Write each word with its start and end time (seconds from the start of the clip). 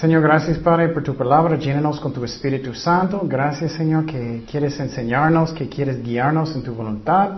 Señor, 0.00 0.20
gracias 0.20 0.58
Padre 0.58 0.90
por 0.90 1.02
tu 1.02 1.14
palabra. 1.14 1.56
Llénanos 1.56 1.98
con 2.00 2.12
tu 2.12 2.22
Espíritu 2.22 2.74
Santo. 2.74 3.22
Gracias 3.24 3.72
Señor 3.72 4.04
que 4.04 4.42
quieres 4.50 4.78
enseñarnos, 4.78 5.54
que 5.54 5.70
quieres 5.70 6.02
guiarnos 6.02 6.54
en 6.54 6.62
tu 6.62 6.74
voluntad. 6.74 7.30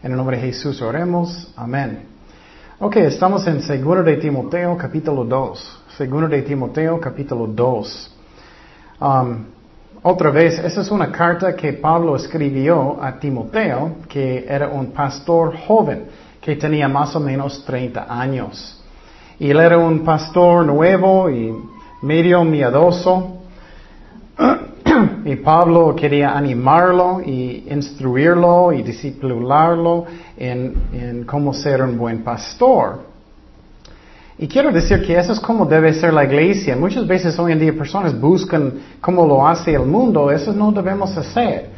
En 0.00 0.12
el 0.12 0.16
nombre 0.16 0.36
de 0.36 0.44
Jesús 0.44 0.80
oremos. 0.80 1.52
Amén. 1.56 2.04
Ok, 2.78 2.98
estamos 2.98 3.44
en 3.48 3.56
2 3.56 4.04
de 4.04 4.16
Timoteo 4.18 4.76
capítulo 4.76 5.24
2. 5.24 5.82
2 5.98 6.30
de 6.30 6.42
Timoteo 6.42 7.00
capítulo 7.00 7.48
2. 7.48 8.16
Um, 9.00 9.46
otra 10.04 10.30
vez, 10.30 10.56
esa 10.60 10.82
es 10.82 10.90
una 10.92 11.10
carta 11.10 11.56
que 11.56 11.72
Pablo 11.72 12.14
escribió 12.14 12.96
a 13.02 13.18
Timoteo, 13.18 13.96
que 14.08 14.46
era 14.48 14.68
un 14.68 14.92
pastor 14.92 15.56
joven, 15.66 16.04
que 16.40 16.54
tenía 16.54 16.86
más 16.86 17.16
o 17.16 17.18
menos 17.18 17.64
30 17.64 18.06
años. 18.08 18.80
Y 19.40 19.50
él 19.50 19.58
era 19.58 19.78
un 19.78 20.04
pastor 20.04 20.64
nuevo 20.64 21.28
y 21.28 21.52
medio 22.04 22.44
miedoso. 22.44 23.38
y 25.24 25.36
Pablo 25.36 25.94
quería 25.96 26.36
animarlo 26.36 27.20
y 27.24 27.66
instruirlo 27.70 28.72
y 28.72 28.82
disciplinarlo 28.82 30.04
en, 30.36 30.74
en 30.92 31.24
cómo 31.24 31.52
ser 31.54 31.82
un 31.82 31.96
buen 31.96 32.22
pastor. 32.22 33.14
Y 34.36 34.48
quiero 34.48 34.72
decir 34.72 35.04
que 35.06 35.16
eso 35.16 35.32
es 35.32 35.40
como 35.40 35.64
debe 35.64 35.94
ser 35.94 36.12
la 36.12 36.24
iglesia. 36.24 36.76
Muchas 36.76 37.06
veces 37.06 37.38
hoy 37.38 37.52
en 37.52 37.60
día 37.60 37.72
personas 37.72 38.18
buscan 38.20 38.72
cómo 39.00 39.26
lo 39.26 39.46
hace 39.46 39.74
el 39.74 39.86
mundo. 39.86 40.30
Eso 40.30 40.52
no 40.52 40.72
debemos 40.72 41.16
hacer. 41.16 41.70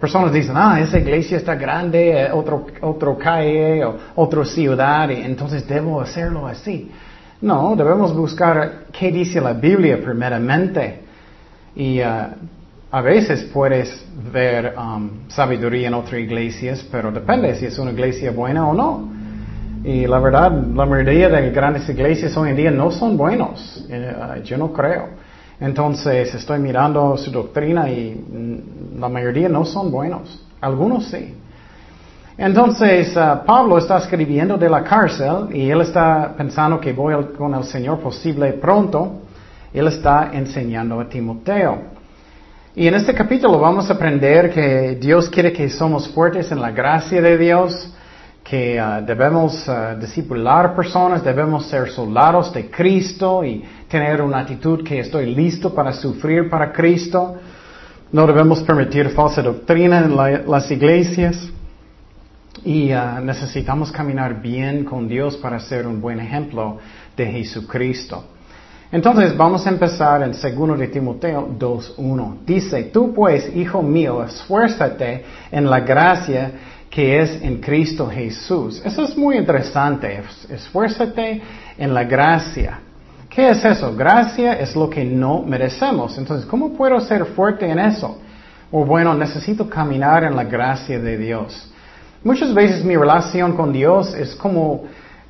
Personas 0.00 0.32
dicen, 0.32 0.54
ah, 0.56 0.80
esa 0.80 0.98
iglesia 0.98 1.36
está 1.36 1.54
grande, 1.56 2.22
eh, 2.22 2.32
otro, 2.32 2.66
otro 2.80 3.18
calle 3.18 3.84
o 3.84 3.96
otra 4.14 4.46
ciudad, 4.46 5.10
y 5.10 5.20
entonces 5.20 5.68
debo 5.68 6.00
hacerlo 6.00 6.46
así. 6.46 6.90
No, 7.42 7.74
debemos 7.74 8.14
buscar 8.14 8.86
qué 8.92 9.10
dice 9.10 9.40
la 9.40 9.54
Biblia 9.54 9.98
primeramente. 10.02 11.00
Y 11.74 12.00
uh, 12.00 12.26
a 12.90 13.00
veces 13.00 13.44
puedes 13.52 14.04
ver 14.32 14.74
um, 14.76 15.28
sabiduría 15.28 15.88
en 15.88 15.94
otras 15.94 16.20
iglesias, 16.20 16.86
pero 16.90 17.10
depende 17.10 17.54
si 17.54 17.66
es 17.66 17.78
una 17.78 17.92
iglesia 17.92 18.30
buena 18.30 18.68
o 18.68 18.74
no. 18.74 19.08
Y 19.82 20.06
la 20.06 20.18
verdad, 20.18 20.52
la 20.52 20.84
mayoría 20.84 21.30
de 21.30 21.50
grandes 21.50 21.88
iglesias 21.88 22.36
hoy 22.36 22.50
en 22.50 22.56
día 22.56 22.70
no 22.70 22.90
son 22.90 23.16
buenos. 23.16 23.86
Eh, 23.88 24.14
uh, 24.14 24.42
yo 24.42 24.58
no 24.58 24.72
creo. 24.72 25.08
Entonces 25.60 26.34
estoy 26.34 26.58
mirando 26.58 27.16
su 27.16 27.30
doctrina 27.30 27.88
y 27.90 28.14
mm, 28.14 29.00
la 29.00 29.08
mayoría 29.08 29.48
no 29.48 29.64
son 29.64 29.90
buenos. 29.90 30.44
Algunos 30.60 31.06
sí. 31.06 31.34
Entonces, 32.38 33.14
uh, 33.16 33.44
Pablo 33.44 33.78
está 33.78 33.98
escribiendo 33.98 34.56
de 34.56 34.68
la 34.68 34.82
cárcel 34.82 35.48
y 35.52 35.68
él 35.68 35.80
está 35.82 36.34
pensando 36.36 36.80
que 36.80 36.92
voy 36.92 37.14
con 37.36 37.54
el 37.54 37.64
Señor 37.64 38.00
posible 38.00 38.52
pronto. 38.54 39.22
Él 39.72 39.86
está 39.86 40.30
enseñando 40.32 41.00
a 41.00 41.08
Timoteo. 41.08 41.78
Y 42.74 42.86
en 42.86 42.94
este 42.94 43.14
capítulo 43.14 43.58
vamos 43.58 43.90
a 43.90 43.94
aprender 43.94 44.50
que 44.52 44.96
Dios 45.00 45.28
quiere 45.28 45.52
que 45.52 45.68
somos 45.68 46.08
fuertes 46.08 46.50
en 46.52 46.60
la 46.60 46.70
gracia 46.70 47.20
de 47.20 47.36
Dios, 47.36 47.92
que 48.44 48.80
uh, 48.80 49.04
debemos 49.04 49.68
uh, 49.68 49.98
discipular 50.00 50.74
personas, 50.74 51.22
debemos 51.22 51.66
ser 51.66 51.90
soldados 51.90 52.52
de 52.54 52.70
Cristo 52.70 53.44
y 53.44 53.64
tener 53.88 54.22
una 54.22 54.38
actitud 54.40 54.82
que 54.84 55.00
estoy 55.00 55.34
listo 55.34 55.74
para 55.74 55.92
sufrir 55.92 56.48
para 56.48 56.72
Cristo. 56.72 57.36
No 58.12 58.26
debemos 58.26 58.62
permitir 58.62 59.10
falsa 59.10 59.42
doctrina 59.42 59.98
en 59.98 60.16
las 60.50 60.70
iglesias. 60.70 61.50
Y 62.64 62.92
uh, 62.92 63.20
necesitamos 63.22 63.90
caminar 63.90 64.40
bien 64.40 64.84
con 64.84 65.08
Dios 65.08 65.36
para 65.36 65.58
ser 65.60 65.86
un 65.86 66.00
buen 66.00 66.20
ejemplo 66.20 66.78
de 67.16 67.26
Jesucristo. 67.26 68.24
Entonces 68.92 69.36
vamos 69.36 69.66
a 69.66 69.70
empezar 69.70 70.22
en 70.22 70.32
2 70.32 70.78
de 70.78 70.88
Timoteo 70.88 71.48
2.1. 71.58 72.38
Dice, 72.44 72.84
tú 72.84 73.14
pues, 73.14 73.54
hijo 73.54 73.82
mío, 73.82 74.24
esfuérzate 74.24 75.24
en 75.52 75.70
la 75.70 75.80
gracia 75.80 76.52
que 76.90 77.20
es 77.20 77.40
en 77.40 77.60
Cristo 77.60 78.08
Jesús. 78.08 78.82
Eso 78.84 79.04
es 79.04 79.16
muy 79.16 79.36
interesante. 79.36 80.22
Esfuérzate 80.48 81.40
en 81.78 81.94
la 81.94 82.02
gracia. 82.02 82.80
¿Qué 83.28 83.50
es 83.50 83.64
eso? 83.64 83.94
Gracia 83.94 84.54
es 84.54 84.74
lo 84.74 84.90
que 84.90 85.04
no 85.04 85.40
merecemos. 85.42 86.18
Entonces, 86.18 86.44
¿cómo 86.46 86.72
puedo 86.72 87.00
ser 87.00 87.24
fuerte 87.26 87.70
en 87.70 87.78
eso? 87.78 88.18
O 88.72 88.84
bueno, 88.84 89.14
necesito 89.14 89.68
caminar 89.68 90.24
en 90.24 90.34
la 90.34 90.42
gracia 90.42 90.98
de 90.98 91.16
Dios. 91.16 91.69
Muchas 92.22 92.52
veces 92.52 92.84
mi 92.84 92.96
relación 92.96 93.56
con 93.56 93.72
Dios 93.72 94.12
es 94.14 94.34
como 94.34 94.84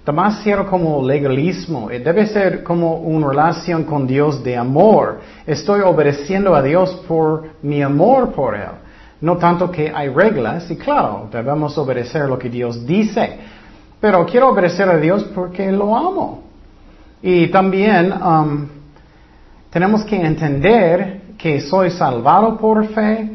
demasiado 0.05 0.67
como 0.67 1.07
legalismo. 1.07 1.89
Eh, 1.89 2.01
debe 2.01 2.27
ser 2.27 2.65
como 2.65 2.97
una 2.97 3.29
relación 3.29 3.85
con 3.85 4.09
Dios 4.09 4.43
de 4.43 4.57
amor. 4.57 5.21
Estoy 5.47 5.83
obedeciendo 5.83 6.53
a 6.53 6.63
Dios 6.63 6.93
por 7.07 7.51
mi 7.63 7.81
amor 7.81 8.33
por 8.33 8.57
Él. 8.57 8.73
No 9.21 9.37
tanto 9.37 9.71
que 9.71 9.93
hay 9.95 10.09
reglas, 10.09 10.69
y 10.71 10.77
claro, 10.77 11.29
debemos 11.31 11.79
obedecer 11.79 12.27
lo 12.29 12.39
que 12.39 12.49
Dios 12.49 12.85
dice. 12.85 13.39
Pero 14.01 14.27
quiero 14.27 14.49
obedecer 14.49 14.89
a 14.89 14.97
Dios 14.97 15.25
porque 15.35 15.71
lo 15.71 15.95
amo. 15.95 16.43
Y 17.23 17.49
también 17.49 18.13
um, 18.13 18.67
tenemos 19.71 20.05
que 20.05 20.17
entender 20.17 21.21
que 21.39 21.61
soy 21.61 21.91
salvado 21.91 22.57
por 22.57 22.85
fe, 22.89 23.31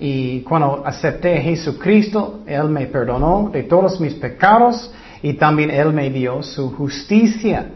y 0.00 0.40
cuando 0.40 0.82
acepté 0.84 1.38
a 1.38 1.42
Jesucristo, 1.42 2.40
Él 2.46 2.70
me 2.70 2.86
perdonó 2.86 3.50
de 3.52 3.64
todos 3.64 4.00
mis 4.00 4.14
pecados 4.14 4.90
y 5.22 5.34
también 5.34 5.70
Él 5.70 5.92
me 5.92 6.08
dio 6.08 6.42
su 6.42 6.70
justicia. 6.74 7.66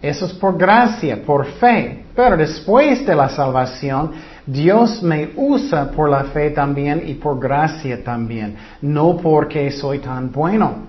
Eso 0.00 0.24
es 0.24 0.32
por 0.32 0.56
gracia, 0.56 1.22
por 1.26 1.44
fe. 1.44 2.06
Pero 2.16 2.38
después 2.38 3.04
de 3.04 3.14
la 3.14 3.28
salvación, 3.28 4.12
Dios 4.46 5.02
me 5.02 5.32
usa 5.36 5.90
por 5.90 6.08
la 6.08 6.24
fe 6.24 6.50
también 6.50 7.02
y 7.06 7.14
por 7.14 7.38
gracia 7.38 8.02
también, 8.02 8.56
no 8.80 9.18
porque 9.18 9.70
soy 9.70 9.98
tan 9.98 10.32
bueno. 10.32 10.86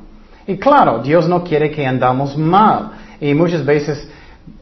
Y 0.47 0.57
claro, 0.57 1.03
Dios 1.03 1.28
no 1.28 1.44
quiere 1.44 1.69
que 1.69 1.85
andamos 1.85 2.38
mal. 2.38 2.91
Y 3.19 3.34
muchas 3.34 3.66
veces 3.66 4.09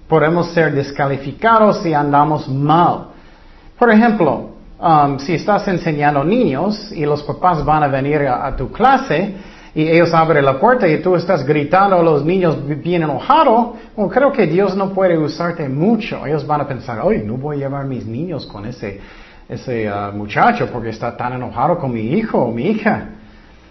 podemos 0.08 0.48
ser 0.52 0.74
descalificados 0.74 1.84
si 1.84 1.94
andamos 1.94 2.50
mal. 2.50 3.10
Por 3.78 3.92
ejemplo, 3.92 4.57
Um, 4.80 5.18
si 5.18 5.34
estás 5.34 5.68
enseñando 5.68 6.24
niños 6.24 6.92
y 6.92 7.04
los 7.04 7.24
papás 7.24 7.66
van 7.66 7.82
a 7.82 7.88
venir 7.88 8.28
a, 8.28 8.56
tu 8.56 8.72
clase 8.72 9.34
y 9.74 9.82
ellos 9.88 10.14
abren 10.14 10.46
la 10.46 10.60
puerta 10.60 10.88
y 10.88 11.02
tú 11.02 11.16
estás 11.16 11.44
gritando 11.44 11.96
a 11.96 12.04
los 12.04 12.24
niños 12.24 12.60
bien 12.84 13.02
enojados, 13.02 13.76
creo 14.12 14.32
que 14.32 14.46
Dios 14.46 14.76
no 14.76 14.92
puede 14.92 15.18
usarte 15.18 15.68
mucho. 15.68 16.28
Ellos 16.28 16.46
van 16.46 16.62
a 16.62 16.68
pensar, 16.68 17.00
oye, 17.02 17.24
no 17.24 17.38
voy 17.38 17.56
a 17.56 17.60
llevar 17.62 17.86
mis 17.86 18.06
niños 18.06 18.46
con 18.46 18.68
ese, 18.68 19.02
ese 19.50 19.90
uh, 19.92 20.16
muchacho 20.16 20.70
porque 20.72 20.90
está 20.90 21.18
tan 21.18 21.34
enojado 21.34 21.80
con 21.80 21.92
mi 21.92 22.14
hijo 22.14 22.38
o 22.38 22.52
mi 22.52 22.68
hija. 22.68 23.10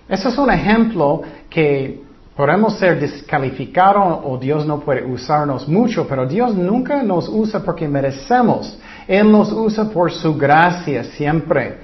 Eso 0.08 0.28
es 0.28 0.38
un 0.38 0.50
ejemplo 0.50 1.22
que 1.48 2.02
podemos 2.34 2.78
ser 2.80 2.98
descalificados 2.98 4.22
o 4.24 4.38
Dios 4.38 4.66
no 4.66 4.80
puede 4.80 5.04
usarnos 5.04 5.68
mucho, 5.68 6.04
pero 6.08 6.26
Dios 6.26 6.56
nunca 6.56 7.00
nos 7.04 7.28
usa 7.28 7.62
porque 7.62 7.86
merecemos. 7.86 8.76
Él 9.06 9.30
nos 9.30 9.52
usa 9.52 9.88
por 9.88 10.12
su 10.12 10.36
gracia 10.36 11.04
siempre. 11.04 11.78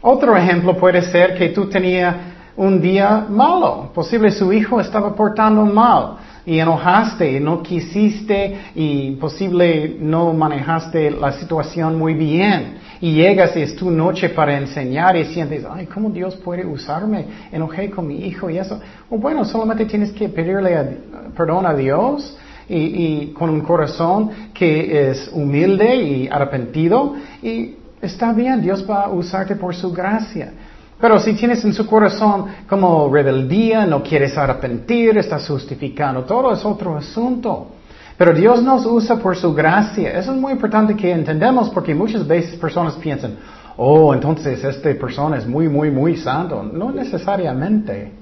Otro 0.00 0.36
ejemplo 0.36 0.76
puede 0.76 1.02
ser 1.02 1.34
que 1.34 1.48
tú 1.48 1.66
tenías 1.66 2.14
un 2.56 2.80
día 2.80 3.26
malo. 3.28 3.90
Posible 3.94 4.30
su 4.30 4.52
hijo 4.52 4.80
estaba 4.80 5.14
portando 5.14 5.64
mal 5.64 6.16
y 6.46 6.58
enojaste 6.58 7.32
y 7.32 7.40
no 7.40 7.62
quisiste 7.62 8.58
y 8.74 9.12
posible 9.12 9.96
no 9.98 10.32
manejaste 10.32 11.10
la 11.10 11.32
situación 11.32 11.98
muy 11.98 12.14
bien. 12.14 12.78
Y 13.00 13.14
llegas 13.14 13.56
y 13.56 13.62
es 13.62 13.76
tu 13.76 13.90
noche 13.90 14.28
para 14.30 14.56
enseñar 14.56 15.16
y 15.16 15.24
sientes, 15.26 15.64
ay, 15.70 15.86
¿cómo 15.86 16.10
Dios 16.10 16.36
puede 16.36 16.64
usarme? 16.64 17.26
Enojé 17.52 17.90
con 17.90 18.06
mi 18.06 18.26
hijo 18.26 18.48
y 18.48 18.58
eso. 18.58 18.80
O 19.10 19.18
bueno, 19.18 19.44
solamente 19.44 19.84
tienes 19.86 20.12
que 20.12 20.28
pedirle 20.28 20.98
perdón 21.36 21.66
a 21.66 21.74
Dios 21.74 22.36
y, 22.68 23.26
con 23.28 23.50
un 23.50 23.60
corazón 23.60 24.30
que 24.52 25.10
es 25.10 25.30
humilde 25.32 25.96
y 25.96 26.28
arrepentido 26.28 27.14
y 27.42 27.76
está 28.00 28.32
bien, 28.32 28.60
Dios 28.60 28.88
va 28.88 29.04
a 29.04 29.08
usarte 29.10 29.56
por 29.56 29.74
su 29.74 29.92
gracia. 29.92 30.52
Pero 31.00 31.18
si 31.18 31.34
tienes 31.34 31.64
en 31.64 31.74
su 31.74 31.86
corazón 31.86 32.46
como 32.68 33.12
rebeldía, 33.12 33.84
no 33.84 34.02
quieres 34.02 34.38
arrepentir, 34.38 35.18
estás 35.18 35.46
justificando, 35.46 36.24
todo 36.24 36.52
es 36.52 36.64
otro 36.64 36.96
asunto. 36.96 37.68
Pero 38.16 38.32
Dios 38.32 38.62
nos 38.62 38.86
usa 38.86 39.16
por 39.16 39.36
su 39.36 39.52
gracia. 39.52 40.16
Eso 40.18 40.32
es 40.32 40.40
muy 40.40 40.52
importante 40.52 40.94
que 40.94 41.10
entendamos 41.10 41.68
porque 41.70 41.94
muchas 41.94 42.26
veces 42.26 42.56
personas 42.56 42.94
piensan, 42.94 43.36
oh, 43.76 44.14
entonces 44.14 44.62
esta 44.62 44.94
persona 44.94 45.36
es 45.38 45.46
muy, 45.46 45.68
muy, 45.68 45.90
muy 45.90 46.16
santo. 46.16 46.62
No 46.62 46.92
necesariamente. 46.92 48.12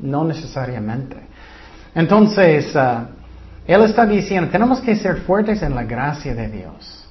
No 0.00 0.24
necesariamente. 0.24 1.16
Entonces, 1.94 2.74
uh, 2.74 3.06
él 3.66 3.82
está 3.82 4.06
diciendo, 4.06 4.50
tenemos 4.50 4.80
que 4.80 4.96
ser 4.96 5.18
fuertes 5.22 5.62
en 5.62 5.74
la 5.74 5.84
gracia 5.84 6.34
de 6.34 6.48
Dios. 6.48 7.04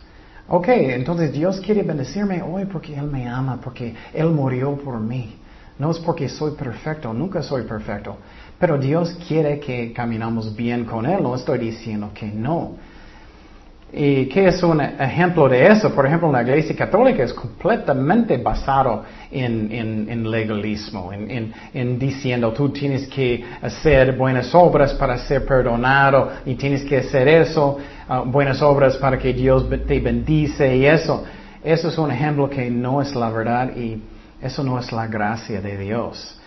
Ok, 0.48 0.68
entonces 0.68 1.32
Dios 1.32 1.62
quiere 1.62 1.82
bendecirme 1.82 2.42
hoy 2.42 2.66
porque 2.66 2.94
Él 2.94 3.08
me 3.08 3.28
ama, 3.28 3.60
porque 3.64 3.96
Él 4.14 4.28
murió 4.28 4.76
por 4.76 5.00
mí. 5.00 5.38
No 5.80 5.92
es 5.92 6.00
porque 6.00 6.28
soy 6.28 6.52
perfecto, 6.52 7.14
nunca 7.14 7.42
soy 7.42 7.64
perfecto. 7.64 8.18
Pero 8.60 8.78
Dios 8.78 9.18
quiere 9.28 9.60
que 9.60 9.94
caminamos 9.94 10.54
bien 10.56 10.84
con 10.84 11.06
Él, 11.06 11.24
no 11.24 11.36
estoy 11.36 11.58
diciendo 11.58 12.12
que 12.14 12.28
no. 12.28 12.76
¿Y 13.94 14.28
qué 14.28 14.48
es 14.48 14.64
un 14.64 14.80
ejemplo 14.80 15.50
de 15.50 15.68
eso? 15.68 15.94
Por 15.94 16.06
ejemplo, 16.06 16.32
la 16.32 16.42
iglesia 16.44 16.74
católica 16.76 17.24
es 17.24 17.34
completamente 17.34 18.38
basado 18.38 19.04
en, 19.30 20.32
legalismo, 20.32 21.12
en, 21.12 22.00
diciendo 22.00 22.54
tú 22.54 22.70
tienes 22.70 23.08
que 23.08 23.44
hacer 23.62 24.16
buenas 24.16 24.56
obras 24.56 24.94
para 24.94 25.18
ser 25.18 25.46
perdonado 25.46 26.32
y 26.46 26.56
tienes 26.56 26.86
que 26.86 27.00
hacer 27.00 27.28
eso, 27.28 27.80
uh, 28.10 28.30
buenas 28.30 28.62
obras 28.62 28.96
para 28.96 29.18
que 29.18 29.34
Dios 29.34 29.68
te 29.86 30.00
bendice 30.00 30.74
y 30.74 30.86
eso. 30.86 31.26
Eso 31.62 31.90
es 31.90 31.98
un 31.98 32.12
ejemplo 32.12 32.50
que 32.50 32.72
no 32.72 33.02
es 33.02 33.14
la 33.14 33.30
verdad 33.30 33.76
y 33.76 34.02
eso 34.42 34.64
no 34.64 34.80
es 34.80 34.90
la 34.94 35.08
gracia 35.08 35.60
de 35.60 35.78
Dios. 35.78 36.40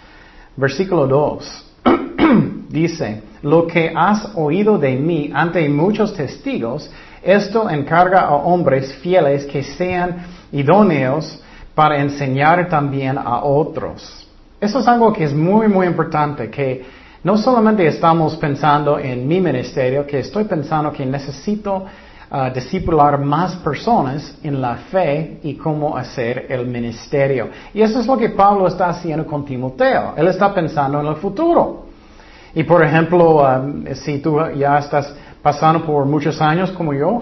Versículo 0.56 1.06
2 1.06 1.72
dice, 2.70 3.22
lo 3.42 3.66
que 3.66 3.92
has 3.94 4.30
oído 4.34 4.78
de 4.78 4.96
mí 4.96 5.30
ante 5.32 5.68
muchos 5.68 6.14
testigos, 6.14 6.90
esto 7.24 7.68
encarga 7.70 8.20
a 8.22 8.34
hombres 8.34 8.94
fieles 8.96 9.46
que 9.46 9.62
sean 9.62 10.26
idóneos 10.52 11.42
para 11.74 11.98
enseñar 11.98 12.68
también 12.68 13.18
a 13.18 13.42
otros. 13.42 14.28
Eso 14.60 14.78
es 14.78 14.86
algo 14.86 15.12
que 15.12 15.24
es 15.24 15.34
muy, 15.34 15.68
muy 15.68 15.86
importante, 15.86 16.48
que 16.48 16.84
no 17.22 17.36
solamente 17.36 17.86
estamos 17.86 18.36
pensando 18.36 18.98
en 18.98 19.26
mi 19.26 19.40
ministerio, 19.40 20.06
que 20.06 20.20
estoy 20.20 20.44
pensando 20.44 20.92
que 20.92 21.04
necesito 21.04 21.84
uh, 22.30 22.52
discipular 22.54 23.18
más 23.18 23.56
personas 23.56 24.38
en 24.42 24.60
la 24.60 24.76
fe 24.76 25.38
y 25.42 25.54
cómo 25.54 25.96
hacer 25.96 26.46
el 26.48 26.66
ministerio. 26.66 27.48
Y 27.72 27.80
eso 27.80 28.00
es 28.00 28.06
lo 28.06 28.16
que 28.16 28.28
Pablo 28.28 28.68
está 28.68 28.90
haciendo 28.90 29.26
con 29.26 29.44
Timoteo. 29.44 30.14
Él 30.16 30.28
está 30.28 30.54
pensando 30.54 31.00
en 31.00 31.06
el 31.06 31.16
futuro. 31.16 31.86
Y 32.54 32.62
por 32.62 32.84
ejemplo, 32.84 33.42
um, 33.42 33.84
si 33.94 34.18
tú 34.18 34.38
ya 34.56 34.78
estás 34.78 35.12
pasando 35.44 35.84
por 35.84 36.06
muchos 36.06 36.40
años 36.40 36.70
como 36.70 36.94
yo, 36.94 37.20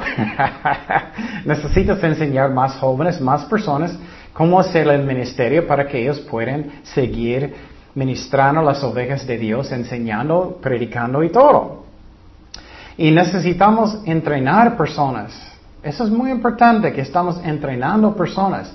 necesitas 1.44 2.00
enseñar 2.04 2.52
más 2.52 2.76
jóvenes, 2.76 3.20
más 3.20 3.44
personas, 3.46 3.98
cómo 4.32 4.60
hacer 4.60 4.86
el 4.86 5.02
ministerio 5.02 5.66
para 5.66 5.88
que 5.88 6.00
ellos 6.00 6.20
puedan 6.20 6.70
seguir 6.84 7.52
ministrando 7.96 8.62
las 8.62 8.80
ovejas 8.84 9.26
de 9.26 9.38
Dios, 9.38 9.72
enseñando, 9.72 10.56
predicando 10.62 11.24
y 11.24 11.30
todo. 11.30 11.82
Y 12.96 13.10
necesitamos 13.10 13.98
entrenar 14.06 14.76
personas. 14.76 15.32
Eso 15.82 16.04
es 16.04 16.10
muy 16.10 16.30
importante, 16.30 16.92
que 16.92 17.00
estamos 17.00 17.40
entrenando 17.44 18.14
personas. 18.14 18.72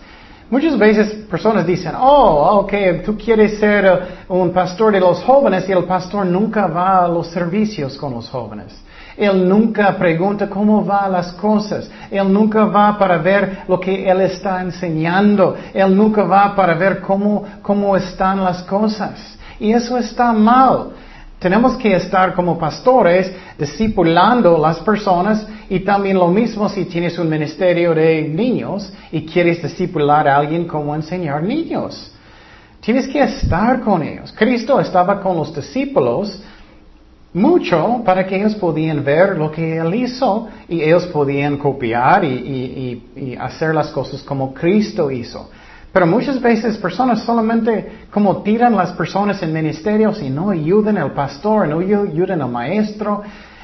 Muchas 0.50 0.78
veces 0.78 1.26
personas 1.30 1.66
dicen, 1.66 1.94
oh, 1.98 2.60
ok, 2.60 2.74
tú 3.06 3.18
quieres 3.18 3.58
ser 3.60 4.26
uh, 4.28 4.34
un 4.34 4.52
pastor 4.52 4.92
de 4.92 5.00
los 5.00 5.24
jóvenes 5.24 5.70
y 5.70 5.72
el 5.72 5.86
pastor 5.86 6.26
nunca 6.26 6.68
va 6.68 7.06
a 7.06 7.08
los 7.08 7.28
servicios 7.28 7.98
con 7.98 8.14
los 8.14 8.30
jóvenes. 8.30 8.78
Él 9.18 9.50
nunca 9.50 9.98
pregunta 9.98 10.48
cómo 10.48 10.86
van 10.86 11.12
las 11.12 11.34
cosas. 11.34 11.90
Él 12.12 12.32
nunca 12.32 12.66
va 12.66 12.98
para 12.98 13.18
ver 13.18 13.64
lo 13.68 13.80
que 13.80 14.08
Él 14.08 14.22
está 14.22 14.62
enseñando. 14.62 15.56
Él 15.74 15.96
nunca 15.96 16.24
va 16.24 16.56
para 16.56 16.76
ver 16.76 17.02
cómo, 17.02 17.44
cómo 17.64 17.98
están 17.98 18.44
las 18.44 18.62
cosas. 18.64 19.38
Y 19.60 19.72
eso 19.72 19.98
está 19.98 20.32
mal. 20.32 20.92
Tenemos 21.40 21.76
que 21.78 21.96
estar 21.96 22.34
como 22.34 22.58
pastores 22.58 23.32
discipulando 23.58 24.58
las 24.58 24.80
personas 24.80 25.46
y 25.70 25.80
también 25.82 26.18
lo 26.18 26.28
mismo 26.30 26.70
si 26.70 26.86
tienes 26.86 27.18
un 27.20 27.30
ministerio 27.30 27.94
de 27.94 28.24
niños 28.24 28.92
y 29.12 29.26
quieres 29.26 29.62
discipular 29.62 30.28
a 30.28 30.38
alguien 30.38 30.68
cómo 30.68 30.96
enseñar 30.96 31.44
niños. 31.44 32.12
Tienes 32.80 33.08
que 33.08 33.22
estar 33.22 33.82
con 33.82 34.02
ellos. 34.02 34.34
Cristo 34.36 34.80
estaba 34.80 35.20
con 35.20 35.38
los 35.38 35.54
discípulos 35.54 36.42
mucho 37.38 38.02
para 38.04 38.26
que 38.26 38.36
ellos 38.36 38.56
podían 38.56 39.04
ver 39.04 39.38
lo 39.38 39.52
que 39.52 39.78
Él 39.78 39.94
hizo 39.96 40.48
y 40.68 40.82
ellos 40.82 41.06
podían 41.08 41.58
copiar 41.58 42.26
y, 42.26 43.38
hacer 43.40 43.74
las 43.74 43.90
cosas 43.90 44.22
como 44.24 44.54
Cristo 44.54 45.12
hizo. 45.12 45.50
Pero 45.94 46.06
muchas 46.06 46.42
veces 46.42 46.78
personas 46.78 47.24
solamente 47.24 48.08
como 48.12 48.42
tiran 48.42 48.76
las 48.76 48.92
personas 48.92 49.42
en 49.42 49.54
ministerios 49.54 50.22
y 50.22 50.30
no 50.30 50.50
ayudan 50.50 50.98
al 50.98 51.14
pastor, 51.14 51.68
no 51.68 51.80
ayudan 51.80 52.42
al 52.42 52.50
maestro. 52.50 53.22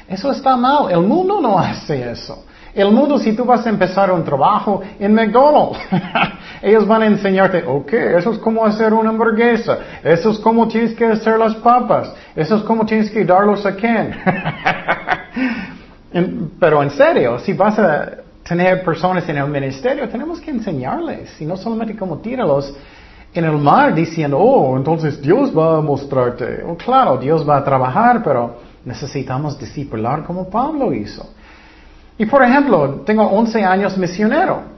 Eso 0.08 0.30
está 0.30 0.56
mal. 0.56 0.90
El 0.90 1.02
mundo 1.02 1.40
no 1.40 1.58
hace 1.58 2.10
eso. 2.10 2.44
El 2.74 2.90
mundo, 2.90 3.18
si 3.18 3.34
tú 3.36 3.44
vas 3.44 3.64
a 3.66 3.70
empezar 3.70 4.10
un 4.10 4.24
trabajo 4.24 4.82
en 4.98 5.14
McDonald's, 5.14 5.78
ellos 6.62 6.86
van 6.86 7.02
a 7.02 7.06
enseñarte, 7.06 7.62
ok, 7.64 7.92
eso 7.92 8.32
es 8.32 8.38
como 8.38 8.64
hacer 8.64 8.92
una 8.92 9.10
hamburguesa, 9.10 9.78
eso 10.02 10.30
es 10.30 10.38
como 10.40 10.66
tienes 10.66 10.92
que 10.94 11.04
hacer 11.04 11.38
las 11.38 11.54
papas, 11.56 12.12
eso 12.34 12.56
es 12.56 12.62
como 12.64 12.84
tienes 12.84 13.10
que 13.12 13.24
darlos 13.24 13.64
a 13.64 13.76
Ken. 13.76 14.12
Pero 16.58 16.82
en 16.82 16.90
serio, 16.90 17.38
si 17.38 17.52
vas 17.52 17.78
a 17.78 18.08
tener 18.46 18.82
personas 18.84 19.28
en 19.28 19.38
el 19.38 19.48
ministerio, 19.48 20.08
tenemos 20.08 20.40
que 20.40 20.50
enseñarles, 20.50 21.40
y 21.40 21.46
no 21.46 21.56
solamente 21.56 21.96
como 21.96 22.18
tíralo 22.18 22.60
en 23.32 23.44
el 23.44 23.58
mar 23.58 23.94
diciendo, 23.94 24.38
oh, 24.38 24.76
entonces 24.76 25.20
Dios 25.22 25.56
va 25.56 25.78
a 25.78 25.80
mostrarte. 25.80 26.62
Oh, 26.66 26.76
claro, 26.76 27.18
Dios 27.18 27.48
va 27.48 27.58
a 27.58 27.64
trabajar, 27.64 28.20
pero 28.22 28.56
necesitamos 28.84 29.58
discipular 29.58 30.24
como 30.24 30.48
Pablo 30.48 30.92
hizo. 30.92 31.28
Y 32.16 32.26
por 32.26 32.42
ejemplo, 32.42 33.02
tengo 33.04 33.24
11 33.24 33.64
años 33.64 33.98
misionero. 33.98 34.74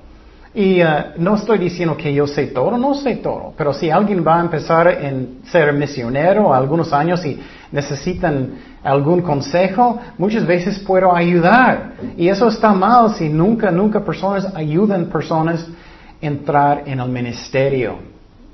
Y 0.55 0.83
uh, 0.83 0.87
no 1.19 1.35
estoy 1.35 1.59
diciendo 1.59 1.99
que 1.99 2.15
yo 2.15 2.27
sé 2.27 2.47
todo, 2.47 2.79
no 2.79 2.95
sé 2.95 3.17
todo, 3.17 3.53
pero 3.59 3.75
si 3.75 3.91
alguien 3.91 4.25
va 4.27 4.39
a 4.39 4.41
empezar 4.41 4.89
en 4.89 5.41
ser 5.53 5.71
misionero 5.75 6.55
algunos 6.55 6.95
años 6.95 7.27
y 7.27 7.39
necesitan 7.73 8.53
algún 8.83 9.21
consejo, 9.21 9.99
muchas 10.17 10.47
veces 10.47 10.79
puedo 10.79 11.15
ayudar. 11.15 11.93
Y 12.17 12.29
eso 12.29 12.49
está 12.49 12.73
mal 12.73 13.15
si 13.17 13.29
nunca, 13.29 13.71
nunca 13.71 14.01
personas 14.03 14.47
ayudan 14.55 15.07
personas 15.07 15.63
a 15.63 16.27
entrar 16.27 16.85
en 16.87 17.01
el 17.01 17.09
ministerio. 17.11 17.99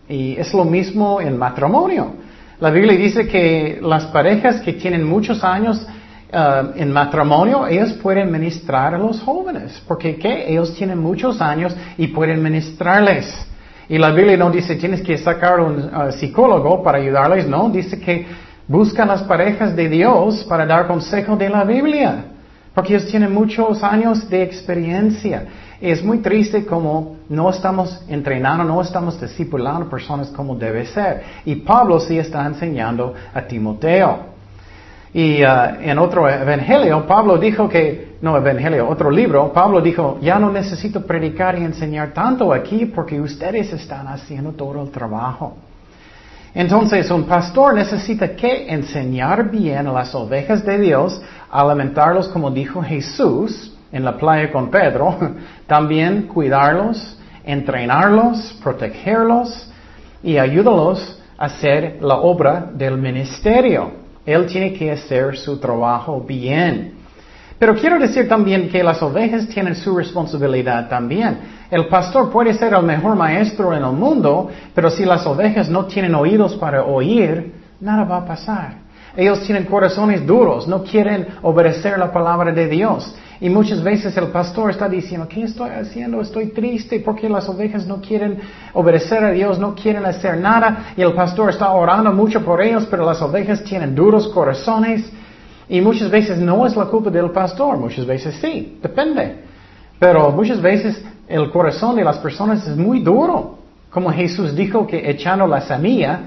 Y 0.08 0.36
es 0.36 0.52
lo 0.52 0.64
mismo 0.64 1.20
en 1.20 1.38
matrimonio. 1.38 2.14
La 2.58 2.70
Biblia 2.70 2.96
dice 2.96 3.28
que 3.28 3.78
las 3.80 4.06
parejas 4.06 4.60
que 4.60 4.72
tienen 4.72 5.04
muchos 5.04 5.44
años 5.44 5.86
Uh, 6.34 6.72
en 6.76 6.90
matrimonio, 6.90 7.66
ellos 7.66 7.92
pueden 8.02 8.32
ministrar 8.32 8.94
a 8.94 8.98
los 8.98 9.20
jóvenes, 9.20 9.82
porque 9.86 10.16
¿qué? 10.16 10.50
ellos 10.50 10.74
tienen 10.74 10.98
muchos 10.98 11.42
años 11.42 11.76
y 11.98 12.06
pueden 12.06 12.42
ministrarles. 12.42 13.26
Y 13.86 13.98
la 13.98 14.12
Biblia 14.12 14.38
no 14.38 14.50
dice 14.50 14.76
tienes 14.76 15.02
que 15.02 15.18
sacar 15.18 15.60
un 15.60 15.94
uh, 15.94 16.10
psicólogo 16.10 16.82
para 16.82 16.96
ayudarles, 16.96 17.46
no, 17.46 17.68
dice 17.68 18.00
que 18.00 18.24
buscan 18.66 19.08
las 19.08 19.22
parejas 19.24 19.76
de 19.76 19.90
Dios 19.90 20.42
para 20.44 20.64
dar 20.64 20.86
consejo 20.86 21.36
de 21.36 21.50
la 21.50 21.64
Biblia, 21.64 22.24
porque 22.74 22.94
ellos 22.94 23.10
tienen 23.10 23.34
muchos 23.34 23.82
años 23.82 24.26
de 24.30 24.42
experiencia. 24.42 25.44
Es 25.82 26.02
muy 26.02 26.20
triste 26.20 26.64
como 26.64 27.16
no 27.28 27.50
estamos 27.50 28.04
entrenando, 28.08 28.64
no 28.64 28.80
estamos 28.80 29.20
discipulando 29.20 29.90
personas 29.90 30.28
como 30.28 30.54
debe 30.54 30.86
ser. 30.86 31.24
Y 31.44 31.56
Pablo 31.56 32.00
sí 32.00 32.16
está 32.16 32.46
enseñando 32.46 33.12
a 33.34 33.42
Timoteo. 33.42 34.31
Y 35.14 35.44
uh, 35.44 35.80
en 35.82 35.98
otro 35.98 36.28
evangelio, 36.28 37.06
Pablo 37.06 37.36
dijo 37.36 37.68
que, 37.68 38.16
no 38.22 38.36
evangelio, 38.36 38.88
otro 38.88 39.10
libro, 39.10 39.52
Pablo 39.52 39.82
dijo, 39.82 40.18
ya 40.22 40.38
no 40.38 40.50
necesito 40.50 41.04
predicar 41.04 41.58
y 41.58 41.64
enseñar 41.64 42.14
tanto 42.14 42.52
aquí 42.52 42.86
porque 42.86 43.20
ustedes 43.20 43.72
están 43.74 44.08
haciendo 44.08 44.52
todo 44.52 44.82
el 44.82 44.90
trabajo. 44.90 45.56
Entonces, 46.54 47.10
un 47.10 47.24
pastor 47.24 47.74
necesita 47.74 48.34
que 48.34 48.72
enseñar 48.72 49.50
bien 49.50 49.86
a 49.86 49.92
las 49.92 50.14
ovejas 50.14 50.64
de 50.64 50.78
Dios, 50.78 51.20
alimentarlos 51.50 52.28
como 52.28 52.50
dijo 52.50 52.82
Jesús 52.82 53.74
en 53.90 54.04
la 54.04 54.16
playa 54.16 54.50
con 54.50 54.70
Pedro, 54.70 55.16
también 55.66 56.22
cuidarlos, 56.22 57.18
entrenarlos, 57.44 58.58
protegerlos 58.62 59.70
y 60.22 60.38
ayudarlos 60.38 61.20
a 61.36 61.46
hacer 61.46 61.98
la 62.00 62.16
obra 62.16 62.70
del 62.72 62.96
ministerio. 62.96 64.01
Él 64.24 64.46
tiene 64.46 64.72
que 64.72 64.92
hacer 64.92 65.36
su 65.36 65.58
trabajo 65.58 66.20
bien. 66.20 66.94
Pero 67.58 67.76
quiero 67.76 67.98
decir 67.98 68.28
también 68.28 68.68
que 68.68 68.82
las 68.82 69.00
ovejas 69.02 69.48
tienen 69.48 69.76
su 69.76 69.96
responsabilidad 69.96 70.88
también. 70.88 71.38
El 71.70 71.86
pastor 71.86 72.30
puede 72.30 72.54
ser 72.54 72.74
el 72.74 72.82
mejor 72.82 73.14
maestro 73.14 73.72
en 73.72 73.84
el 73.84 73.92
mundo, 73.92 74.50
pero 74.74 74.90
si 74.90 75.04
las 75.04 75.24
ovejas 75.26 75.68
no 75.68 75.86
tienen 75.86 76.14
oídos 76.14 76.56
para 76.56 76.84
oír, 76.84 77.54
nada 77.80 78.04
va 78.04 78.16
a 78.18 78.26
pasar. 78.26 78.81
Ellos 79.16 79.42
tienen 79.42 79.64
corazones 79.64 80.26
duros, 80.26 80.66
no 80.66 80.82
quieren 80.82 81.26
obedecer 81.42 81.98
la 81.98 82.12
palabra 82.12 82.52
de 82.52 82.68
Dios. 82.68 83.14
Y 83.40 83.50
muchas 83.50 83.82
veces 83.82 84.16
el 84.16 84.28
pastor 84.28 84.70
está 84.70 84.88
diciendo, 84.88 85.26
¿qué 85.28 85.42
estoy 85.42 85.70
haciendo? 85.70 86.20
Estoy 86.20 86.46
triste 86.46 87.00
porque 87.00 87.28
las 87.28 87.48
ovejas 87.48 87.86
no 87.86 88.00
quieren 88.00 88.38
obedecer 88.72 89.24
a 89.24 89.32
Dios, 89.32 89.58
no 89.58 89.74
quieren 89.74 90.06
hacer 90.06 90.38
nada. 90.38 90.94
Y 90.96 91.02
el 91.02 91.12
pastor 91.12 91.50
está 91.50 91.70
orando 91.72 92.12
mucho 92.12 92.44
por 92.44 92.62
ellos, 92.62 92.86
pero 92.88 93.04
las 93.04 93.20
ovejas 93.20 93.64
tienen 93.64 93.94
duros 93.94 94.28
corazones. 94.28 95.10
Y 95.68 95.80
muchas 95.80 96.08
veces 96.10 96.38
no 96.38 96.64
es 96.66 96.76
la 96.76 96.84
culpa 96.84 97.10
del 97.10 97.30
pastor, 97.30 97.78
muchas 97.78 98.06
veces 98.06 98.36
sí, 98.40 98.78
depende. 98.80 99.38
Pero 99.98 100.30
muchas 100.30 100.60
veces 100.60 101.04
el 101.26 101.50
corazón 101.50 101.96
de 101.96 102.04
las 102.04 102.18
personas 102.18 102.66
es 102.66 102.76
muy 102.76 103.00
duro. 103.00 103.58
Como 103.90 104.10
Jesús 104.10 104.54
dijo 104.54 104.86
que 104.86 105.10
echando 105.10 105.46
la 105.46 105.60
semilla, 105.62 106.20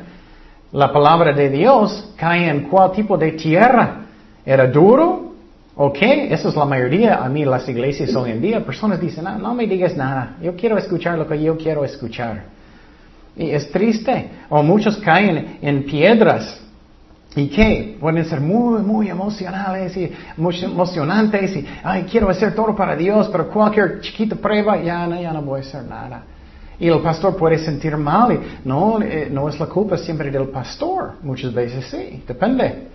la 0.75 0.91
palabra 0.91 1.31
de 1.31 1.49
Dios 1.49 2.13
cae 2.17 2.49
en 2.49 2.63
cuál 2.63 2.91
tipo 2.91 3.17
de 3.17 3.31
tierra. 3.31 4.07
¿Era 4.45 4.67
duro? 4.67 5.33
¿Ok? 5.73 5.97
Eso 6.01 6.49
es 6.49 6.55
la 6.55 6.65
mayoría 6.65 7.23
a 7.23 7.29
mí 7.29 7.45
las 7.45 7.67
iglesias 7.69 8.13
hoy 8.13 8.31
en 8.31 8.41
día. 8.41 8.65
Personas 8.65 8.99
dicen, 8.99 9.23
no, 9.23 9.37
no 9.37 9.53
me 9.53 9.67
digas 9.67 9.95
nada. 9.95 10.35
Yo 10.41 10.53
quiero 10.53 10.77
escuchar 10.77 11.17
lo 11.17 11.25
que 11.25 11.41
yo 11.41 11.57
quiero 11.57 11.85
escuchar. 11.85 12.43
Y 13.37 13.51
es 13.51 13.71
triste. 13.71 14.29
O 14.49 14.61
muchos 14.63 14.97
caen 14.97 15.59
en 15.61 15.85
piedras. 15.85 16.61
¿Y 17.37 17.47
qué? 17.47 17.97
Pueden 17.97 18.25
ser 18.25 18.41
muy, 18.41 18.81
muy 18.81 19.09
emocionales 19.09 19.95
y 19.95 20.11
emocionantes 20.37 21.55
y, 21.55 21.65
ay, 21.83 22.03
quiero 22.03 22.29
hacer 22.29 22.53
todo 22.53 22.75
para 22.75 22.97
Dios, 22.97 23.29
pero 23.31 23.49
cualquier 23.49 24.01
chiquita 24.01 24.35
prueba, 24.35 24.81
ya 24.81 25.07
no, 25.07 25.21
ya 25.21 25.31
no 25.31 25.41
voy 25.41 25.59
a 25.59 25.63
hacer 25.63 25.83
nada. 25.83 26.23
Y 26.79 26.87
el 26.87 26.99
pastor 26.99 27.35
puede 27.35 27.57
sentir 27.57 27.95
mal 27.95 28.33
y 28.33 28.67
no, 28.67 29.01
eh, 29.01 29.29
no 29.31 29.47
es 29.47 29.59
la 29.59 29.67
culpa 29.67 29.97
siempre 29.97 30.29
del 30.29 30.49
pastor. 30.49 31.13
Muchas 31.23 31.53
veces 31.53 31.85
sí, 31.85 32.23
depende. 32.27 32.87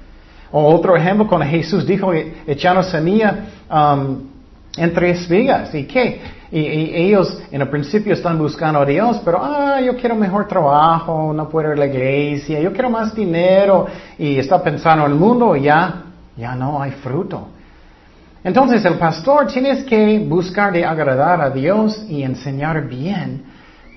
O 0.52 0.74
otro 0.74 0.96
ejemplo, 0.96 1.26
cuando 1.26 1.46
Jesús 1.46 1.86
dijo, 1.86 2.12
echando 2.12 2.82
semilla 2.82 3.46
um, 3.70 4.18
entre 4.76 5.10
espigas. 5.10 5.74
¿Y 5.74 5.84
qué? 5.84 6.20
Y, 6.50 6.58
ellos 6.96 7.40
en 7.52 7.60
el 7.60 7.68
principio 7.68 8.12
están 8.12 8.36
buscando 8.36 8.80
a 8.80 8.84
Dios, 8.84 9.20
pero, 9.24 9.38
ah, 9.40 9.80
yo 9.80 9.96
quiero 9.96 10.16
mejor 10.16 10.48
trabajo, 10.48 11.32
no 11.32 11.48
puedo 11.48 11.68
ir 11.68 11.74
a 11.74 11.76
la 11.76 11.86
iglesia, 11.86 12.60
yo 12.60 12.72
quiero 12.72 12.90
más 12.90 13.14
dinero. 13.14 13.86
Y 14.18 14.38
está 14.38 14.62
pensando 14.62 15.06
en 15.06 15.12
el 15.12 15.18
mundo 15.18 15.54
y 15.54 15.62
ya, 15.62 16.02
ya 16.36 16.54
no 16.56 16.82
hay 16.82 16.90
fruto. 16.90 17.48
Entonces 18.42 18.84
el 18.84 18.94
pastor 18.94 19.46
tienes 19.46 19.84
que 19.84 20.18
buscar 20.18 20.72
de 20.72 20.84
agradar 20.84 21.40
a 21.40 21.50
Dios 21.50 22.04
y 22.08 22.22
enseñar 22.22 22.88
bien. 22.88 23.44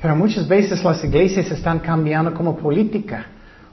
Pero 0.04 0.18
muchas 0.18 0.46
veces 0.46 0.84
las 0.84 1.02
iglesias 1.02 1.50
están 1.50 1.80
cambiando 1.80 2.34
como 2.34 2.58
política. 2.58 3.26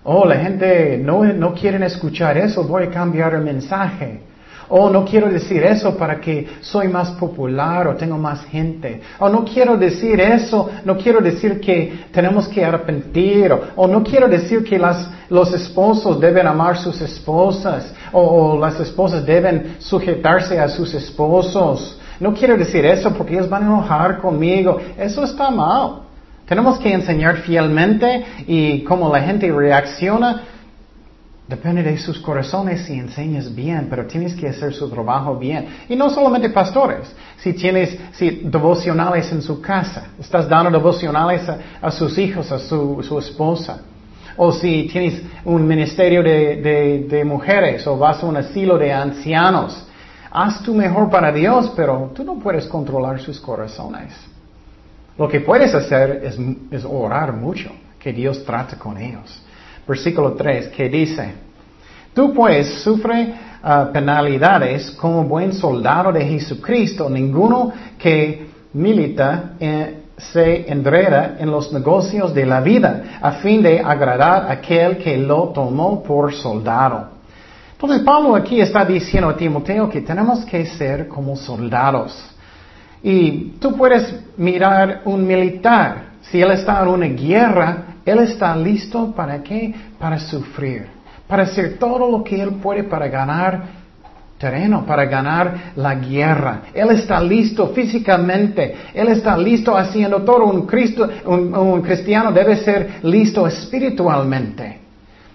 Oh, 0.05 0.25
la 0.25 0.37
gente 0.37 0.97
no, 0.97 1.25
no 1.25 1.53
quiere 1.53 1.85
escuchar 1.85 2.39
eso, 2.39 2.63
voy 2.63 2.85
a 2.85 2.91
cambiar 2.91 3.35
el 3.35 3.43
mensaje. 3.43 4.21
Oh, 4.69 4.89
no 4.89 5.05
quiero 5.05 5.29
decir 5.29 5.65
eso 5.65 5.97
para 5.97 6.21
que 6.21 6.47
soy 6.61 6.87
más 6.87 7.11
popular 7.23 7.89
o 7.89 7.97
tengo 7.97 8.17
más 8.17 8.45
gente. 8.45 9.01
O 9.19 9.29
no 9.29 9.45
quiero 9.45 9.77
decir 9.77 10.21
eso, 10.21 10.71
no 10.85 10.97
quiero 10.97 11.21
decir 11.21 11.61
que 11.61 12.05
tenemos 12.13 12.47
que 12.47 12.65
arrepentir. 12.65 13.53
O, 13.75 13.89
no 13.89 14.05
quiero 14.05 14.29
decir 14.29 14.63
que 14.63 14.79
las, 14.79 15.11
los 15.31 15.53
esposos 15.53 16.21
deben 16.21 16.47
amar 16.47 16.79
sus 16.79 17.01
esposas. 17.01 17.93
O 18.13 18.57
las 18.57 18.79
esposas 18.79 19.27
deben 19.27 19.79
sujetarse 19.81 20.61
a 20.61 20.69
sus 20.69 20.95
esposos. 20.95 21.99
No 22.21 22.33
quiero 22.33 22.57
decir 22.57 22.87
eso 22.87 23.13
porque 23.15 23.35
ellos 23.35 23.51
van 23.51 23.65
a 23.65 23.67
enojar 23.67 24.19
conmigo. 24.19 24.79
Eso 24.97 25.25
está 25.25 25.51
mal. 25.51 26.10
Tenemos 26.51 26.81
que 26.81 26.93
enseñar 26.93 27.37
fielmente 27.43 28.25
y 28.49 28.83
cómo 28.83 29.09
la 29.09 29.21
gente 29.21 29.53
reacciona. 29.53 30.43
Depende 31.47 31.81
de 31.81 31.97
sus 31.97 32.19
corazones 32.19 32.87
si 32.87 32.95
enseñas 32.95 33.55
bien, 33.55 33.87
pero 33.89 34.05
tienes 34.05 34.35
que 34.35 34.49
hacer 34.49 34.75
su 34.75 34.91
trabajo 34.91 35.37
bien. 35.37 35.69
Y 35.89 35.95
no 35.95 36.11
solamente 36.11 36.51
pastores. 36.51 37.15
Si 37.37 37.53
tienes 37.53 37.97
si 38.15 38.43
devocionales 38.43 39.31
en 39.31 39.43
su 39.43 39.61
casa, 39.61 40.09
estás 40.19 40.49
dando 40.49 40.73
devocionales 40.77 41.43
a, 41.81 41.91
sus 41.93 42.19
hijos, 42.19 42.51
a 42.51 42.59
su, 42.59 43.01
su, 43.01 43.17
esposa. 43.21 43.83
O 44.37 44.51
si 44.51 44.89
tienes 44.91 45.23
un 45.45 45.65
ministerio 45.65 46.21
de, 46.21 47.07
de 47.09 47.25
mujeres 47.25 47.87
o 47.87 47.97
vas 47.97 48.25
a 48.25 48.27
un 48.27 48.37
asilo 48.37 48.77
de 48.77 48.93
ancianos. 48.93 49.87
Haz 50.33 50.65
tu 50.65 50.75
mejor 50.75 51.11
para 51.11 51.31
Dios, 51.31 51.73
pero 51.77 52.11
tú 52.13 52.25
no 52.25 52.41
puedes 52.41 52.67
controlar 52.67 53.21
sus 53.21 53.39
corazones. 53.39 54.30
Lo 55.21 55.29
que 55.29 55.41
puedes 55.41 55.75
hacer 55.75 56.23
es, 56.71 56.83
orar 56.83 57.35
mucho, 57.35 57.71
que 57.99 58.11
Dios 58.11 58.43
trate 58.43 58.77
con 58.77 58.97
ellos. 58.97 59.43
Versículo 59.87 60.33
3, 60.33 60.69
que 60.69 60.89
dice, 60.89 61.35
tú 62.15 62.33
pues 62.33 62.83
sufre 62.83 63.35
ah, 63.63 63.91
penalidades 63.93 64.91
como 64.93 65.25
buen 65.25 65.53
soldado 65.53 66.11
de 66.11 66.25
Jesucristo, 66.25 67.11
ninguno 67.11 67.71
que 67.99 68.49
milita 68.73 69.57
eh, 69.61 70.05
se 70.17 70.73
enreda 70.73 71.37
en 71.39 71.51
los 71.51 71.71
negocios 71.71 72.33
de 72.33 72.47
la 72.47 72.63
vida 72.63 73.19
a 73.21 73.33
fin 73.33 73.61
de 73.61 73.79
agradar 73.79 74.47
a 74.47 74.53
aquel 74.53 74.97
que 74.97 75.19
lo 75.19 75.49
tomó 75.49 76.03
por 76.03 76.33
soldado. 76.33 77.09
Entonces 77.73 78.01
Pablo 78.05 78.35
aquí 78.35 78.59
está 78.59 78.87
diciendo 78.87 79.29
a 79.29 79.37
Timoteo 79.37 79.87
que 79.91 80.01
tenemos 80.01 80.47
que 80.47 80.65
ser 80.65 81.09
como 81.09 81.37
soldados. 81.37 82.31
Y 83.03 83.53
tú 83.61 83.77
puedes 83.77 84.15
mirar 84.37 85.03
un 85.05 85.27
militar. 85.27 86.11
Si 86.23 86.41
él 86.41 86.51
está 86.51 86.83
en 86.83 86.89
una 86.89 87.07
guerra, 87.07 87.85
él 88.05 88.19
está 88.21 88.55
listo 88.57 89.13
para 89.13 89.43
qué? 89.43 89.75
Para 89.99 90.19
sufrir. 90.19 90.87
Para 91.27 91.45
hacer 91.45 91.79
todo 91.79 92.11
lo 92.11 92.23
que 92.23 92.41
él 92.41 92.51
puede 92.63 92.85
para 92.85 93.09
ganar 93.09 93.81
terreno, 94.39 94.85
para 94.87 95.05
ganar 95.05 95.73
la 95.77 95.95
guerra. 95.95 96.63
Él 96.75 96.91
está 96.91 97.21
listo 97.21 97.69
físicamente. 97.69 98.75
Él 98.95 99.09
está 99.09 99.37
listo 99.37 99.77
haciendo 99.77 100.23
todo. 100.23 100.45
Un, 100.47 100.67
Cristo, 100.67 101.09
un 101.27 101.83
cristiano 101.83 102.33
debe 102.33 102.57
ser 102.57 103.01
listo 103.03 103.47
espiritualmente 103.47 104.81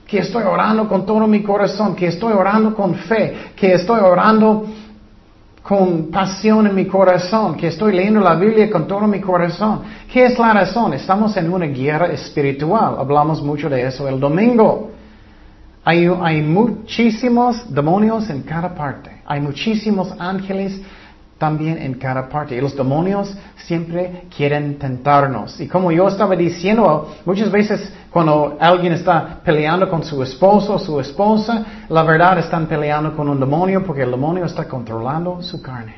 que 0.07 0.19
estoy 0.19 0.43
orando 0.43 0.87
con 0.87 1.05
todo 1.05 1.25
mi 1.27 1.41
corazón, 1.41 1.95
que 1.95 2.07
estoy 2.07 2.33
orando 2.33 2.75
con 2.75 2.93
fe, 2.95 3.33
que 3.55 3.73
estoy 3.73 3.99
orando 4.01 4.65
con 5.67 6.11
pasión 6.11 6.67
en 6.67 6.75
mi 6.75 6.85
corazón, 6.85 7.55
que 7.55 7.67
estoy 7.67 7.95
leyendo 7.95 8.19
la 8.19 8.35
Biblia 8.35 8.69
con 8.69 8.87
todo 8.87 9.07
mi 9.07 9.19
corazón. 9.19 9.81
¿Qué 10.13 10.25
es 10.25 10.37
la 10.37 10.53
razón? 10.53 10.93
Estamos 10.93 11.35
en 11.37 11.51
una 11.51 11.65
guerra 11.65 12.05
espiritual. 12.11 12.97
Hablamos 12.99 13.41
mucho 13.41 13.67
de 13.67 13.81
eso 13.81 14.07
el 14.07 14.19
domingo. 14.19 14.91
Hay, 15.83 16.07
hay 16.21 16.43
muchísimos 16.43 17.73
demonios 17.73 18.29
en 18.29 18.43
cada 18.43 18.75
parte. 18.75 19.23
Hay 19.25 19.41
muchísimos 19.41 20.13
ángeles 20.19 20.79
también 21.39 21.79
en 21.79 21.95
cada 21.95 22.29
parte. 22.29 22.55
Y 22.55 22.61
los 22.61 22.75
demonios 22.75 23.35
siempre 23.55 24.25
quieren 24.37 24.77
tentarnos. 24.77 25.59
Y 25.59 25.67
como 25.67 25.91
yo 25.91 26.07
estaba 26.07 26.35
diciendo, 26.35 27.11
muchas 27.25 27.49
veces 27.49 27.91
cuando 28.15 28.55
alguien 28.61 28.93
está 28.93 29.41
peleando 29.43 29.89
con 29.89 30.01
su 30.01 30.23
esposo 30.23 30.75
o 30.75 30.79
su 30.79 31.01
esposa, 31.01 31.65
la 31.89 32.01
verdad 32.03 32.39
están 32.39 32.65
peleando 32.65 33.13
con 33.13 33.27
un 33.27 33.37
demonio 33.37 33.83
porque 33.83 34.03
el 34.03 34.11
demonio 34.11 34.45
está 34.45 34.63
controlando 34.69 35.41
su 35.41 35.61
carne. 35.61 35.95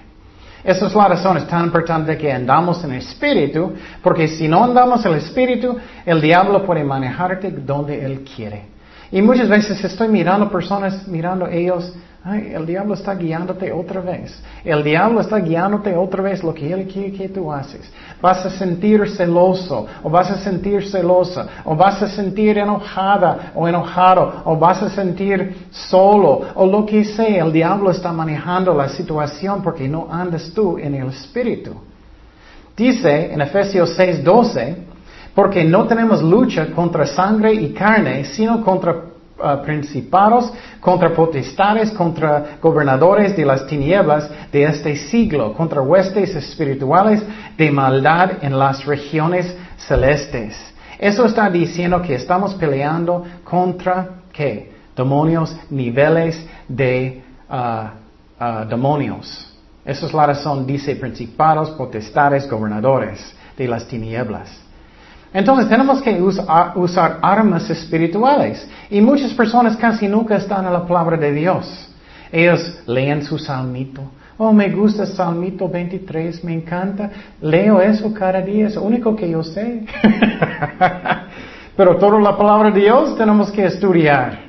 Esa 0.63 0.88
es 0.88 0.95
la 0.95 1.09
razón, 1.09 1.38
es 1.38 1.47
tan 1.47 1.65
importante 1.65 2.17
que 2.17 2.33
andamos 2.33 2.83
en 2.83 2.93
espíritu, 2.93 3.71
porque 4.01 4.27
si 4.29 4.47
no 4.47 4.63
andamos 4.63 5.05
en 5.05 5.13
espíritu, 5.13 5.77
el 6.07 6.19
diablo 6.19 6.65
puede 6.65 6.83
manejarte 6.83 7.51
donde 7.51 8.03
él 8.03 8.25
quiere. 8.36 8.65
Y 9.12 9.21
muchas 9.21 9.47
veces 9.47 9.83
estoy 9.83 10.07
mirando 10.07 10.50
personas, 10.50 11.07
mirando 11.07 11.45
ellos, 11.45 11.93
El 12.36 12.65
diablo 12.65 12.96
está 12.96 13.15
guiándote 13.15 13.72
otra 13.72 14.01
vez. 14.01 14.38
El 14.65 14.84
diablo 14.84 15.22
está 15.22 15.38
guiándote 15.38 15.96
otra 15.96 16.24
vez 16.24 16.43
lo 16.43 16.53
que 16.53 16.72
él 16.74 16.88
quiere 16.88 17.12
que 17.12 17.29
tú 17.29 17.51
haces. 17.51 17.89
Vas 18.22 18.46
a 18.46 18.50
sentir 18.50 19.10
celoso, 19.10 19.86
o 20.03 20.10
vas 20.10 20.29
a 20.31 20.38
sentir 20.38 20.89
celosa, 20.89 21.48
o 21.63 21.75
vas 21.75 22.01
a 22.01 22.07
sentir 22.07 22.57
enojada 22.57 23.51
o 23.55 23.67
enojado, 23.67 24.41
o 24.46 24.57
vas 24.57 24.81
a 24.84 24.89
sentir 24.89 25.67
solo, 25.72 26.41
o 26.55 26.65
lo 26.65 26.86
que 26.86 27.05
sea. 27.05 27.46
El 27.46 27.53
diablo 27.53 27.91
está 27.91 28.12
manejando 28.12 28.74
la 28.74 28.89
situación 28.89 29.62
porque 29.62 29.88
no 29.88 30.07
andas 30.12 30.51
tú 30.53 30.77
en 30.77 30.96
el 30.96 31.07
espíritu. 31.10 31.75
Dice 32.75 33.31
en 33.31 33.41
Efesios 33.41 33.98
6:12, 33.98 34.75
porque 35.34 35.63
no 35.63 35.86
tenemos 35.86 36.22
lucha 36.22 36.72
contra 36.72 37.05
sangre 37.05 37.53
y 37.53 37.72
carne, 37.72 38.25
sino 38.25 38.63
contra 38.63 39.07
Uh, 39.39 39.63
principados, 39.63 40.51
contra 40.79 41.13
potestades, 41.13 41.91
contra 41.91 42.58
gobernadores 42.60 43.36
de 43.38 43.46
las 43.46 43.67
tinieblas 43.67 44.27
de 44.51 44.63
este 44.63 44.96
siglo, 44.96 45.53
contra 45.53 45.79
huestes 45.79 46.34
espirituales 46.36 47.22
de 47.56 47.70
maldad 47.70 48.44
en 48.44 48.58
las 48.58 48.84
regiones 48.84 49.56
celestes. 49.77 50.58
Eso 50.98 51.25
está 51.25 51.51
diciendo 51.51 52.01
que 52.01 52.15
estamos 52.15 52.56
peleando 52.56 53.25
contra 53.44 54.22
qué? 54.34 54.72
Demonios, 54.96 55.56
niveles 55.70 56.44
de 56.67 57.22
uh, 57.48 57.53
uh, 58.44 58.65
demonios. 58.67 59.56
Esa 59.86 60.08
es 60.08 60.13
la 60.13 60.25
razón, 60.25 60.65
dice 60.65 60.96
principados, 60.96 61.70
potestades, 61.72 62.50
gobernadores 62.50 63.36
de 63.56 63.67
las 63.67 63.88
tinieblas. 63.88 64.66
Entonces 65.38 65.70
tenemos 65.70 66.01
que 66.01 66.20
usar, 66.20 67.20
armas 67.22 67.70
espirituales. 67.70 68.67
Y 68.89 69.00
muchas 69.01 69.36
personas 69.36 69.77
casi 69.77 70.08
nunca 70.08 70.38
están 70.38 70.65
en 70.65 70.74
la 70.74 70.84
palabra 70.84 71.15
de 71.15 71.32
Dios. 71.32 71.89
Ellos 72.32 72.79
leen 72.88 73.24
su 73.24 73.38
salmito. 73.38 74.01
Oh, 74.39 74.51
me 74.51 74.67
gusta 74.70 75.03
el 75.03 75.10
Salmito 75.10 75.70
23, 75.70 76.44
me 76.44 76.53
encanta. 76.53 77.12
Leo 77.39 77.79
eso 77.79 78.12
cada 78.15 78.41
día, 78.41 78.65
es 78.65 78.75
lo 78.75 78.82
único 78.82 79.15
que 79.15 79.29
yo 79.29 79.44
sé. 79.44 79.86
Pero 81.77 81.98
toda 81.98 82.20
la 82.20 82.36
palabra 82.36 82.72
de 82.72 82.79
Dios 82.79 83.15
tenemos 83.15 83.51
que 83.51 83.63
estudiar. 83.63 84.39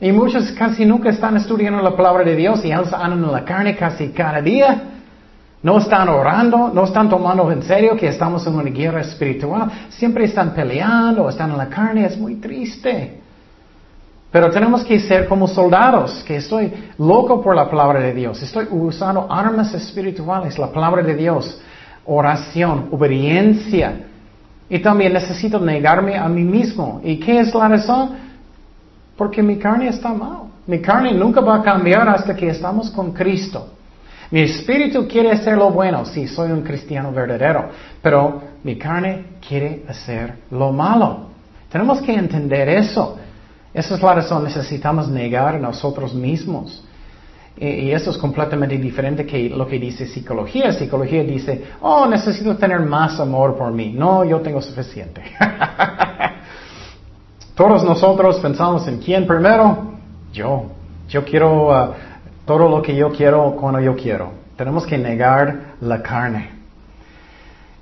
Y 0.00 0.10
muchos 0.10 0.50
casi 0.58 0.84
nunca 0.84 1.10
están 1.10 1.36
estudiando 1.36 1.80
la 1.80 1.96
palabra 1.96 2.24
de 2.24 2.34
Dios 2.34 2.64
y 2.64 2.72
ellos 2.72 2.92
andan 2.92 3.22
en 3.22 3.30
la 3.30 3.44
carne 3.44 3.76
casi 3.76 4.08
cada 4.08 4.42
día. 4.42 4.95
No 5.66 5.78
están 5.78 6.08
orando, 6.08 6.70
no 6.72 6.84
están 6.84 7.08
tomando 7.08 7.50
en 7.50 7.60
serio 7.60 7.96
que 7.96 8.06
estamos 8.06 8.46
en 8.46 8.54
una 8.54 8.70
guerra 8.70 9.00
espiritual. 9.00 9.68
Siempre 9.88 10.26
están 10.26 10.54
peleando, 10.54 11.28
están 11.28 11.50
en 11.50 11.58
la 11.58 11.68
carne, 11.68 12.06
es 12.06 12.16
muy 12.16 12.36
triste. 12.36 13.20
Pero 14.30 14.48
tenemos 14.48 14.84
que 14.84 15.00
ser 15.00 15.26
como 15.26 15.48
soldados, 15.48 16.22
que 16.22 16.36
estoy 16.36 16.72
loco 16.98 17.42
por 17.42 17.56
la 17.56 17.68
palabra 17.68 17.98
de 17.98 18.14
Dios. 18.14 18.40
Estoy 18.44 18.68
usando 18.70 19.26
armas 19.28 19.74
espirituales, 19.74 20.56
la 20.56 20.70
palabra 20.70 21.02
de 21.02 21.16
Dios, 21.16 21.60
oración, 22.04 22.86
obediencia. 22.92 24.06
Y 24.68 24.78
también 24.78 25.14
necesito 25.14 25.58
negarme 25.58 26.16
a 26.16 26.28
mí 26.28 26.44
mismo. 26.44 27.00
¿Y 27.02 27.18
qué 27.18 27.40
es 27.40 27.52
la 27.52 27.66
razón? 27.66 28.10
Porque 29.16 29.42
mi 29.42 29.58
carne 29.58 29.88
está 29.88 30.10
mal. 30.10 30.42
Mi 30.64 30.80
carne 30.80 31.12
nunca 31.12 31.40
va 31.40 31.56
a 31.56 31.62
cambiar 31.62 32.08
hasta 32.08 32.36
que 32.36 32.50
estamos 32.50 32.88
con 32.92 33.10
Cristo. 33.10 33.70
Mi 34.30 34.40
espíritu 34.40 35.06
quiere 35.06 35.32
hacer 35.32 35.56
lo 35.56 35.70
bueno, 35.70 36.04
sí, 36.04 36.26
soy 36.26 36.50
un 36.50 36.62
cristiano 36.62 37.12
verdadero, 37.12 37.68
pero 38.02 38.42
mi 38.64 38.76
carne 38.76 39.36
quiere 39.46 39.84
hacer 39.88 40.34
lo 40.50 40.72
malo. 40.72 41.28
Tenemos 41.70 42.00
que 42.02 42.14
entender 42.14 42.68
eso. 42.68 43.18
Esa 43.72 43.94
es 43.94 44.02
la 44.02 44.14
razón, 44.14 44.44
necesitamos 44.44 45.08
negar 45.08 45.60
nosotros 45.60 46.14
mismos. 46.14 46.82
Y, 47.58 47.90
eso 47.90 48.10
es 48.10 48.18
completamente 48.18 48.76
diferente 48.76 49.24
que 49.24 49.48
lo 49.48 49.66
que 49.66 49.78
dice 49.78 50.06
psicología. 50.06 50.72
Psicología 50.72 51.22
dice, 51.22 51.64
oh, 51.80 52.06
necesito 52.06 52.56
tener 52.56 52.80
más 52.80 53.18
amor 53.20 53.56
por 53.56 53.72
mí. 53.72 53.92
No, 53.92 54.24
yo 54.24 54.40
tengo 54.40 54.60
suficiente. 54.60 55.22
Todos 57.54 57.84
nosotros 57.84 58.38
pensamos 58.40 58.86
en 58.88 58.98
quién 58.98 59.26
primero. 59.26 59.94
Yo. 60.32 60.66
Yo 61.08 61.24
quiero 61.24 61.68
uh, 61.68 61.92
todo 62.46 62.68
lo 62.68 62.80
que 62.80 62.94
yo 62.94 63.10
quiero 63.10 63.56
cuando 63.60 63.80
yo 63.80 63.94
quiero. 63.94 64.30
Tenemos 64.56 64.86
que 64.86 64.96
negar 64.96 65.74
la 65.80 66.00
carne. 66.02 66.56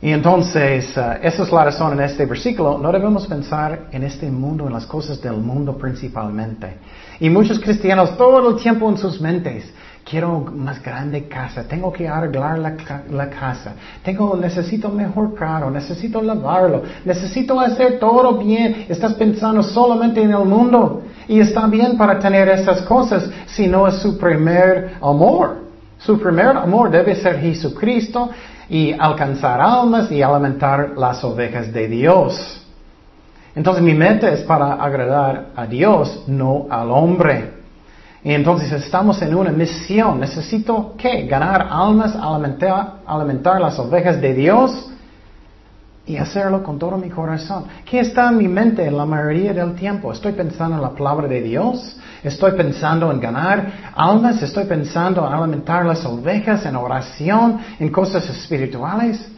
Y 0.02 0.10
entonces, 0.10 0.94
uh, 0.96 1.16
esa 1.22 1.42
es 1.44 1.52
la 1.52 1.64
razón 1.64 1.92
en 1.92 2.00
este 2.00 2.26
versículo. 2.26 2.78
No 2.78 2.92
debemos 2.92 3.26
pensar 3.26 3.88
en 3.92 4.02
este 4.02 4.30
mundo, 4.30 4.66
en 4.66 4.72
las 4.72 4.86
cosas 4.86 5.20
del 5.20 5.36
mundo 5.36 5.78
principalmente. 5.78 6.76
Y 7.20 7.30
muchos 7.30 7.58
cristianos 7.60 8.16
todo 8.16 8.50
el 8.50 8.56
tiempo 8.56 8.88
en 8.90 8.98
sus 8.98 9.20
mentes, 9.20 9.72
quiero 10.04 10.40
más 10.40 10.82
grande 10.82 11.26
casa, 11.26 11.66
tengo 11.66 11.90
que 11.90 12.06
arreglar 12.06 12.58
la, 12.58 12.76
la, 13.10 13.30
casa, 13.30 13.74
tengo, 14.02 14.36
necesito 14.36 14.90
mejor 14.90 15.34
carro, 15.34 15.70
necesito 15.70 16.20
lavarlo, 16.20 16.82
necesito 17.04 17.58
hacer 17.58 17.98
todo 17.98 18.36
bien. 18.36 18.86
Estás 18.88 19.14
pensando 19.14 19.62
solamente 19.62 20.20
en 20.20 20.32
el 20.32 20.44
mundo 20.44 21.02
y 21.28 21.40
está 21.40 21.66
bien 21.66 21.96
para 21.96 22.18
tener 22.18 22.48
esas 22.48 22.82
cosas 22.82 23.28
si 23.46 23.66
no 23.66 23.86
es 23.88 23.96
su 23.96 24.18
primer 24.18 24.94
amor. 25.00 25.64
Su 25.98 26.18
primer 26.18 26.56
amor 26.56 26.90
debe 26.90 27.14
ser 27.14 27.40
Jesucristo 27.40 28.30
y 28.68 28.92
alcanzar 28.92 29.60
almas 29.60 30.10
y 30.10 30.22
alimentar 30.22 30.92
las 30.96 31.22
ovejas 31.24 31.72
de 31.72 31.88
Dios. 31.88 32.60
Entonces 33.54 33.82
mi 33.82 33.94
meta 33.94 34.30
es 34.30 34.40
para 34.42 34.74
agradar 34.74 35.46
a 35.54 35.66
Dios, 35.66 36.24
no 36.26 36.66
al 36.68 36.90
hombre. 36.90 37.52
Y 38.22 38.32
entonces 38.32 38.72
estamos 38.72 39.20
en 39.22 39.34
una 39.34 39.50
misión. 39.50 40.18
Necesito, 40.18 40.94
¿qué? 40.98 41.26
Ganar 41.26 41.68
almas, 41.70 42.16
alimentar, 42.16 42.94
alimentar 43.06 43.60
las 43.60 43.78
ovejas 43.78 44.20
de 44.20 44.34
Dios 44.34 44.90
y 46.06 46.16
hacerlo 46.16 46.62
con 46.62 46.78
todo 46.78 46.98
mi 46.98 47.08
corazón. 47.08 47.64
¿Qué 47.84 48.00
está 48.00 48.28
en 48.28 48.36
mi 48.36 48.48
mente 48.48 48.84
en 48.84 48.96
la 48.96 49.06
mayoría 49.06 49.54
del 49.54 49.74
tiempo? 49.74 50.12
Estoy 50.12 50.32
pensando 50.32 50.76
en 50.76 50.82
la 50.82 50.90
palabra 50.90 51.26
de 51.26 51.40
Dios. 51.40 51.96
Estoy 52.22 52.52
pensando 52.52 53.10
en 53.10 53.20
ganar 53.20 53.92
almas. 53.94 54.42
Estoy 54.42 54.64
pensando 54.64 55.26
en 55.26 55.32
alimentar 55.32 55.86
las 55.86 56.04
ovejas 56.04 56.66
en 56.66 56.76
oración, 56.76 57.58
en 57.78 57.90
cosas 57.90 58.28
espirituales. 58.28 59.30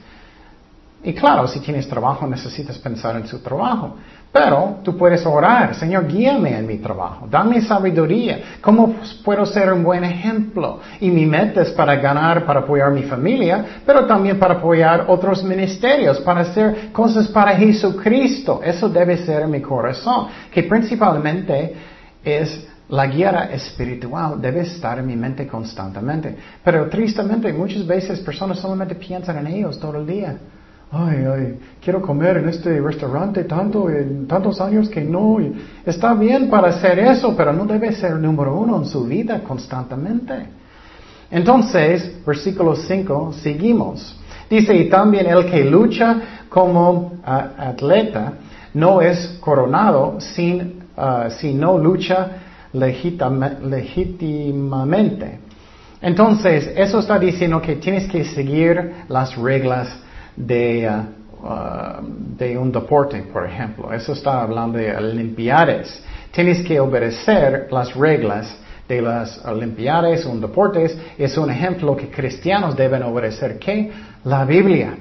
Y 1.04 1.14
claro, 1.14 1.46
si 1.46 1.60
tienes 1.60 1.88
trabajo 1.88 2.26
necesitas 2.26 2.78
pensar 2.78 3.14
en 3.16 3.28
su 3.28 3.38
trabajo. 3.38 3.96
Pero 4.32 4.80
tú 4.82 4.96
puedes 4.96 5.24
orar, 5.24 5.74
Señor, 5.74 6.06
guíame 6.06 6.58
en 6.58 6.66
mi 6.66 6.76
trabajo, 6.76 7.26
dame 7.30 7.62
sabiduría, 7.62 8.58
cómo 8.60 8.96
puedo 9.24 9.46
ser 9.46 9.72
un 9.72 9.82
buen 9.82 10.04
ejemplo. 10.04 10.80
Y 11.00 11.10
mi 11.10 11.24
meta 11.24 11.62
es 11.62 11.70
para 11.70 11.96
ganar, 11.96 12.44
para 12.44 12.60
apoyar 12.60 12.90
mi 12.90 13.04
familia, 13.04 13.64
pero 13.86 14.04
también 14.04 14.38
para 14.38 14.54
apoyar 14.54 15.06
otros 15.08 15.42
ministerios, 15.42 16.20
para 16.20 16.40
hacer 16.40 16.92
cosas 16.92 17.28
para 17.28 17.56
Jesucristo. 17.56 18.60
Eso 18.62 18.90
debe 18.90 19.16
ser 19.18 19.46
mi 19.48 19.62
corazón, 19.62 20.26
que 20.50 20.64
principalmente 20.64 21.74
es 22.22 22.68
la 22.88 23.06
guía 23.06 23.50
espiritual 23.52 24.40
debe 24.40 24.60
estar 24.60 24.98
en 24.98 25.06
mi 25.06 25.16
mente 25.16 25.46
constantemente. 25.46 26.36
Pero 26.62 26.88
tristemente 26.88 27.52
muchas 27.52 27.84
veces 27.86 28.20
personas 28.20 28.60
solamente 28.60 28.94
piensan 28.94 29.38
en 29.38 29.46
ellos 29.48 29.80
todo 29.80 29.98
el 29.98 30.06
día 30.06 30.38
ay, 30.92 31.24
ay, 31.24 31.58
quiero 31.82 32.00
comer 32.00 32.38
en 32.38 32.48
este 32.48 32.80
restaurante 32.80 33.44
tanto, 33.44 33.90
en 33.90 34.26
tantos 34.26 34.60
años 34.60 34.88
que 34.88 35.02
no. 35.02 35.38
Está 35.84 36.14
bien 36.14 36.48
para 36.48 36.68
hacer 36.68 36.98
eso, 36.98 37.34
pero 37.36 37.52
no 37.52 37.64
debe 37.64 37.92
ser 37.92 38.16
número 38.16 38.56
uno 38.56 38.78
en 38.78 38.86
su 38.86 39.04
vida 39.04 39.42
constantemente. 39.42 40.46
Entonces, 41.30 42.24
versículo 42.24 42.76
5, 42.76 43.32
seguimos. 43.34 44.18
Dice, 44.48 44.74
y 44.74 44.88
también 44.88 45.26
el 45.26 45.50
que 45.50 45.64
lucha 45.64 46.44
como 46.48 47.14
atleta 47.24 48.34
no 48.74 49.00
es 49.00 49.38
coronado 49.40 50.20
sin, 50.20 50.84
uh, 50.96 51.28
si 51.30 51.52
no 51.52 51.78
lucha 51.78 52.28
legítimamente. 52.72 55.40
Entonces, 56.00 56.70
eso 56.76 57.00
está 57.00 57.18
diciendo 57.18 57.60
que 57.60 57.74
tienes 57.76 58.08
que 58.08 58.24
seguir 58.24 58.92
las 59.08 59.36
reglas 59.36 59.88
de, 60.36 60.88
uh, 61.42 62.36
de 62.36 62.58
un 62.58 62.70
deporte, 62.70 63.22
por 63.32 63.46
ejemplo. 63.46 63.92
Eso 63.92 64.12
está 64.12 64.42
hablando 64.42 64.78
de 64.78 64.94
olimpiades. 64.94 66.02
Tienes 66.30 66.64
que 66.66 66.78
obedecer 66.78 67.68
las 67.70 67.94
reglas 67.94 68.54
de 68.88 69.00
las 69.02 69.44
olimpiades, 69.44 70.24
un 70.26 70.40
deportes. 70.40 70.96
Es 71.18 71.36
un 71.38 71.50
ejemplo 71.50 71.96
que 71.96 72.08
cristianos 72.10 72.76
deben 72.76 73.02
obedecer. 73.02 73.58
¿Qué? 73.58 73.90
La 74.24 74.44
Biblia. 74.44 74.96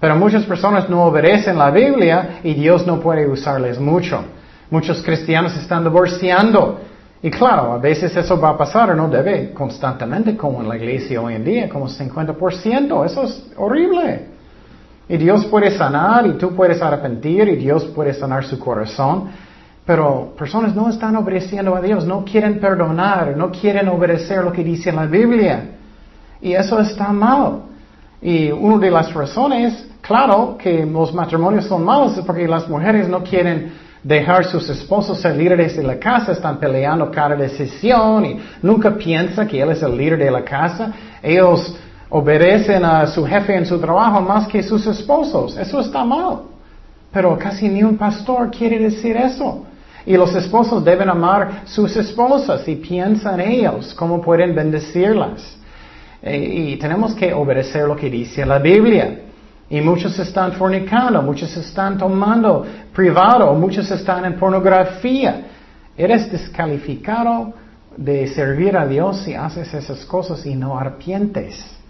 Pero 0.00 0.16
muchas 0.16 0.44
personas 0.44 0.88
no 0.88 1.04
obedecen 1.04 1.56
la 1.56 1.70
Biblia 1.70 2.40
y 2.42 2.54
Dios 2.54 2.86
no 2.86 2.98
puede 3.00 3.28
usarles 3.28 3.78
mucho. 3.78 4.24
Muchos 4.70 5.02
cristianos 5.02 5.56
están 5.56 5.84
divorciando. 5.84 6.80
Y 7.22 7.30
claro, 7.30 7.74
a 7.74 7.78
veces 7.78 8.16
eso 8.16 8.40
va 8.40 8.50
a 8.50 8.58
pasar, 8.58 8.96
no 8.96 9.08
debe 9.08 9.52
constantemente 9.52 10.36
como 10.36 10.60
en 10.60 10.68
la 10.68 10.76
iglesia 10.76 11.20
hoy 11.20 11.34
en 11.34 11.44
día, 11.44 11.68
como 11.68 11.88
50%. 11.88 13.06
Eso 13.06 13.22
es 13.22 13.46
horrible. 13.56 14.31
Y 15.08 15.16
Dios 15.16 15.44
puede 15.46 15.70
sanar 15.70 16.26
y 16.26 16.32
tú 16.34 16.54
puedes 16.54 16.80
arrepentir 16.80 17.48
y 17.48 17.56
Dios 17.56 17.84
puede 17.86 18.14
sanar 18.14 18.44
su 18.44 18.58
corazón. 18.58 19.28
Pero 19.84 20.34
personas 20.38 20.74
no 20.74 20.88
están 20.88 21.16
obedeciendo 21.16 21.74
a 21.74 21.80
Dios, 21.80 22.06
no 22.06 22.24
quieren 22.24 22.60
perdonar, 22.60 23.36
no 23.36 23.50
quieren 23.50 23.88
obedecer 23.88 24.44
lo 24.44 24.52
que 24.52 24.62
dice 24.62 24.92
la 24.92 25.06
Biblia. 25.06 25.70
Y 26.40 26.52
eso 26.52 26.78
está 26.80 27.08
mal. 27.12 27.62
Y 28.20 28.52
una 28.52 28.78
de 28.78 28.90
las 28.90 29.12
razones, 29.12 29.88
claro, 30.00 30.56
que 30.56 30.86
los 30.86 31.12
matrimonios 31.12 31.66
son 31.66 31.84
malos 31.84 32.16
es 32.16 32.24
porque 32.24 32.46
las 32.46 32.68
mujeres 32.68 33.08
no 33.08 33.24
quieren 33.24 33.72
dejar 34.02 34.44
sus 34.44 34.68
esposos 34.68 35.20
ser 35.20 35.36
líderes 35.36 35.76
de 35.76 35.82
la 35.82 35.98
casa, 35.98 36.32
están 36.32 36.58
peleando 36.58 37.10
cada 37.10 37.36
decisión 37.36 38.24
y 38.24 38.40
nunca 38.62 38.92
piensan 38.92 39.46
que 39.46 39.60
él 39.60 39.70
es 39.70 39.82
el 39.82 39.96
líder 39.96 40.18
de 40.18 40.30
la 40.30 40.44
casa. 40.44 40.92
Ellos 41.22 41.76
obedecen 42.14 42.84
a 42.84 43.06
su 43.06 43.24
jefe 43.24 43.56
en 43.56 43.64
su 43.64 43.80
trabajo 43.80 44.20
más 44.20 44.46
que 44.46 44.62
sus 44.62 44.86
esposos. 44.86 45.56
Eso 45.56 45.80
está 45.80 46.04
mal. 46.04 46.42
Pero 47.10 47.38
casi 47.38 47.68
ni 47.68 47.82
un 47.82 47.96
pastor 47.96 48.50
quiere 48.50 48.78
decir 48.78 49.16
eso. 49.16 49.64
Y 50.04 50.16
los 50.16 50.34
esposos 50.34 50.84
deben 50.84 51.08
amar 51.08 51.62
sus 51.64 51.96
esposas 51.96 52.68
y 52.68 52.76
piensan 52.76 53.40
en 53.40 53.50
ellos, 53.50 53.94
cómo 53.94 54.20
pueden 54.20 54.54
bendecirlas. 54.54 55.56
E, 56.22 56.36
y 56.36 56.76
tenemos 56.76 57.14
que 57.14 57.32
obedecer 57.32 57.86
lo 57.88 57.96
que 57.96 58.10
dice 58.10 58.44
la 58.44 58.58
Biblia. 58.58 59.20
Y 59.70 59.80
muchos 59.80 60.18
están 60.18 60.52
fornicando, 60.52 61.22
muchos 61.22 61.56
están 61.56 61.96
tomando 61.96 62.66
privado, 62.94 63.54
muchos 63.54 63.90
están 63.90 64.26
en 64.26 64.34
pornografía. 64.34 65.46
Eres 65.96 66.30
descalificado 66.30 67.54
de 67.96 68.26
servir 68.26 68.76
a 68.76 68.86
Dios 68.86 69.22
si 69.24 69.32
haces 69.32 69.72
esas 69.72 70.04
cosas 70.04 70.44
y 70.44 70.54
no 70.54 70.78
arrepientes. 70.78 71.81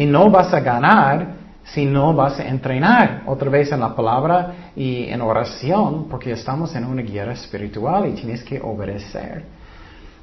Y 0.00 0.06
no 0.06 0.30
vas 0.30 0.54
a 0.54 0.60
ganar 0.60 1.26
si 1.62 1.84
no 1.84 2.14
vas 2.14 2.40
a 2.40 2.48
entrenar 2.48 3.22
otra 3.26 3.50
vez 3.50 3.70
en 3.70 3.80
la 3.80 3.94
palabra 3.94 4.72
y 4.74 5.04
en 5.04 5.20
oración, 5.20 6.06
porque 6.08 6.32
estamos 6.32 6.74
en 6.74 6.86
una 6.86 7.02
guerra 7.02 7.34
espiritual 7.34 8.08
y 8.08 8.12
tienes 8.12 8.42
que 8.42 8.58
obedecer. 8.62 9.44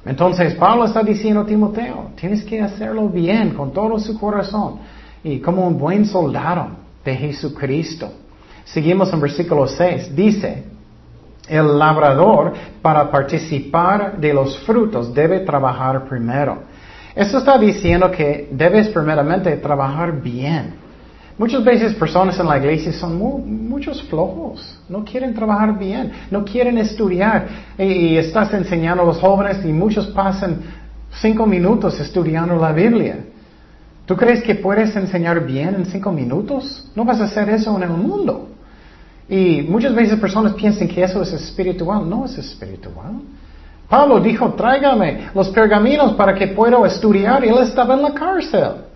Entonces 0.04 0.56
Pablo 0.56 0.84
está 0.84 1.04
diciendo 1.04 1.42
a 1.42 1.46
Timoteo, 1.46 2.10
tienes 2.16 2.42
que 2.42 2.60
hacerlo 2.60 3.08
bien, 3.08 3.50
con 3.50 3.72
todo 3.72 4.00
su 4.00 4.18
corazón, 4.18 4.80
y 5.22 5.38
como 5.38 5.64
un 5.68 5.78
buen 5.78 6.06
soldado 6.06 6.70
de 7.04 7.14
Jesucristo. 7.14 8.10
Seguimos 8.64 9.12
en 9.12 9.20
versículo 9.20 9.68
6, 9.68 10.16
dice, 10.16 10.64
el 11.48 11.78
labrador 11.78 12.52
para 12.82 13.08
participar 13.12 14.18
de 14.18 14.34
los 14.34 14.58
frutos 14.58 15.14
debe 15.14 15.38
trabajar 15.38 16.04
primero. 16.08 16.64
Eso 17.14 17.38
está 17.38 17.58
diciendo 17.58 18.10
que 18.10 18.48
debes 18.50 18.88
primeramente 18.88 19.56
trabajar 19.56 20.20
bien. 20.20 20.74
Muchas 21.38 21.62
veces 21.62 21.94
personas 21.94 22.38
en 22.40 22.46
la 22.46 22.58
iglesia 22.58 22.92
son 22.92 23.16
muchos 23.68 24.02
flojos, 24.02 24.80
no 24.88 25.04
quieren 25.04 25.34
trabajar 25.34 25.78
bien, 25.78 26.10
no 26.32 26.44
quieren 26.44 26.78
estudiar 26.78 27.46
y, 27.78 28.16
estás 28.16 28.52
enseñando 28.54 29.04
a 29.04 29.06
los 29.06 29.18
jóvenes 29.18 29.64
y 29.64 29.68
muchos 29.68 30.08
pasan 30.08 30.60
cinco 31.20 31.46
minutos 31.46 32.00
estudiando 32.00 32.56
la 32.56 32.72
Biblia. 32.72 33.20
¿Tú 34.04 34.16
crees 34.16 34.42
que 34.42 34.56
puedes 34.56 34.96
enseñar 34.96 35.46
bien 35.46 35.76
en 35.76 35.86
cinco 35.86 36.10
minutos? 36.10 36.90
No 36.96 37.04
vas 37.04 37.20
a 37.20 37.24
hacer 37.24 37.48
eso 37.50 37.76
en 37.76 37.84
el 37.84 37.90
mundo. 37.90 38.48
Y 39.28 39.62
muchas 39.62 39.94
veces 39.94 40.18
personas 40.18 40.54
piensan 40.54 40.88
que 40.88 41.04
eso 41.04 41.22
es 41.22 41.32
espiritual. 41.34 42.08
No 42.08 42.24
es 42.24 42.36
espiritual. 42.38 43.20
Pablo 43.88 44.20
dijo, 44.20 44.52
tráigame 44.52 45.30
los 45.34 45.48
pergaminos 45.48 46.12
para 46.12 46.34
que 46.34 46.48
pueda 46.48 46.86
estudiar. 46.86 47.44
Y 47.44 47.48
él 47.48 47.58
estaba 47.62 47.94
en 47.94 48.02
la 48.02 48.12
cárcel. 48.12 48.88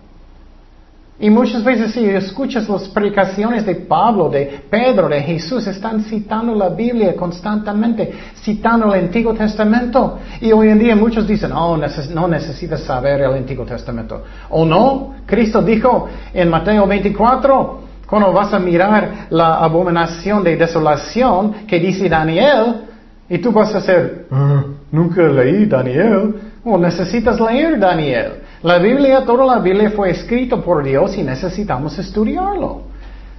Y 1.19 1.29
muchas 1.29 1.63
veces 1.63 1.93
si 1.93 2.05
escuchas 2.05 2.67
las 2.67 2.89
predicaciones 2.89 3.65
de 3.65 3.75
Pablo, 3.75 4.29
de 4.29 4.61
Pedro, 4.69 5.07
de 5.07 5.21
Jesús, 5.21 5.65
están 5.67 6.03
citando 6.03 6.53
la 6.53 6.69
Biblia 6.69 7.15
constantemente, 7.15 8.11
citando 8.43 8.93
el 8.93 9.05
Antiguo 9.05 9.33
Testamento. 9.33 10.19
Y 10.41 10.51
hoy 10.51 10.69
en 10.69 10.79
día 10.79 10.95
muchos 10.95 11.27
dicen, 11.27 11.51
oh, 11.53 11.77
no 11.77 12.27
necesitas 12.27 12.81
saber 12.81 13.21
el 13.21 13.33
Antiguo 13.33 13.65
Testamento. 13.65 14.23
¿O 14.49 14.65
no? 14.65 15.15
Cristo 15.25 15.61
dijo 15.61 16.09
en 16.33 16.49
Mateo 16.49 16.85
24, 16.85 17.79
cuando 18.05 18.33
vas 18.33 18.53
a 18.53 18.59
mirar 18.59 19.27
la 19.29 19.55
abominación 19.55 20.43
de 20.43 20.57
desolación 20.57 21.65
que 21.67 21.79
dice 21.79 22.09
Daniel, 22.09 22.81
y 23.29 23.37
tú 23.37 23.51
vas 23.51 23.73
a 23.73 23.77
hacer, 23.77 24.27
ah, 24.31 24.63
nunca 24.93 25.23
leí 25.23 25.65
Daniel. 25.65 26.35
O 26.63 26.77
necesitas 26.77 27.41
leer 27.41 27.77
Daniel. 27.77 28.43
La 28.61 28.77
Biblia, 28.77 29.25
toda 29.25 29.45
la 29.45 29.59
Biblia 29.59 29.91
fue 29.91 30.11
escrita 30.11 30.55
por 30.55 30.81
Dios 30.81 31.17
y 31.17 31.23
necesitamos 31.23 31.99
estudiarlo. 31.99 32.83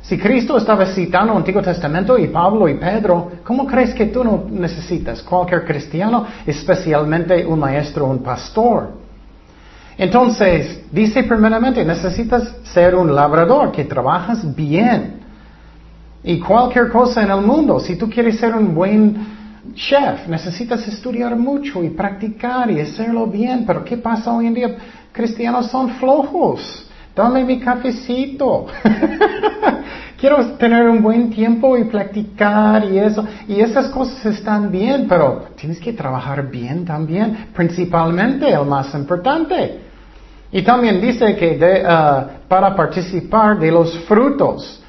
Si 0.02 0.18
Cristo 0.18 0.58
estaba 0.58 0.84
citando 0.84 1.32
el 1.32 1.38
Antiguo 1.38 1.62
Testamento 1.62 2.18
y 2.18 2.26
Pablo 2.26 2.68
y 2.68 2.74
Pedro, 2.74 3.30
¿cómo 3.42 3.66
crees 3.66 3.94
que 3.94 4.06
tú 4.06 4.22
no 4.22 4.44
necesitas? 4.50 5.22
Cualquier 5.22 5.64
cristiano, 5.64 6.26
especialmente 6.44 7.46
un 7.46 7.58
maestro, 7.60 8.04
un 8.04 8.18
pastor. 8.18 8.90
Entonces, 9.96 10.84
dice 10.92 11.22
primeramente, 11.22 11.82
necesitas 11.82 12.56
ser 12.64 12.94
un 12.94 13.14
labrador, 13.14 13.72
que 13.72 13.84
trabajas 13.84 14.54
bien. 14.54 15.20
Y 16.22 16.38
cualquier 16.38 16.90
cosa 16.90 17.22
en 17.22 17.30
el 17.30 17.40
mundo, 17.40 17.80
si 17.80 17.96
tú 17.96 18.10
quieres 18.10 18.38
ser 18.38 18.54
un 18.54 18.74
buen 18.74 19.43
chef, 19.74 20.28
necesitas 20.28 20.86
estudiar 20.86 21.36
mucho 21.36 21.82
y 21.82 21.90
practicar 21.90 22.70
y 22.70 22.80
hacerlo 22.80 23.26
bien. 23.26 23.64
Pero 23.66 23.84
¿qué 23.84 23.96
pasa 23.96 24.32
hoy 24.32 24.46
en 24.46 24.54
día? 24.54 24.76
Cristianos 25.12 25.70
son 25.70 25.90
flojos. 25.96 26.88
Dame 27.14 27.44
mi 27.44 27.60
cafecito. 27.60 28.66
Quiero 30.18 30.44
tener 30.56 30.88
un 30.88 31.02
buen 31.02 31.30
tiempo 31.30 31.76
y 31.76 31.84
practicar 31.84 32.84
y 32.84 32.98
eso. 32.98 33.24
Y 33.46 33.60
esas 33.60 33.88
cosas 33.88 34.24
están 34.26 34.70
bien, 34.70 35.06
pero 35.08 35.48
tienes 35.56 35.78
que 35.78 35.92
trabajar 35.92 36.50
bien 36.50 36.84
también. 36.84 37.48
Principalmente 37.54 38.50
el 38.50 38.64
más 38.64 38.94
importante. 38.94 39.80
Y 40.50 40.62
también 40.62 41.00
dice 41.00 41.36
que 41.36 41.56
uh, 41.56 42.48
para 42.48 42.74
participar 42.74 43.58
de 43.58 43.70
los 43.70 43.98
frutos. 44.04 44.80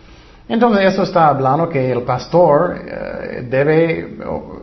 Entonces 0.48 0.94
eso 0.94 1.04
está 1.04 1.28
hablando 1.28 1.68
que 1.68 1.92
el 1.92 2.04
pastor 2.04 2.78
eh, 2.78 3.48
debe 3.50 4.16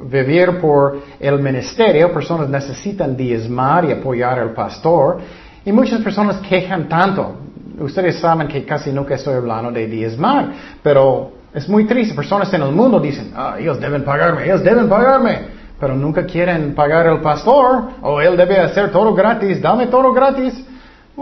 vivir 0.04 0.60
por 0.60 0.98
el 1.18 1.40
ministerio, 1.40 2.12
personas 2.12 2.48
necesitan 2.48 3.16
diezmar 3.16 3.84
y 3.84 3.92
apoyar 3.92 4.38
al 4.38 4.50
pastor 4.52 5.18
y 5.64 5.72
muchas 5.72 6.00
personas 6.00 6.36
quejan 6.48 6.88
tanto. 6.88 7.36
Ustedes 7.80 8.20
saben 8.20 8.46
que 8.46 8.64
casi 8.64 8.92
nunca 8.92 9.16
estoy 9.16 9.34
hablando 9.34 9.72
de 9.72 9.86
diezmar, 9.88 10.52
pero 10.82 11.32
es 11.52 11.68
muy 11.68 11.84
triste. 11.84 12.14
Personas 12.14 12.52
en 12.54 12.62
el 12.62 12.70
mundo 12.70 13.00
dicen, 13.00 13.32
ah, 13.34 13.56
ellos 13.58 13.80
deben 13.80 14.04
pagarme, 14.04 14.44
ellos 14.44 14.62
deben 14.62 14.88
pagarme, 14.88 15.38
pero 15.80 15.96
nunca 15.96 16.24
quieren 16.24 16.76
pagar 16.76 17.08
al 17.08 17.20
pastor 17.20 17.88
o 18.02 18.20
él 18.20 18.36
debe 18.36 18.60
hacer 18.60 18.92
todo 18.92 19.12
gratis, 19.14 19.60
dame 19.60 19.88
todo 19.88 20.12
gratis. 20.12 20.64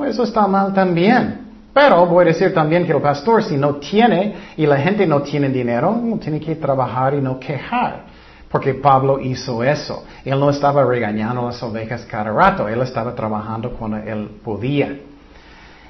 eso 0.07 0.23
está 0.23 0.47
mal 0.47 0.75
también. 0.75 1.50
Pero 1.73 2.07
voy 2.07 2.25
a 2.25 2.29
decir 2.29 2.53
también 2.53 2.85
que 2.85 2.93
el 2.93 3.01
pastor, 3.01 3.45
si 3.45 3.57
no 3.57 3.77
tiene 3.77 4.35
y 4.57 4.67
la 4.67 4.77
gente 4.79 5.07
no 5.07 5.23
tiene 5.23 5.49
dinero, 5.49 6.19
tiene 6.21 6.41
que 6.41 6.57
trabajar 6.57 7.15
y 7.15 7.21
no 7.21 7.39
quejar. 7.39 8.07
Porque 8.51 8.75
Pablo 8.75 9.21
hizo 9.21 9.63
eso. 9.63 10.05
Él 10.25 10.41
no 10.41 10.51
estaba 10.51 10.85
regañando 10.85 11.47
las 11.47 11.63
ovejas 11.63 12.05
cada 12.05 12.33
rato, 12.33 12.69
él 12.69 12.81
estaba 12.83 13.15
trabajando 13.15 13.71
cuando 13.71 13.99
él 13.99 14.29
podía. 14.43 14.99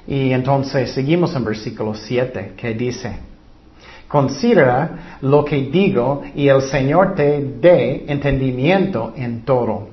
Y 0.07 0.31
entonces 0.31 0.91
seguimos 0.91 1.35
en 1.35 1.45
versículo 1.45 1.95
7, 1.95 2.53
que 2.55 2.73
dice, 2.73 3.17
considera 4.07 5.17
lo 5.21 5.43
que 5.43 5.55
digo 5.63 6.21
y 6.35 6.47
el 6.47 6.61
Señor 6.63 7.15
te 7.15 7.41
dé 7.41 8.05
entendimiento 8.07 9.13
en 9.15 9.43
todo. 9.43 9.90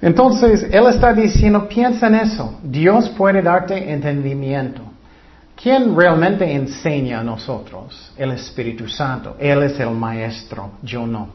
Entonces, 0.00 0.62
Él 0.70 0.86
está 0.86 1.12
diciendo, 1.12 1.68
piensa 1.68 2.06
en 2.06 2.14
eso. 2.16 2.58
Dios 2.62 3.08
puede 3.10 3.42
darte 3.42 3.92
entendimiento. 3.92 4.82
¿Quién 5.60 5.96
realmente 5.96 6.50
enseña 6.52 7.20
a 7.20 7.24
nosotros? 7.24 8.12
El 8.16 8.30
Espíritu 8.30 8.88
Santo. 8.88 9.36
Él 9.40 9.62
es 9.64 9.80
el 9.80 9.90
maestro, 9.90 10.70
yo 10.82 11.04
no. 11.04 11.30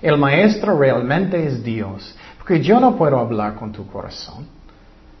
El 0.00 0.18
maestro 0.18 0.76
realmente 0.76 1.46
es 1.46 1.62
Dios. 1.62 2.16
Porque 2.38 2.60
yo 2.60 2.80
no 2.80 2.96
puedo 2.96 3.20
hablar 3.20 3.54
con 3.54 3.70
tu 3.70 3.86
corazón. 3.86 4.46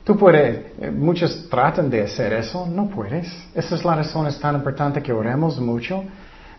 Tú 0.02 0.16
puedes, 0.16 0.72
eh, 0.80 0.90
muchos 0.90 1.48
tratan 1.48 1.88
de 1.88 2.02
hacer 2.02 2.32
eso, 2.32 2.66
no 2.66 2.88
puedes. 2.88 3.32
Esa 3.54 3.76
es 3.76 3.84
la 3.84 3.94
razón, 3.94 4.26
es 4.26 4.40
tan 4.40 4.56
importante 4.56 5.00
que 5.00 5.12
oremos 5.12 5.60
mucho. 5.60 6.02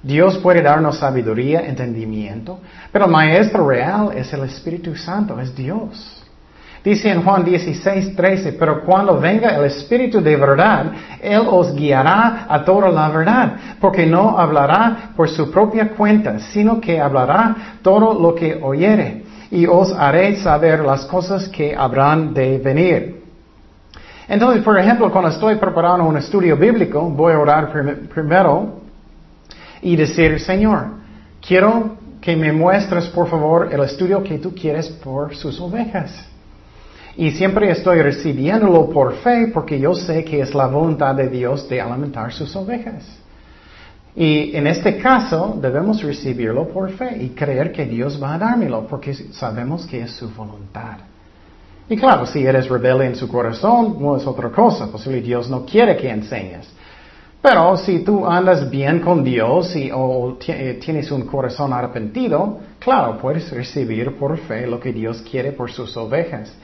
Dios 0.04 0.38
puede 0.40 0.62
darnos 0.62 0.98
sabiduría, 0.98 1.62
entendimiento, 1.62 2.60
pero 2.92 3.06
el 3.06 3.12
maestro 3.12 3.68
real 3.68 4.12
es 4.14 4.34
el 4.34 4.44
Espíritu 4.44 4.98
Santo, 4.98 5.40
es 5.40 5.56
Dios. 5.56 6.20
Dice 6.84 7.10
en 7.10 7.24
Juan 7.24 7.46
16, 7.46 8.14
13, 8.14 8.54
pero 8.60 8.84
cuando 8.84 9.18
venga 9.18 9.56
el 9.56 9.64
Espíritu 9.64 10.20
de 10.20 10.36
verdad, 10.36 10.88
Él 11.22 11.44
os 11.50 11.74
guiará 11.74 12.46
a 12.50 12.66
toda 12.66 12.90
la 12.90 13.08
verdad, 13.08 13.54
porque 13.80 14.06
no 14.06 14.38
hablará 14.38 15.12
por 15.16 15.30
su 15.30 15.50
propia 15.50 15.92
cuenta, 15.92 16.38
sino 16.40 16.82
que 16.82 17.00
hablará 17.00 17.78
todo 17.82 18.20
lo 18.20 18.36
que 18.36 18.60
oyere, 18.62 19.24
y 19.50 19.66
os 19.66 19.94
haré 19.94 20.36
saber 20.36 20.82
las 20.82 21.06
cosas 21.06 21.48
que 21.48 21.74
habrán 21.74 22.34
de 22.34 22.58
venir. 22.58 23.24
Entonces, 24.28 24.62
por 24.62 24.78
ejemplo, 24.78 25.10
cuando 25.10 25.30
estoy 25.30 25.56
preparando 25.56 26.04
un 26.04 26.18
estudio 26.18 26.58
bíblico, 26.58 27.10
voy 27.10 27.32
a 27.32 27.40
orar 27.40 27.72
primero 28.14 28.83
y 29.84 29.96
decir, 29.96 30.40
Señor, 30.40 30.88
quiero 31.46 31.98
que 32.22 32.36
me 32.36 32.52
muestres, 32.52 33.08
por 33.08 33.30
favor, 33.30 33.70
el 33.72 33.82
estudio 33.82 34.24
que 34.24 34.40
tú 34.40 34.56
quieres 34.56 34.88
por 34.88 35.36
sus 35.36 35.60
ovejas. 35.60 36.26
Y 37.16 37.32
siempre 37.32 37.70
estoy 37.70 38.02
recibiéndolo 38.02 38.90
por 38.90 39.16
fe 39.16 39.52
porque 39.54 39.80
yo 39.80 39.94
sé 39.94 40.24
que 40.24 40.40
es 40.40 40.56
la 40.56 40.68
voluntad 40.68 41.14
de 41.14 41.28
Dios 41.28 41.68
de 41.70 41.80
alimentar 41.80 42.32
sus 42.32 42.56
ovejas. 42.56 43.04
Y 44.16 44.56
en 44.56 44.68
este 44.68 44.98
caso 44.98 45.58
debemos 45.62 46.02
recibirlo 46.02 46.68
por 46.68 46.92
fe 46.92 47.18
y 47.22 47.30
creer 47.30 47.72
que 47.72 47.86
Dios 47.86 48.22
va 48.22 48.36
a 48.36 48.38
dármelo 48.38 48.88
porque 48.88 49.14
sabemos 49.14 49.86
que 49.86 50.02
es 50.02 50.12
su 50.12 50.30
voluntad. 50.30 50.98
Y 51.90 51.98
claro, 51.98 52.26
si 52.26 52.46
eres 52.46 52.70
rebelde 52.70 53.08
en 53.08 53.16
su 53.16 53.28
corazón, 53.28 53.98
no 54.00 54.16
es 54.16 54.26
otra 54.26 54.50
cosa. 54.50 54.88
Posiblemente 54.92 55.28
Dios 55.28 55.50
no 55.50 55.66
quiere 55.66 55.98
que 55.98 56.10
enseñes. 56.10 56.68
Pero 57.44 57.76
si 57.76 58.00
tú 58.06 58.26
andas 58.26 58.70
bien 58.70 59.02
con 59.02 59.22
Dios 59.22 59.76
y, 59.76 59.92
eh, 60.48 60.80
tienes 60.82 61.12
un 61.12 61.24
corazón 61.24 61.74
arrepentido, 61.74 62.60
claro, 62.80 63.18
puedes 63.18 63.52
recibir 63.52 64.16
por 64.16 64.38
fe 64.38 64.66
lo 64.66 64.80
que 64.80 64.94
Dios 64.94 65.22
quiere 65.30 65.52
por 65.52 65.70
sus 65.70 65.98
ovejas. 65.98 66.56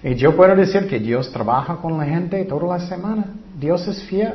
Y 0.00 0.14
yo 0.14 0.36
puedo 0.36 0.54
decir 0.54 0.86
que 0.86 1.00
Dios 1.00 1.32
trabaja 1.32 1.78
con 1.78 1.98
la 1.98 2.04
gente 2.04 2.44
toda 2.44 2.78
la 2.78 2.86
semana. 2.86 3.24
Dios 3.58 3.88
es 3.88 4.00
fiel. 4.04 4.34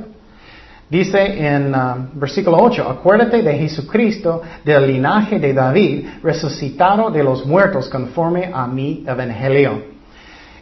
Dice 0.89 1.21
en 1.23 1.73
uh, 1.73 2.09
versículo 2.15 2.57
8, 2.57 2.83
acuérdate 2.85 3.41
de 3.41 3.53
Jesucristo, 3.59 4.41
del 4.65 4.85
linaje 4.85 5.39
de 5.39 5.53
David, 5.53 6.05
resucitado 6.21 7.11
de 7.11 7.23
los 7.23 7.45
muertos 7.45 7.87
conforme 7.87 8.51
a 8.53 8.67
mi 8.67 9.05
evangelio. 9.07 9.92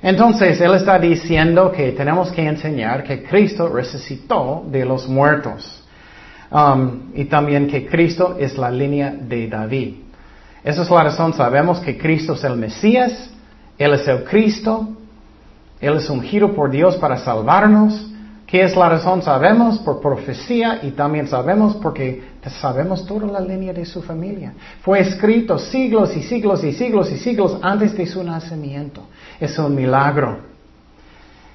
Entonces, 0.04 0.60
Él 0.62 0.74
está 0.74 0.98
diciendo 0.98 1.72
que 1.72 1.92
tenemos 1.92 2.32
que 2.32 2.46
enseñar 2.46 3.04
que 3.04 3.24
Cristo 3.24 3.70
resucitó 3.70 4.66
de 4.68 4.86
los 4.86 5.08
muertos. 5.08 5.84
Um, 6.50 7.12
y 7.14 7.26
también 7.26 7.68
que 7.68 7.86
Cristo 7.88 8.36
es 8.40 8.58
la 8.58 8.70
línea 8.70 9.12
de 9.12 9.48
David. 9.48 9.96
Esa 10.64 10.82
es 10.82 10.90
la 10.90 11.04
razón, 11.04 11.34
sabemos 11.34 11.80
que 11.80 11.98
Cristo 11.98 12.34
es 12.34 12.44
el 12.44 12.58
Mesías, 12.58 13.32
él 13.82 13.94
es 13.94 14.08
el 14.08 14.24
Cristo. 14.26 14.90
Él 15.80 15.96
es 15.96 16.08
ungido 16.08 16.54
por 16.54 16.70
Dios 16.70 16.98
para 16.98 17.18
salvarnos. 17.18 18.11
¿Qué 18.52 18.62
es 18.64 18.76
la 18.76 18.90
razón? 18.90 19.22
Sabemos 19.22 19.80
por 19.80 20.02
profecía 20.02 20.82
y 20.84 20.92
también 20.92 21.26
sabemos 21.26 21.78
porque 21.78 22.22
sabemos 22.60 23.06
toda 23.06 23.26
la 23.26 23.40
línea 23.40 23.72
de 23.72 23.86
su 23.86 24.02
familia. 24.02 24.52
Fue 24.82 25.00
escrito 25.00 25.58
siglos 25.58 26.14
y 26.18 26.22
siglos 26.22 26.62
y 26.62 26.74
siglos 26.74 27.10
y 27.14 27.18
siglos 27.18 27.58
antes 27.62 27.96
de 27.96 28.06
su 28.06 28.22
nacimiento. 28.22 29.04
Es 29.40 29.58
un 29.58 29.74
milagro. 29.74 30.40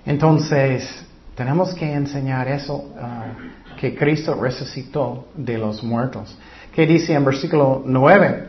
Entonces, 0.07 1.05
tenemos 1.35 1.75
que 1.75 1.93
enseñar 1.93 2.49
eso 2.49 2.87
que 3.79 3.95
Cristo 3.95 4.35
resucitó 4.35 5.27
de 5.35 5.59
los 5.59 5.85
muertos. 5.85 6.35
Que 6.75 6.87
dice 6.87 7.13
en 7.13 7.27
versículo 7.27 7.83
9, 7.85 8.49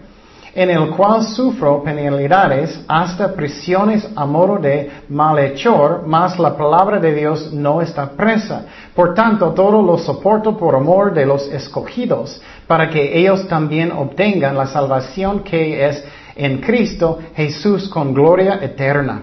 en 0.57 0.71
el 0.71 0.89
cual 0.89 1.21
sufro 1.21 1.83
penalidades 1.83 2.83
hasta 2.87 3.31
prisiones 3.35 4.07
a 4.15 4.25
modo 4.25 4.57
de 4.57 4.89
malhechor, 5.07 6.01
mas 6.07 6.39
la 6.39 6.57
palabra 6.57 6.99
de 6.99 7.13
Dios 7.13 7.53
no 7.53 7.79
está 7.79 8.09
presa. 8.09 8.65
Por 8.95 9.13
tanto, 9.13 9.51
todo 9.51 9.83
lo 9.83 9.99
soporto 9.99 10.57
por 10.57 10.75
amor 10.75 11.13
de 11.13 11.27
los 11.27 11.47
escogidos, 11.49 12.41
para 12.65 12.89
que 12.89 13.19
ellos 13.19 13.47
también 13.47 13.91
obtengan 13.91 14.57
la 14.57 14.65
salvación 14.65 15.43
que 15.43 15.85
es 15.85 16.03
en 16.35 16.57
Cristo 16.59 17.19
Jesús 17.35 17.87
con 17.87 18.11
gloria 18.11 18.57
eterna. 18.59 19.21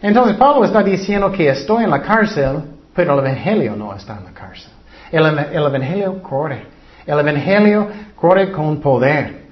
Entonces 0.00 0.36
Pablo 0.36 0.64
está 0.64 0.84
diciendo 0.84 1.32
que 1.32 1.48
estoy 1.48 1.82
en 1.82 1.90
la 1.90 2.00
cárcel, 2.00 2.62
pero 2.94 3.14
el 3.14 3.26
Evangelio 3.26 3.74
no 3.74 3.92
está 3.92 4.18
en 4.18 4.26
la 4.26 4.30
cárcel. 4.30 4.70
El, 5.10 5.26
el 5.26 5.64
Evangelio 5.64 6.22
corre. 6.22 6.64
El 7.04 7.18
Evangelio 7.18 7.88
corre 8.14 8.52
con 8.52 8.76
poder. 8.80 9.43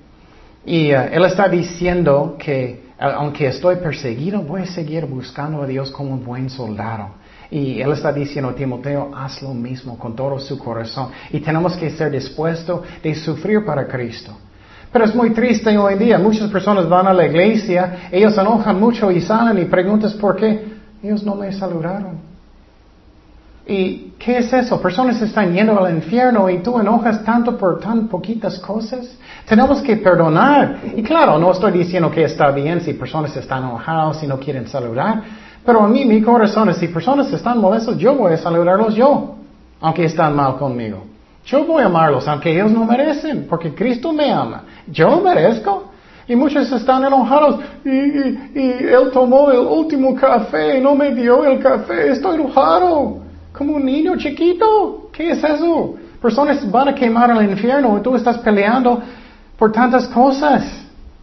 Y 0.64 0.92
uh, 0.92 1.08
él 1.10 1.24
está 1.24 1.48
diciendo 1.48 2.36
que 2.38 2.92
aunque 2.98 3.48
estoy 3.48 3.76
perseguido, 3.76 4.42
voy 4.42 4.62
a 4.62 4.66
seguir 4.66 5.06
buscando 5.06 5.62
a 5.62 5.66
Dios 5.66 5.90
como 5.90 6.12
un 6.12 6.24
buen 6.24 6.48
soldado. 6.48 7.08
Y 7.50 7.80
él 7.80 7.92
está 7.92 8.12
diciendo, 8.12 8.54
Timoteo, 8.54 9.10
haz 9.14 9.42
lo 9.42 9.52
mismo 9.52 9.98
con 9.98 10.14
todo 10.14 10.38
su 10.38 10.58
corazón. 10.58 11.10
Y 11.30 11.40
tenemos 11.40 11.76
que 11.76 11.90
ser 11.90 12.10
dispuestos 12.10 12.82
de 13.02 13.14
sufrir 13.14 13.64
para 13.64 13.86
Cristo. 13.86 14.32
Pero 14.92 15.04
es 15.04 15.14
muy 15.14 15.30
triste 15.30 15.76
hoy 15.76 15.94
en 15.94 15.98
día. 15.98 16.18
Muchas 16.18 16.50
personas 16.50 16.88
van 16.88 17.06
a 17.08 17.12
la 17.12 17.26
iglesia, 17.26 18.08
ellos 18.10 18.34
se 18.34 18.40
enojan 18.40 18.78
mucho 18.78 19.10
y 19.10 19.20
salen 19.20 19.58
y 19.60 19.64
preguntan 19.66 20.12
por 20.20 20.36
qué. 20.36 20.72
Ellos 21.02 21.24
no 21.24 21.34
me 21.34 21.52
saludaron. 21.52 22.31
¿Y 23.66 24.14
qué 24.18 24.38
es 24.38 24.52
eso? 24.52 24.80
Personas 24.80 25.22
están 25.22 25.52
yendo 25.52 25.78
al 25.78 25.94
infierno 25.94 26.50
y 26.50 26.58
tú 26.58 26.80
enojas 26.80 27.24
tanto 27.24 27.56
por 27.56 27.78
tan 27.78 28.08
poquitas 28.08 28.58
cosas. 28.58 29.16
Tenemos 29.46 29.80
que 29.82 29.96
perdonar. 29.96 30.78
Y 30.96 31.02
claro, 31.02 31.38
no 31.38 31.52
estoy 31.52 31.72
diciendo 31.72 32.10
que 32.10 32.24
está 32.24 32.50
bien 32.50 32.80
si 32.80 32.94
personas 32.94 33.36
están 33.36 33.62
enojadas 33.62 34.22
y 34.22 34.26
no 34.26 34.38
quieren 34.38 34.66
saludar. 34.66 35.22
Pero 35.64 35.80
a 35.84 35.88
mí 35.88 36.04
mi 36.04 36.20
corazón 36.22 36.70
es, 36.70 36.78
si 36.78 36.88
personas 36.88 37.32
están 37.32 37.60
molestas, 37.60 37.96
yo 37.96 38.16
voy 38.16 38.32
a 38.32 38.36
saludarlos 38.36 38.96
yo, 38.96 39.36
aunque 39.80 40.06
están 40.06 40.34
mal 40.34 40.56
conmigo. 40.56 41.04
Yo 41.44 41.64
voy 41.64 41.84
a 41.84 41.86
amarlos, 41.86 42.26
aunque 42.26 42.52
ellos 42.52 42.72
no 42.72 42.84
merecen, 42.84 43.46
porque 43.48 43.72
Cristo 43.72 44.12
me 44.12 44.32
ama. 44.32 44.64
Yo 44.88 45.20
merezco. 45.20 45.90
Y 46.26 46.34
muchos 46.34 46.70
están 46.72 47.04
enojados. 47.04 47.60
Y, 47.84 47.90
y 47.90 48.76
él 48.88 49.10
tomó 49.12 49.50
el 49.52 49.58
último 49.58 50.14
café 50.16 50.78
y 50.78 50.80
no 50.80 50.96
me 50.96 51.14
dio 51.14 51.44
el 51.44 51.60
café. 51.60 52.10
Estoy 52.10 52.36
enojado. 52.36 53.21
Como 53.62 53.76
un 53.76 53.84
niño 53.84 54.16
chiquito. 54.16 55.08
¿Qué 55.12 55.30
es 55.30 55.44
eso? 55.44 55.94
Personas 56.20 56.68
van 56.68 56.88
a 56.88 56.94
quemar 56.96 57.30
al 57.30 57.48
infierno 57.48 58.02
tú 58.02 58.16
estás 58.16 58.38
peleando 58.38 59.00
por 59.56 59.70
tantas 59.70 60.08
cosas. 60.08 60.64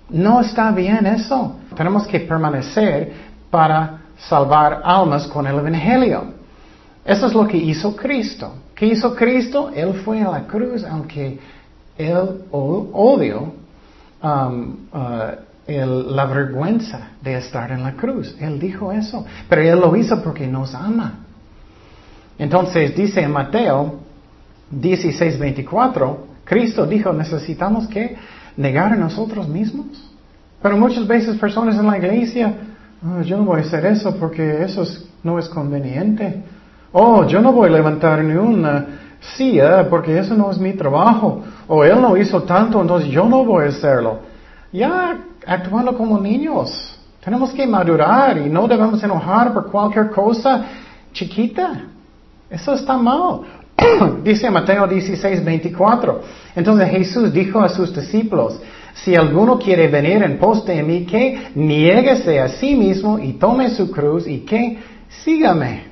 No 0.10 0.40
está 0.40 0.72
bien 0.72 1.06
eso. 1.06 1.58
Tenemos 1.76 2.08
que 2.08 2.22
permanecer 2.22 3.12
para 3.52 4.04
salvar 4.18 4.82
almas 4.86 5.28
con 5.28 5.46
el 5.48 5.60
Evangelio. 5.60 6.34
Eso 7.04 7.28
es 7.28 7.34
lo 7.34 7.46
que 7.46 7.58
hizo 7.58 7.94
Cristo. 7.94 8.54
¿Qué 8.74 8.86
hizo 8.86 9.14
Cristo? 9.14 9.70
Él 9.76 9.96
fue 10.06 10.22
a 10.22 10.32
la 10.32 10.48
cruz, 10.48 10.86
aunque 10.86 11.38
él 11.98 12.46
odió 12.52 13.52
um, 14.24 14.78
uh, 14.94 16.16
la 16.16 16.26
vergüenza 16.26 17.10
de 17.22 17.36
estar 17.36 17.70
en 17.74 17.84
la 17.84 17.98
cruz. 17.98 18.34
Él 18.40 18.58
dijo 18.62 18.94
eso. 18.94 19.26
Pero 19.50 19.62
él 19.62 19.80
lo 19.82 19.94
hizo 19.98 20.24
porque 20.24 20.48
nos 20.48 20.74
ama. 20.74 21.26
Entonces 22.40 22.96
dice 22.96 23.22
en 23.22 23.32
Mateo 23.32 24.00
16:24, 24.72 26.18
Cristo 26.46 26.86
dijo, 26.88 27.14
necesitamos 27.14 27.88
que 27.88 28.16
negar 28.58 28.94
a 28.94 28.96
nosotros 28.96 29.48
mismos. 29.48 29.88
Pero 30.62 30.78
muchas 30.78 31.06
veces 31.06 31.38
personas 31.38 31.78
en 31.78 31.86
la 31.86 31.98
iglesia, 31.98 32.54
oh, 33.06 33.22
yo 33.22 33.38
no 33.38 33.44
voy 33.44 33.60
a 33.60 33.64
hacer 33.64 33.86
eso 33.86 34.16
porque 34.16 34.64
eso 34.64 34.84
no 35.24 35.38
es 35.38 35.48
conveniente. 35.50 36.44
Oh, 36.92 37.26
yo 37.26 37.42
no 37.42 37.52
voy 37.54 37.70
a 37.70 37.74
levantar 37.74 38.24
ni 38.24 38.36
una 38.36 38.86
silla 39.36 39.88
porque 39.90 40.18
eso 40.18 40.34
no 40.34 40.50
es 40.50 40.58
mi 40.58 40.74
trabajo. 40.74 41.44
O 41.68 41.84
él 41.84 42.02
no 42.02 42.18
hizo 42.18 42.44
tanto, 42.44 42.82
entonces 42.82 43.10
yo 43.10 43.26
no 43.26 43.46
voy 43.46 43.66
a 43.66 43.70
hacerlo. 43.70 44.20
Ya 44.72 45.18
actuando 45.46 45.96
como 45.96 46.20
niños. 46.20 46.98
Tenemos 47.24 47.52
que 47.52 47.68
madurar 47.68 48.38
y 48.38 48.50
no 48.50 48.68
debemos 48.68 49.04
enojar 49.04 49.54
por 49.54 49.70
cualquier 49.70 50.10
cosa 50.10 50.66
chiquita. 51.12 51.84
Eso 52.50 52.74
está 52.74 52.98
mal. 52.98 53.42
Dice 54.24 54.50
Mateo 54.50 54.88
16, 54.88 55.44
24. 55.44 56.22
Entonces 56.56 56.90
Jesús 56.90 57.32
dijo 57.32 57.60
a 57.60 57.70
sus 57.70 57.96
discípulos, 57.96 58.60
si 58.94 59.16
alguno 59.16 59.58
quiere 59.60 59.88
venir 59.88 60.24
en 60.24 60.38
pos 60.38 60.66
de 60.66 60.82
mí, 60.84 61.06
que 61.06 61.52
niéguese 61.56 62.40
a 62.40 62.50
sí 62.50 62.76
mismo 62.76 63.20
y 63.20 63.34
tome 63.34 63.70
su 63.70 63.90
cruz 63.92 64.28
y 64.28 64.40
que 64.40 64.80
sígame. 65.24 65.90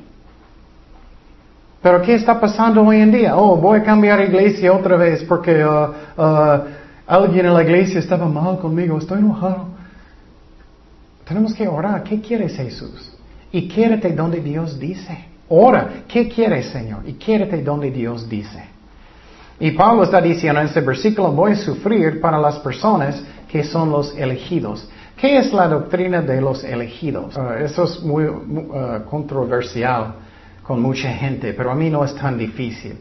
Pero 1.82 2.02
¿qué 2.02 2.16
está 2.16 2.40
pasando 2.40 2.82
hoy 2.82 3.00
en 3.02 3.12
día? 3.12 3.38
Oh, 3.38 3.56
voy 3.56 3.80
a 3.80 3.84
cambiar 3.84 4.20
iglesia 4.20 4.74
otra 4.74 4.98
vez 4.98 5.24
porque 5.24 5.64
uh, 5.64 6.22
uh, 6.22 6.62
alguien 7.06 7.46
en 7.46 7.54
la 7.54 7.64
iglesia 7.64 8.00
estaba 8.00 8.28
mal 8.28 8.58
conmigo, 8.58 8.98
estoy 8.98 9.20
enojado. 9.20 9.68
Tenemos 11.26 11.54
que 11.54 11.68
orar. 11.68 12.04
¿Qué 12.04 12.20
quieres 12.20 12.56
Jesús? 12.56 13.14
Y 13.52 13.68
quiérete 13.68 14.12
donde 14.14 14.42
Dios 14.42 14.80
dice. 14.80 15.27
Ora, 15.50 16.04
¿qué 16.08 16.28
quieres, 16.28 16.68
Señor? 16.68 17.04
Y 17.06 17.14
quiérete 17.14 17.62
donde 17.62 17.90
Dios 17.92 18.28
dice. 18.28 18.64
Y 19.60 19.72
Pablo 19.72 20.04
está 20.04 20.22
diciendo 20.22 20.60
en 20.60 20.68
este 20.68 20.82
versículo, 20.82 21.32
voy 21.32 21.54
a 21.54 21.56
sufrir 21.56 22.22
para 22.22 22.38
las 22.38 22.60
personas 22.60 23.22
que 23.50 23.64
son 23.64 23.90
los 23.90 24.16
elegidos. 24.16 24.88
¿Qué 25.16 25.38
es 25.38 25.52
la 25.52 25.68
doctrina 25.68 26.22
de 26.22 26.42
los 26.42 26.64
elegidos? 26.64 27.36
Uh, 27.36 27.64
eso 27.64 27.86
es 27.86 28.04
muy 28.04 28.26
uh, 28.26 29.04
controversial 29.10 30.14
con 30.62 30.82
mucha 30.82 31.10
gente, 31.12 31.54
pero 31.54 31.72
a 31.72 31.76
mí 31.76 31.90
no 31.90 32.04
es 32.04 32.14
tan 32.14 32.38
difícil. 32.38 33.00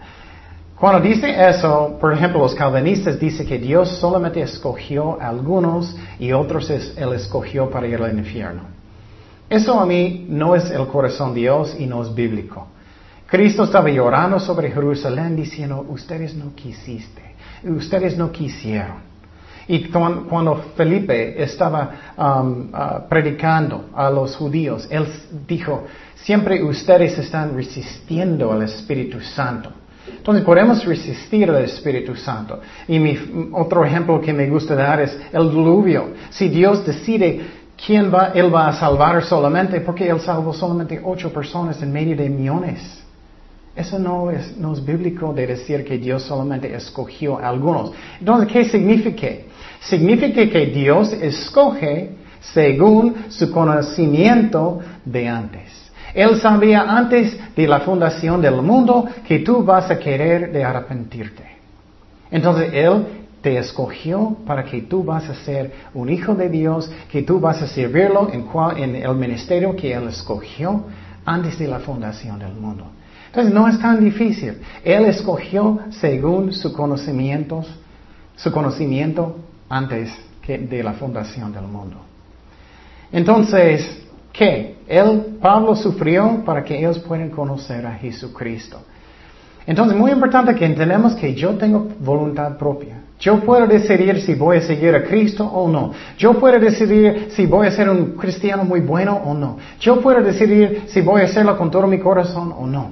Cuando 0.78 1.00
dice 1.00 1.34
eso, 1.48 1.96
por 2.00 2.12
ejemplo, 2.12 2.38
los 2.40 2.54
calvinistas 2.54 3.18
dicen 3.18 3.46
que 3.46 3.58
Dios 3.58 3.88
solamente 3.98 4.40
escogió 4.40 5.20
a 5.20 5.28
algunos 5.28 5.96
y 6.18 6.32
otros 6.32 6.70
Él 6.70 7.12
escogió 7.14 7.68
para 7.68 7.86
ir 7.86 8.00
al 8.00 8.16
infierno. 8.16 8.75
Eso 9.48 9.78
a 9.78 9.86
mí 9.86 10.26
no 10.28 10.56
es 10.56 10.70
el 10.70 10.86
corazón 10.88 11.34
de 11.34 11.40
Dios 11.40 11.76
y 11.78 11.86
no 11.86 12.02
es 12.02 12.14
bíblico. 12.14 12.66
Cristo 13.26 13.64
estaba 13.64 13.88
llorando 13.90 14.38
sobre 14.38 14.70
Jerusalén 14.70 15.36
diciendo, 15.36 15.84
ustedes 15.88 16.34
no 16.34 16.54
quisiste, 16.54 17.22
ustedes 17.64 18.16
no 18.16 18.30
quisieron. 18.30 19.06
Y 19.68 19.88
cuando 19.88 20.56
Felipe 20.76 21.42
estaba 21.42 21.90
um, 22.16 22.70
uh, 22.72 23.08
predicando 23.08 23.86
a 23.94 24.08
los 24.10 24.36
judíos, 24.36 24.86
él 24.90 25.06
dijo, 25.46 25.86
siempre 26.14 26.62
ustedes 26.62 27.18
están 27.18 27.54
resistiendo 27.54 28.52
al 28.52 28.62
Espíritu 28.62 29.20
Santo. 29.20 29.72
Entonces 30.08 30.44
podemos 30.44 30.84
resistir 30.84 31.50
al 31.50 31.64
Espíritu 31.64 32.14
Santo. 32.14 32.60
Y 32.86 32.98
mi, 33.00 33.50
otro 33.52 33.84
ejemplo 33.84 34.20
que 34.20 34.32
me 34.32 34.48
gusta 34.48 34.76
dar 34.76 35.00
es 35.00 35.18
el 35.32 35.50
diluvio. 35.50 36.10
Si 36.30 36.48
Dios 36.48 36.86
decide 36.86 37.44
¿quién 37.84 38.12
va, 38.12 38.32
Él 38.34 38.54
va 38.54 38.68
a 38.68 38.72
salvar 38.72 39.22
solamente? 39.24 39.80
Porque 39.80 40.08
Él 40.08 40.20
salvó 40.20 40.52
solamente 40.52 41.00
ocho 41.02 41.32
personas 41.32 41.80
en 41.82 41.92
medio 41.92 42.16
de 42.16 42.28
millones. 42.28 43.02
Eso 43.74 43.98
no 43.98 44.30
es, 44.30 44.56
no 44.56 44.72
es 44.72 44.84
bíblico 44.84 45.34
de 45.34 45.46
decir 45.46 45.84
que 45.84 45.98
Dios 45.98 46.22
solamente 46.22 46.74
escogió 46.74 47.38
a 47.38 47.48
algunos. 47.48 47.92
Entonces, 48.18 48.48
¿qué 48.50 48.64
significa? 48.64 49.26
Significa 49.80 50.48
que 50.48 50.66
Dios 50.66 51.12
escoge 51.12 52.16
según 52.40 53.26
su 53.28 53.50
conocimiento 53.50 54.80
de 55.04 55.28
antes. 55.28 55.86
Él 56.14 56.40
sabía 56.40 56.82
antes 56.82 57.38
de 57.54 57.68
la 57.68 57.80
fundación 57.80 58.40
del 58.40 58.62
mundo 58.62 59.06
que 59.28 59.40
tú 59.40 59.62
vas 59.62 59.90
a 59.90 59.98
querer 59.98 60.50
de 60.50 60.64
arrepentirte. 60.64 61.44
Entonces 62.30 62.70
Él 62.72 63.25
te 63.46 63.56
escogió 63.58 64.38
para 64.44 64.64
que 64.64 64.82
tú 64.82 65.04
vas 65.04 65.30
a 65.30 65.34
ser 65.44 65.72
un 65.94 66.08
hijo 66.08 66.34
de 66.34 66.48
Dios, 66.48 66.90
que 67.08 67.22
tú 67.22 67.38
vas 67.38 67.62
a 67.62 67.68
servirlo 67.68 68.28
en, 68.28 68.96
el 68.96 69.14
ministerio 69.14 69.76
que 69.76 69.92
Él 69.92 70.08
escogió 70.08 70.82
antes 71.24 71.56
de 71.56 71.68
la 71.68 71.78
fundación 71.78 72.40
del 72.40 72.54
mundo. 72.54 72.86
Entonces 73.26 73.54
no 73.54 73.68
es 73.68 73.78
tan 73.78 74.02
difícil. 74.02 74.60
Él 74.82 75.04
escogió 75.04 75.78
según 75.90 76.52
su 76.52 76.72
conocimiento, 76.72 77.64
su 78.34 78.50
conocimiento 78.50 79.36
antes 79.68 80.10
de 80.44 80.82
la 80.82 80.94
fundación 80.94 81.52
del 81.52 81.68
mundo. 81.68 81.98
Entonces, 83.12 84.08
¿qué? 84.32 84.78
Él, 84.88 85.38
Pablo 85.40 85.76
sufrió 85.76 86.42
para 86.44 86.64
que 86.64 86.76
ellos 86.76 86.98
puedan 86.98 87.30
conocer 87.30 87.86
a 87.86 87.94
Jesucristo. 87.94 88.80
Entonces, 89.68 89.96
muy 89.96 90.10
importante 90.10 90.52
que 90.56 90.64
entendamos 90.64 91.14
que 91.14 91.32
yo 91.32 91.50
tengo 91.54 91.86
voluntad 92.00 92.58
propia. 92.58 93.05
Yo 93.18 93.40
puedo 93.40 93.66
decidir 93.66 94.20
si 94.20 94.34
voy 94.34 94.58
a 94.58 94.60
seguir 94.60 94.94
a 94.94 95.02
Cristo 95.04 95.44
o 95.44 95.68
no. 95.68 95.92
Yo 96.18 96.34
puedo 96.34 96.58
decidir 96.58 97.28
si 97.30 97.46
voy 97.46 97.66
a 97.66 97.70
ser 97.70 97.88
un 97.88 98.12
cristiano 98.12 98.64
muy 98.64 98.80
bueno 98.80 99.16
o 99.16 99.32
no. 99.32 99.56
Yo 99.80 100.00
puedo 100.00 100.22
decidir 100.22 100.82
si 100.88 101.00
voy 101.00 101.22
a 101.22 101.24
hacerlo 101.24 101.56
con 101.56 101.70
todo 101.70 101.86
mi 101.86 101.98
corazón 101.98 102.52
o 102.56 102.66
no. 102.66 102.90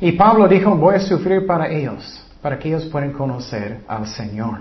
Y 0.00 0.12
Pablo 0.12 0.48
dijo, 0.48 0.74
voy 0.76 0.96
a 0.96 1.00
sufrir 1.00 1.46
para 1.46 1.68
ellos, 1.68 2.22
para 2.40 2.58
que 2.58 2.68
ellos 2.68 2.86
puedan 2.86 3.12
conocer 3.12 3.80
al 3.86 4.06
Señor. 4.06 4.60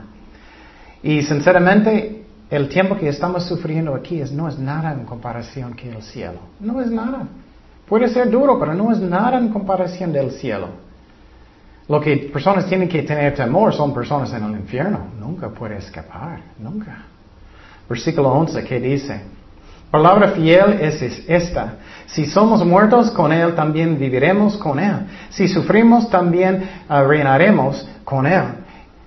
Y 1.04 1.22
sinceramente, 1.22 2.24
el 2.50 2.68
tiempo 2.68 2.98
que 2.98 3.08
estamos 3.08 3.46
sufriendo 3.46 3.96
aquí 3.96 4.22
no 4.34 4.48
es 4.48 4.60
nada 4.60 4.92
en 4.94 5.06
comparación 5.06 5.74
con 5.74 5.90
el 5.94 6.02
cielo. 6.02 6.40
No 6.60 6.82
es 6.82 6.92
nada. 6.92 7.28
Puede 7.88 8.08
ser 8.10 8.30
duro, 8.30 8.60
pero 8.60 8.74
no 8.74 8.92
es 8.92 9.00
nada 9.00 9.38
en 9.38 9.50
comparación 9.50 10.12
del 10.12 10.32
cielo. 10.32 10.85
Lo 11.88 12.02
que 12.02 12.18
personas 12.34 12.66
tienen 12.66 12.90
que 12.90 13.04
tener 13.04 13.36
temor 13.36 13.74
son 13.74 13.94
personas 13.94 14.34
en 14.34 14.44
el 14.44 14.52
infierno. 14.52 15.00
Nunca 15.20 15.50
puede 15.50 15.78
escapar, 15.78 16.40
nunca. 16.58 16.98
Versículo 17.88 18.30
11, 18.30 18.64
¿qué 18.64 18.80
dice? 18.80 19.22
Palabra 19.92 20.30
fiel 20.30 20.80
es 20.82 21.02
esta. 21.28 21.76
Si 22.08 22.26
somos 22.26 22.66
muertos 22.66 23.12
con 23.12 23.32
Él, 23.32 23.54
también 23.54 24.00
viviremos 24.00 24.58
con 24.58 24.80
Él. 24.80 25.06
Si 25.30 25.48
sufrimos, 25.48 26.10
también 26.10 26.68
ah, 26.90 27.04
reinaremos 27.04 27.88
con 28.04 28.26
Él. 28.26 28.44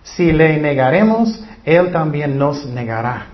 Si 0.05 0.31
le 0.31 0.59
negaremos, 0.59 1.43
Él 1.65 1.91
también 1.91 2.39
nos 2.39 2.65
negará. 2.65 3.27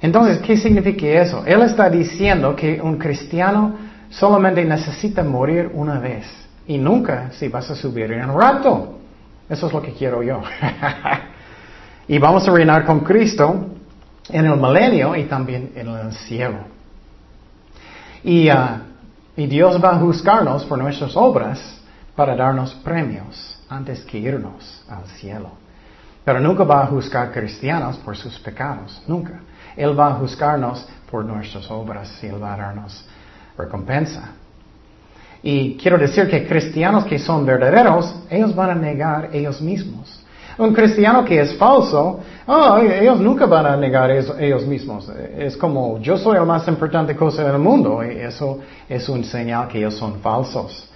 Entonces, 0.00 0.38
¿qué 0.38 0.56
significa 0.56 1.06
eso? 1.06 1.42
Él 1.44 1.62
está 1.62 1.90
diciendo 1.90 2.54
que 2.54 2.80
un 2.80 2.98
cristiano 2.98 3.74
solamente 4.10 4.64
necesita 4.64 5.24
morir 5.24 5.70
una 5.74 5.98
vez 5.98 6.41
y 6.66 6.78
nunca 6.78 7.30
si 7.32 7.48
vas 7.48 7.70
a 7.70 7.74
subir 7.74 8.12
en 8.12 8.30
un 8.30 8.40
rato. 8.40 8.98
Eso 9.48 9.66
es 9.66 9.72
lo 9.72 9.82
que 9.82 9.92
quiero 9.92 10.22
yo. 10.22 10.42
y 12.08 12.18
vamos 12.18 12.46
a 12.48 12.52
reinar 12.52 12.84
con 12.84 13.00
Cristo 13.00 13.66
en 14.28 14.46
el 14.46 14.56
milenio 14.56 15.16
y 15.16 15.24
también 15.24 15.72
en 15.74 15.88
el 15.88 16.12
cielo. 16.12 16.58
Y, 18.24 18.48
ah, 18.48 18.82
y 19.36 19.46
Dios 19.46 19.82
va 19.82 19.96
a 19.96 19.98
juzgarnos 19.98 20.64
por 20.64 20.78
nuestras 20.78 21.16
obras 21.16 21.80
para 22.14 22.36
darnos 22.36 22.74
premios 22.74 23.58
antes 23.68 24.00
que 24.04 24.18
irnos 24.18 24.84
al 24.88 25.06
cielo. 25.18 25.50
Pero 26.24 26.38
nunca 26.40 26.62
va 26.64 26.82
a 26.82 26.86
juzgar 26.86 27.32
cristianos 27.32 27.96
por 27.98 28.16
sus 28.16 28.38
pecados, 28.38 29.02
nunca. 29.08 29.40
Él 29.76 29.98
va 29.98 30.08
a 30.08 30.14
juzgarnos 30.14 30.86
por 31.10 31.24
nuestras 31.24 31.68
obras 31.70 32.22
y 32.22 32.26
Él 32.26 32.42
va 32.42 32.54
a 32.54 32.56
darnos 32.56 33.04
recompensa. 33.56 34.32
Y 35.42 35.76
quiero 35.76 35.98
decir 35.98 36.28
que 36.28 36.46
cristianos 36.46 37.04
que 37.04 37.18
son 37.18 37.44
verdaderos, 37.44 38.14
ellos 38.30 38.54
van 38.54 38.70
a 38.70 38.74
negar 38.74 39.30
ellos 39.32 39.60
mismos. 39.60 40.22
Un 40.58 40.74
cristiano 40.74 41.24
que 41.24 41.40
es 41.40 41.56
falso, 41.56 42.20
oh, 42.46 42.78
ellos 42.78 43.18
nunca 43.18 43.46
van 43.46 43.66
a 43.66 43.76
negar 43.76 44.10
ellos, 44.10 44.66
mismos. 44.66 45.10
Es 45.36 45.56
como, 45.56 45.98
yo 45.98 46.16
soy 46.16 46.36
la 46.36 46.44
más 46.44 46.68
importante 46.68 47.16
cosa 47.16 47.42
del 47.44 47.58
mundo. 47.58 48.02
Y 48.04 48.18
eso 48.18 48.60
es 48.88 49.08
un 49.08 49.24
señal 49.24 49.68
que 49.68 49.78
ellos 49.78 49.96
son 49.96 50.20
falsos. 50.20 50.88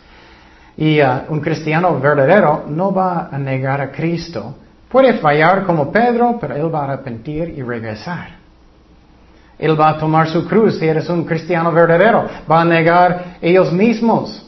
Y 0.76 1.00
uh, 1.00 1.22
un 1.30 1.40
cristiano 1.40 1.98
verdadero 1.98 2.64
no 2.68 2.92
va 2.92 3.28
a 3.32 3.38
negar 3.38 3.80
a 3.80 3.90
Cristo. 3.90 4.54
Puede 4.90 5.14
fallar 5.14 5.64
como 5.64 5.90
Pedro, 5.90 6.36
pero 6.38 6.54
él 6.54 6.72
va 6.72 6.80
a 6.80 6.92
arrepentir 6.92 7.54
y 7.56 7.62
regresar. 7.62 8.35
Él 9.58 9.78
va 9.78 9.90
a 9.90 9.98
tomar 9.98 10.28
su 10.28 10.46
cruz 10.46 10.78
si 10.78 10.86
eres 10.86 11.08
un 11.08 11.24
cristiano 11.24 11.72
verdadero. 11.72 12.26
Va 12.50 12.60
a 12.60 12.64
negar 12.64 13.36
ellos 13.40 13.72
mismos. 13.72 14.42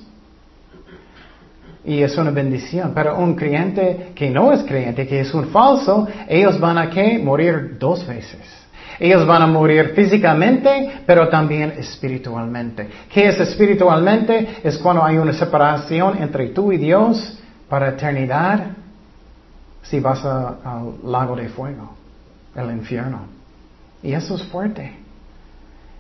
Y 1.85 2.03
es 2.03 2.17
una 2.19 2.31
bendición. 2.31 2.93
Pero 2.95 3.17
un 3.17 3.35
creyente 3.35 4.13
que 4.15 4.29
no 4.31 4.53
es 4.53 4.63
creyente, 4.65 5.07
que 5.07 5.21
es 5.21 5.33
un 5.33 5.47
falso, 5.49 6.07
ellos 6.29 6.61
van 6.61 6.77
a 6.77 6.91
¿qué? 6.91 7.19
morir 7.19 7.77
dos 7.79 8.07
veces. 8.07 8.59
Ellos 9.01 9.27
van 9.27 9.43
a 9.43 9.47
morir 9.47 9.93
físicamente, 9.95 11.03
pero 11.07 11.29
también 11.29 11.75
espiritualmente. 11.79 12.89
¿Qué 13.09 13.29
es 13.29 13.39
espiritualmente? 13.39 14.59
Es 14.65 14.77
cuando 14.79 15.05
hay 15.05 15.17
una 15.19 15.33
separación 15.33 16.21
entre 16.21 16.49
tú 16.49 16.73
y 16.73 16.79
Dios 16.79 17.39
para 17.69 17.91
eternidad, 17.91 18.73
si 19.83 20.01
vas 20.01 20.25
al 20.25 20.95
lago 21.05 21.37
de 21.37 21.49
fuego, 21.49 21.95
el 22.57 22.71
infierno. 22.73 23.21
Y 24.03 24.13
eso 24.13 24.35
es 24.35 24.43
fuerte. 24.45 24.98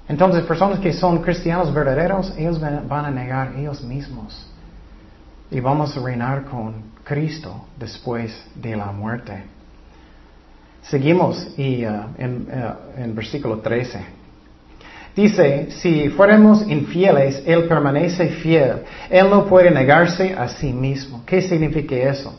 Entonces, 0.08 0.42
personas 0.44 0.80
que 0.80 0.92
son 0.92 1.18
cristianos 1.22 1.72
verdaderos, 1.72 2.32
ellos 2.36 2.58
van 2.60 3.04
a 3.04 3.10
negar 3.10 3.54
ellos 3.56 3.82
mismos. 3.82 4.46
Y 5.50 5.60
vamos 5.60 5.96
a 5.96 6.00
reinar 6.00 6.44
con 6.44 6.74
Cristo 7.04 7.66
después 7.78 8.32
de 8.54 8.76
la 8.76 8.86
muerte. 8.86 9.44
Seguimos 10.82 11.46
y, 11.58 11.84
uh, 11.84 12.04
en, 12.16 12.48
uh, 12.48 13.00
en 13.02 13.14
versículo 13.14 13.58
13. 13.58 14.18
Dice, 15.14 15.70
si 15.70 16.08
fuéramos 16.10 16.66
infieles, 16.68 17.42
Él 17.44 17.64
permanece 17.66 18.28
fiel. 18.28 18.84
Él 19.10 19.28
no 19.28 19.46
puede 19.46 19.70
negarse 19.70 20.32
a 20.32 20.48
sí 20.48 20.72
mismo. 20.72 21.22
¿Qué 21.26 21.42
significa 21.42 21.96
eso? 21.96 22.38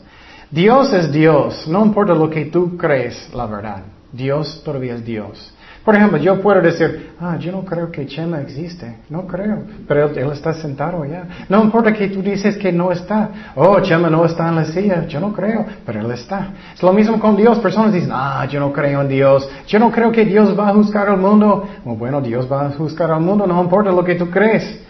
Dios 0.50 0.92
es 0.92 1.12
Dios, 1.12 1.68
no 1.68 1.84
importa 1.84 2.14
lo 2.14 2.28
que 2.28 2.46
tú 2.46 2.76
crees, 2.76 3.30
la 3.32 3.46
verdad. 3.46 3.82
Dios 4.12 4.62
todavía 4.64 4.94
es 4.94 5.04
Dios. 5.04 5.54
Por 5.84 5.96
ejemplo, 5.96 6.18
yo 6.18 6.40
puedo 6.42 6.60
decir, 6.60 7.12
ah, 7.18 7.36
yo 7.38 7.52
no 7.52 7.64
creo 7.64 7.90
que 7.90 8.06
Chema 8.06 8.40
existe. 8.42 8.98
No 9.08 9.26
creo. 9.26 9.62
Pero 9.88 10.10
él, 10.10 10.30
está 10.30 10.52
sentado 10.52 11.02
allá. 11.02 11.24
No 11.48 11.64
importa 11.64 11.92
que 11.92 12.08
tú 12.08 12.20
dices 12.20 12.58
que 12.58 12.70
no 12.70 12.92
está. 12.92 13.30
Oh, 13.54 13.80
Chema 13.80 14.10
no 14.10 14.24
está 14.26 14.48
en 14.48 14.56
la 14.56 14.64
silla. 14.66 15.06
Yo 15.06 15.20
no 15.20 15.32
creo. 15.32 15.64
Pero 15.86 16.00
él 16.00 16.10
está. 16.10 16.50
Es 16.74 16.82
lo 16.82 16.92
mismo 16.92 17.18
con 17.18 17.34
Dios. 17.34 17.58
Personas 17.60 17.94
dicen, 17.94 18.10
ah, 18.12 18.46
yo 18.46 18.60
no 18.60 18.72
creo 18.72 19.00
en 19.00 19.08
Dios. 19.08 19.48
Yo 19.66 19.78
no 19.78 19.90
creo 19.90 20.12
que 20.12 20.26
Dios 20.26 20.58
va 20.58 20.68
a 20.68 20.74
juzgar 20.74 21.08
al 21.08 21.16
mundo. 21.16 21.66
bueno, 21.84 22.20
Dios 22.20 22.46
va 22.50 22.66
a 22.66 22.70
juzgar 22.72 23.10
al 23.10 23.20
mundo. 23.20 23.46
No 23.46 23.62
importa 23.62 23.90
lo 23.90 24.04
que 24.04 24.16
tú 24.16 24.28
crees. 24.28 24.80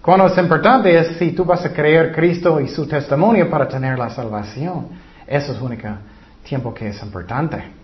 Cuando 0.00 0.26
es 0.28 0.38
importante 0.38 0.96
es 0.96 1.16
si 1.16 1.32
tú 1.32 1.44
vas 1.44 1.64
a 1.64 1.72
creer 1.72 2.12
Cristo 2.12 2.60
y 2.60 2.68
su 2.68 2.86
testimonio 2.86 3.50
para 3.50 3.66
tener 3.66 3.98
la 3.98 4.10
salvación. 4.10 4.90
Eso 5.26 5.50
es 5.50 5.58
el 5.58 5.64
único 5.64 5.88
tiempo 6.44 6.72
que 6.72 6.90
es 6.90 7.02
importante. 7.02 7.75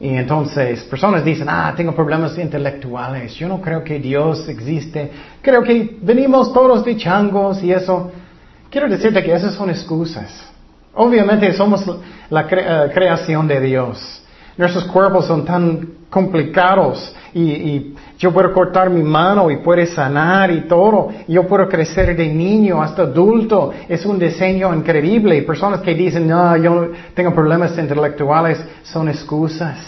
Y 0.00 0.08
entonces 0.08 0.82
personas 0.84 1.24
dicen, 1.24 1.46
ah, 1.48 1.72
tengo 1.76 1.94
problemas 1.94 2.36
intelectuales, 2.36 3.34
yo 3.34 3.48
no 3.48 3.60
creo 3.60 3.84
que 3.84 3.98
Dios 3.98 4.48
existe, 4.48 5.10
creo 5.40 5.62
que 5.62 5.98
venimos 6.02 6.52
todos 6.52 6.84
de 6.84 6.96
changos 6.96 7.62
y 7.62 7.72
eso. 7.72 8.10
Quiero 8.70 8.88
decirte 8.88 9.22
que 9.22 9.32
esas 9.32 9.54
son 9.54 9.70
excusas. 9.70 10.52
Obviamente 10.94 11.52
somos 11.52 11.84
la 12.28 12.46
eh, 12.50 12.90
creación 12.92 13.46
de 13.46 13.60
Dios. 13.60 14.22
Nuestros 14.56 14.84
cuerpos 14.84 15.26
son 15.26 15.44
tan 15.44 15.88
complicados 16.10 17.14
y, 17.32 17.42
y, 17.42 17.96
yo 18.18 18.32
puedo 18.32 18.52
cortar 18.52 18.90
mi 18.90 19.02
mano 19.02 19.50
y 19.50 19.56
puede 19.56 19.86
sanar 19.86 20.50
y 20.50 20.62
todo. 20.62 21.08
Yo 21.26 21.46
puedo 21.46 21.68
crecer 21.68 22.16
de 22.16 22.28
niño 22.28 22.80
hasta 22.80 23.02
adulto. 23.02 23.72
Es 23.88 24.06
un 24.06 24.18
diseño 24.18 24.72
increíble. 24.74 25.36
Y 25.36 25.42
personas 25.42 25.80
que 25.80 25.94
dicen, 25.94 26.28
no, 26.28 26.56
yo 26.56 26.90
tengo 27.14 27.34
problemas 27.34 27.76
intelectuales, 27.76 28.62
son 28.84 29.08
excusas. 29.08 29.78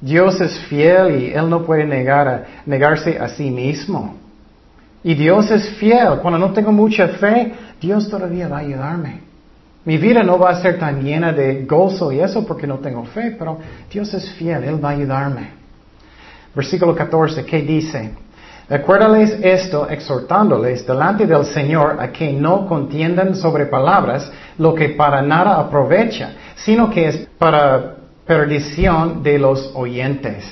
Dios 0.00 0.40
es 0.40 0.58
fiel 0.68 1.22
y 1.22 1.32
Él 1.32 1.48
no 1.50 1.64
puede 1.64 1.84
negar 1.84 2.46
negarse 2.66 3.18
a 3.18 3.28
sí 3.28 3.50
mismo. 3.50 4.16
Y 5.02 5.14
Dios 5.14 5.50
es 5.50 5.70
fiel. 5.70 6.18
Cuando 6.22 6.38
no 6.38 6.52
tengo 6.52 6.70
mucha 6.70 7.08
fe, 7.08 7.52
Dios 7.80 8.08
todavía 8.08 8.48
va 8.48 8.58
a 8.58 8.60
ayudarme. 8.60 9.20
Mi 9.84 9.98
vida 9.98 10.22
no 10.22 10.38
va 10.38 10.50
a 10.50 10.62
ser 10.62 10.78
tan 10.78 11.02
llena 11.02 11.32
de 11.32 11.64
gozo 11.64 12.10
y 12.12 12.20
eso 12.20 12.46
porque 12.46 12.66
no 12.66 12.78
tengo 12.78 13.04
fe, 13.04 13.34
pero 13.38 13.58
Dios 13.92 14.14
es 14.14 14.30
fiel, 14.34 14.64
Él 14.64 14.82
va 14.82 14.90
a 14.90 14.92
ayudarme. 14.92 15.63
Versículo 16.54 16.94
14, 16.94 17.44
¿qué 17.44 17.62
dice? 17.62 18.12
Acuérdales 18.68 19.38
esto, 19.42 19.88
exhortándoles 19.88 20.86
delante 20.86 21.26
del 21.26 21.44
Señor 21.44 21.96
a 22.00 22.10
que 22.10 22.32
no 22.32 22.66
contiendan 22.66 23.34
sobre 23.34 23.66
palabras 23.66 24.30
lo 24.56 24.74
que 24.74 24.90
para 24.90 25.20
nada 25.20 25.58
aprovecha, 25.58 26.32
sino 26.54 26.88
que 26.90 27.08
es 27.08 27.28
para 27.38 27.96
perdición 28.26 29.22
de 29.22 29.38
los 29.38 29.70
oyentes. 29.74 30.44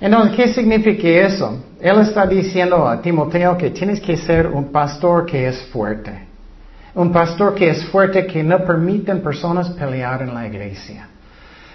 Entonces, 0.00 0.36
¿qué 0.36 0.48
significa 0.48 1.08
eso? 1.08 1.62
Él 1.80 2.00
está 2.00 2.26
diciendo 2.26 2.86
a 2.86 3.00
Timoteo 3.00 3.56
que 3.56 3.70
tienes 3.70 4.00
que 4.00 4.16
ser 4.16 4.46
un 4.46 4.70
pastor 4.70 5.24
que 5.24 5.46
es 5.46 5.62
fuerte. 5.72 6.26
Un 6.94 7.12
pastor 7.12 7.54
que 7.54 7.70
es 7.70 7.84
fuerte, 7.86 8.26
que 8.26 8.42
no 8.42 8.64
permiten 8.64 9.22
personas 9.22 9.70
pelear 9.70 10.22
en 10.22 10.34
la 10.34 10.46
iglesia. 10.46 11.09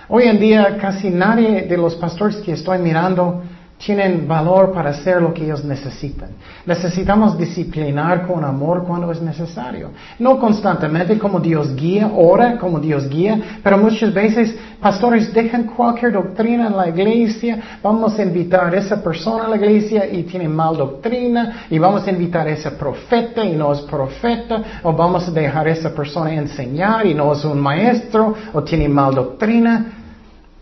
Hoy 0.08 0.28
en 0.28 0.39
día 0.39 0.78
casi 0.78 1.10
nadie 1.10 1.64
de 1.64 1.78
los 1.78 1.95
pastores 1.95 2.38
que 2.38 2.51
estoy 2.51 2.78
mirando 2.78 3.41
tienen 3.78 4.26
valor 4.28 4.71
para 4.71 4.91
hacer 4.91 5.21
lo 5.21 5.34
que 5.34 5.43
ellos 5.43 5.63
necesitan. 5.63 6.30
Necesitamos 6.65 7.38
disciplinar 7.38 8.26
con 8.26 8.43
amor 8.43 8.86
cuando 8.86 9.11
es 9.11 9.21
necesario. 9.21 9.91
No 10.17 10.39
constantemente 10.39 11.19
como 11.19 11.39
Dios 11.39 11.76
guía, 11.76 12.09
ora 12.15 12.57
como 12.57 12.80
Dios 12.80 13.09
guía, 13.09 13.59
pero 13.61 13.78
muchas 13.78 14.13
veces 14.13 14.55
pastores 14.80 15.34
dejan 15.34 15.63
cualquier 15.63 16.13
doctrina 16.13 16.67
en 16.67 16.78
la 16.78 16.88
iglesia, 16.88 17.80
vamos 17.84 18.17
a 18.17 18.23
invitar 18.23 18.73
a 18.73 18.78
esa 18.78 19.03
persona 19.03 19.45
a 19.45 19.49
la 19.49 19.57
iglesia 19.57 20.07
y 20.09 20.23
tiene 20.23 20.47
mal 20.47 20.78
doctrina, 20.78 21.65
y 21.69 21.78
vamos 21.78 22.07
a 22.07 22.11
invitar 22.11 22.47
a 22.47 22.51
ese 22.51 22.71
profeta 22.71 23.43
y 23.43 23.55
no 23.55 23.73
es 23.73 23.82
profeta, 23.82 24.61
o 24.84 24.93
vamos 24.93 25.28
a 25.28 25.32
dejar 25.32 25.67
a 25.67 25.71
esa 25.71 25.93
persona 25.93 26.34
enseñar 26.34 27.05
y 27.05 27.13
no 27.13 27.34
es 27.34 27.43
un 27.43 27.59
maestro, 27.59 28.34
o 28.53 28.63
tiene 28.63 28.88
mal 28.88 29.13
doctrina. 29.13 29.86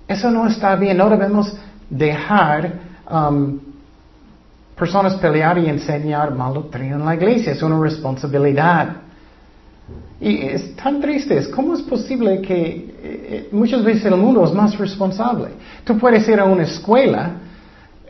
Eso 0.08 0.32
no 0.32 0.48
está 0.48 0.76
bien, 0.76 0.98
no 0.98 1.10
debemos 1.10 1.56
dejar 1.90 2.93
Um, 3.10 3.60
personas 4.76 5.16
pelear 5.16 5.58
y 5.58 5.68
enseñar 5.68 6.34
mal 6.34 6.54
doctrina 6.54 6.96
en 6.96 7.06
la 7.06 7.16
iglesia. 7.16 7.52
Es 7.52 7.62
una 7.62 7.80
responsabilidad. 7.80 8.98
Y 10.20 10.42
es 10.42 10.76
tan 10.76 11.02
triste, 11.02 11.50
¿cómo 11.52 11.74
es 11.74 11.82
posible 11.82 12.42
que 12.42 12.56
eh, 12.56 12.94
eh, 13.04 13.50
muchas 13.52 13.84
veces 13.84 14.06
el 14.06 14.16
mundo 14.16 14.46
es 14.46 14.54
más 14.54 14.78
responsable? 14.78 15.50
Tú 15.84 15.98
puedes 15.98 16.26
ir 16.30 16.40
a 16.40 16.46
una 16.46 16.64
escuela, 16.64 17.32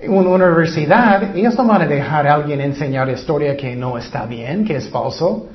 una 0.08 0.30
universidad, 0.30 1.36
ellos 1.36 1.58
no 1.58 1.66
van 1.66 1.82
a 1.82 1.88
dejar 1.88 2.28
a 2.28 2.36
alguien 2.36 2.62
enseñar 2.62 3.10
historia 3.10 3.58
que 3.58 3.76
no 3.76 3.98
está 3.98 4.26
bien, 4.28 4.64
que 4.64 4.76
es 4.76 4.90
falso. 4.90 5.48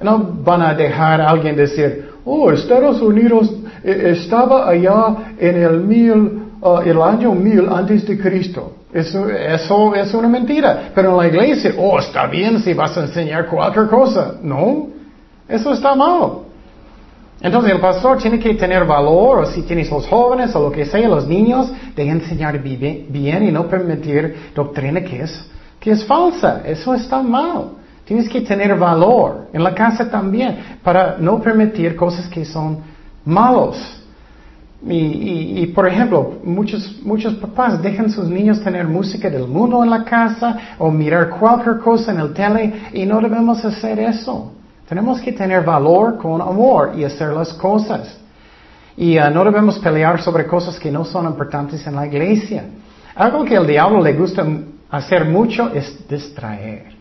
No 0.00 0.18
van 0.18 0.62
a 0.62 0.74
dejar 0.74 1.20
a 1.20 1.28
alguien 1.28 1.56
decir, 1.56 2.10
oh, 2.24 2.50
Estados 2.50 3.02
Unidos 3.02 3.54
eh, 3.84 4.14
estaba 4.16 4.68
allá 4.68 5.34
en 5.38 5.62
el 5.62 5.80
mil, 5.80 6.41
uh, 6.62 6.78
el 6.78 7.02
año 7.02 7.32
mil 7.34 7.68
antes 7.68 8.06
de 8.06 8.18
Cristo. 8.18 8.76
Eso, 8.92 9.28
eso 9.28 9.94
es 9.94 10.14
una 10.14 10.28
mentira. 10.28 10.90
Pero 10.94 11.10
en 11.10 11.16
la 11.16 11.26
iglesia, 11.28 11.74
oh, 11.78 11.98
está 11.98 12.26
bien 12.26 12.60
si 12.60 12.72
vas 12.72 12.96
a 12.96 13.02
enseñar 13.02 13.46
cualquier 13.46 13.88
cosa. 13.88 14.36
No, 14.42 14.88
eso 15.48 15.72
está 15.72 15.94
mal. 15.94 16.42
Entonces 17.40 17.72
el 17.72 17.80
pastor 17.80 18.18
tiene 18.18 18.38
que 18.38 18.54
tener 18.54 18.84
valor, 18.84 19.40
o 19.40 19.46
si 19.46 19.62
tienes 19.62 19.90
los 19.90 20.06
jóvenes 20.06 20.54
o 20.54 20.60
lo 20.60 20.70
que 20.70 20.86
sea, 20.86 21.08
los 21.08 21.26
niños, 21.26 21.72
de 21.96 22.08
enseñar 22.08 22.58
bien 22.62 23.42
y 23.42 23.50
no 23.50 23.66
permitir 23.66 24.52
doctrina 24.54 25.02
que 25.02 25.22
es, 25.22 25.50
que 25.80 25.90
es 25.90 26.04
falsa. 26.04 26.62
Eso 26.64 26.94
está 26.94 27.20
mal. 27.20 27.70
Tienes 28.04 28.28
que 28.28 28.42
tener 28.42 28.76
valor 28.78 29.48
en 29.52 29.64
la 29.64 29.74
casa 29.74 30.08
también 30.08 30.78
para 30.82 31.16
no 31.18 31.40
permitir 31.40 31.96
cosas 31.96 32.28
que 32.28 32.44
son 32.44 32.78
malos. 33.24 34.01
Y, 34.84 35.66
por 35.68 35.86
ejemplo, 35.86 36.38
muchos, 36.42 37.00
muchos 37.04 37.34
papás 37.34 37.80
dejan 37.80 38.10
sus 38.10 38.28
niños 38.28 38.60
tener 38.62 38.86
música 38.88 39.30
del 39.30 39.46
mundo 39.46 39.84
en 39.84 39.90
la 39.90 40.04
casa 40.04 40.74
o 40.78 40.90
mirar 40.90 41.30
cualquier 41.30 41.78
cosa 41.78 42.10
en 42.10 42.18
el 42.18 42.32
tele 42.32 42.90
y 42.92 43.06
no 43.06 43.20
debemos 43.20 43.64
hacer 43.64 44.00
eso. 44.00 44.52
Tenemos 44.88 45.20
que 45.20 45.32
tener 45.32 45.64
valor 45.64 46.18
con 46.18 46.40
amor 46.40 46.94
y 46.96 47.04
hacer 47.04 47.28
las 47.28 47.52
cosas. 47.54 48.18
Y 48.96 49.18
uh, 49.18 49.30
no 49.32 49.44
debemos 49.44 49.78
pelear 49.78 50.20
sobre 50.20 50.46
cosas 50.46 50.78
que 50.78 50.90
no 50.90 51.04
son 51.04 51.26
importantes 51.26 51.86
en 51.86 51.94
la 51.94 52.06
iglesia. 52.06 52.64
Algo 53.14 53.44
que 53.44 53.56
al 53.56 53.66
diablo 53.66 54.02
le 54.02 54.12
gusta 54.14 54.44
hacer 54.90 55.24
mucho 55.26 55.70
es 55.72 56.06
distraer. 56.08 56.92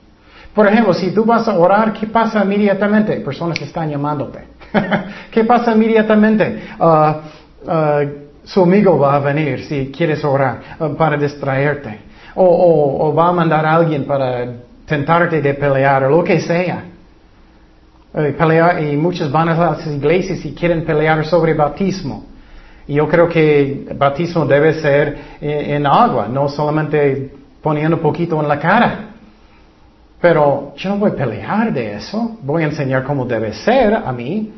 Por 0.53 0.67
ejemplo, 0.67 0.93
si 0.93 1.11
tú 1.11 1.25
vas 1.25 1.47
a 1.47 1.57
orar, 1.57 1.93
¿qué 1.93 2.07
pasa 2.07 2.43
inmediatamente? 2.43 3.15
Personas 3.21 3.59
están 3.61 3.89
llamándote. 3.89 4.45
¿Qué 5.32 5.43
pasa 5.45 5.73
inmediatamente? 5.73 6.63
Uh, 6.79 7.13
uh, 7.64 8.07
su 8.43 8.64
amigo 8.64 8.97
va 8.97 9.16
a 9.16 9.20
venir 9.20 9.66
si 9.66 9.91
quieres 9.91 10.24
orar 10.24 10.78
uh, 10.80 10.95
para 10.95 11.18
distraerte. 11.18 11.99
O, 12.36 13.14
va 13.14 13.28
a 13.28 13.32
mandar 13.34 13.66
a 13.66 13.76
alguien 13.76 14.05
para 14.05 14.47
tentarte 14.86 15.41
de 15.41 15.53
pelear 15.53 16.05
o 16.05 16.09
lo 16.09 16.24
que 16.24 16.39
sea. 16.39 16.86
y 18.80 18.95
muchos 18.95 19.30
van 19.30 19.49
a 19.49 19.55
las 19.55 19.86
iglesias 19.88 20.45
y 20.45 20.53
quieren 20.53 20.86
pelear 20.86 21.26
sobre 21.26 21.53
bautismo. 21.53 22.26
Y 22.88 22.93
yo 22.93 23.07
creo 23.07 23.28
que 23.28 23.86
bautismo 23.95 24.45
debe 24.45 24.74
ser 24.76 25.18
en 25.41 25.86
agua, 25.86 26.30
no 26.30 26.47
solamente 26.47 27.32
poniendo 27.62 27.97
un 27.97 28.01
poquito 28.01 28.41
en 28.41 28.47
la 28.47 28.57
cara. 28.57 29.12
Pero 30.22 30.74
yo 30.78 30.91
no 30.91 30.97
voy 30.97 31.12
a 31.12 31.16
pelear 31.16 31.74
de 31.74 31.95
eso, 31.95 32.38
voy 32.43 32.64
a 32.64 32.68
enseñar 32.68 33.03
cómo 33.03 33.26
debe 33.26 33.53
ser 33.53 33.95
a 33.95 34.12
mí. 34.12 34.53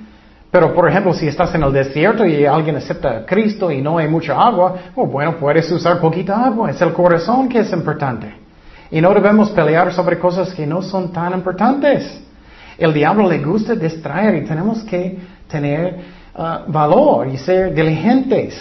Pero, 0.54 0.72
por 0.72 0.88
ejemplo, 0.88 1.16
si 1.16 1.28
estás 1.28 1.56
en 1.56 1.64
el 1.64 1.74
desierto 1.74 2.24
y 2.24 2.46
alguien 2.46 2.76
acepta 2.76 3.10
a 3.18 3.26
Cristo 3.26 3.72
y 3.72 3.82
no 3.82 3.98
hay 3.98 4.08
mucha 4.08 4.40
agua, 4.40 4.76
oh, 4.94 5.08
bueno, 5.08 5.36
puedes 5.38 5.72
usar 5.72 6.00
poquita 6.00 6.46
agua. 6.46 6.70
Es 6.70 6.80
el 6.80 6.94
corazón 6.94 7.50
que 7.50 7.62
es 7.62 7.74
importante. 7.74 8.32
Y 8.92 9.02
no 9.02 9.12
debemos 9.16 9.50
pelear 9.50 9.92
sobre 9.92 10.20
cosas 10.20 10.54
que 10.54 10.68
no 10.68 10.84
son 10.84 11.12
tan 11.12 11.34
importantes. 11.34 12.22
El 12.78 12.94
diablo 12.94 13.28
le 13.28 13.40
gusta 13.40 13.74
distraer 13.74 14.36
y 14.36 14.46
tenemos 14.46 14.84
que 14.84 15.18
tener 15.48 16.02
uh, 16.36 16.72
valor 16.72 17.30
y 17.30 17.38
ser 17.38 17.74
diligentes 17.74 18.54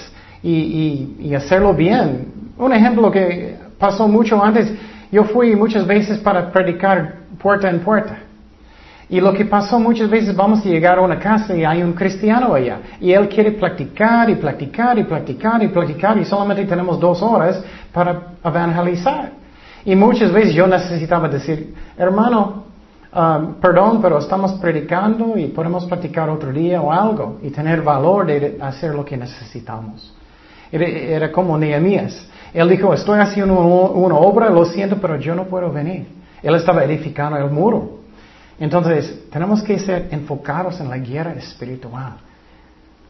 y, 0.42 1.16
y 1.20 1.34
hacerlo 1.34 1.74
bien. 1.74 2.54
Un 2.56 2.72
ejemplo 2.72 3.10
que 3.10 3.58
pasó 3.78 4.08
mucho 4.08 4.42
antes, 4.42 4.72
yo 5.10 5.24
fui 5.24 5.54
muchas 5.54 5.86
veces 5.86 6.18
para 6.20 6.50
predicar 6.50 7.16
puerta 7.38 7.68
en 7.68 7.80
puerta. 7.80 8.16
Y 9.12 9.20
lo 9.20 9.34
que 9.34 9.44
pasó 9.44 9.78
muchas 9.78 10.08
veces, 10.08 10.34
vamos 10.34 10.64
a 10.64 10.68
llegar 10.70 10.96
a 10.96 11.02
una 11.02 11.18
casa 11.18 11.54
y 11.54 11.62
hay 11.64 11.82
un 11.82 11.92
cristiano 11.92 12.54
allá. 12.54 12.78
Y 12.98 13.12
él 13.12 13.28
quiere 13.28 13.52
practicar 13.52 14.30
y 14.30 14.36
practicar 14.36 14.98
y 14.98 15.04
practicar 15.04 15.62
y 15.62 15.68
practicar 15.68 16.16
y 16.16 16.24
solamente 16.24 16.64
tenemos 16.64 16.98
dos 16.98 17.20
horas 17.20 17.62
para 17.92 18.28
evangelizar. 18.42 19.32
Y 19.84 19.94
muchas 19.94 20.32
veces 20.32 20.54
yo 20.54 20.66
necesitaba 20.66 21.28
decir, 21.28 21.74
hermano, 21.98 22.64
um, 23.14 23.56
perdón, 23.60 24.00
pero 24.00 24.16
estamos 24.16 24.54
predicando 24.54 25.36
y 25.36 25.48
podemos 25.48 25.84
practicar 25.84 26.30
otro 26.30 26.50
día 26.50 26.80
o 26.80 26.90
algo 26.90 27.38
y 27.42 27.50
tener 27.50 27.82
valor 27.82 28.24
de 28.24 28.56
hacer 28.62 28.94
lo 28.94 29.04
que 29.04 29.18
necesitamos. 29.18 30.16
Era, 30.72 30.86
era 30.86 31.32
como 31.32 31.58
Nehemías. 31.58 32.30
Él 32.54 32.66
dijo, 32.66 32.94
estoy 32.94 33.20
haciendo 33.20 33.60
una 33.60 34.14
obra, 34.14 34.48
lo 34.48 34.64
siento, 34.64 34.96
pero 34.96 35.16
yo 35.16 35.34
no 35.34 35.44
puedo 35.44 35.70
venir. 35.70 36.06
Él 36.42 36.54
estaba 36.54 36.82
edificando 36.82 37.36
el 37.36 37.50
muro. 37.50 38.01
Entonces, 38.62 39.28
tenemos 39.28 39.60
que 39.60 39.76
ser 39.76 40.06
enfocados 40.12 40.78
en 40.80 40.88
la 40.88 40.96
guerra 40.96 41.32
espiritual. 41.32 42.12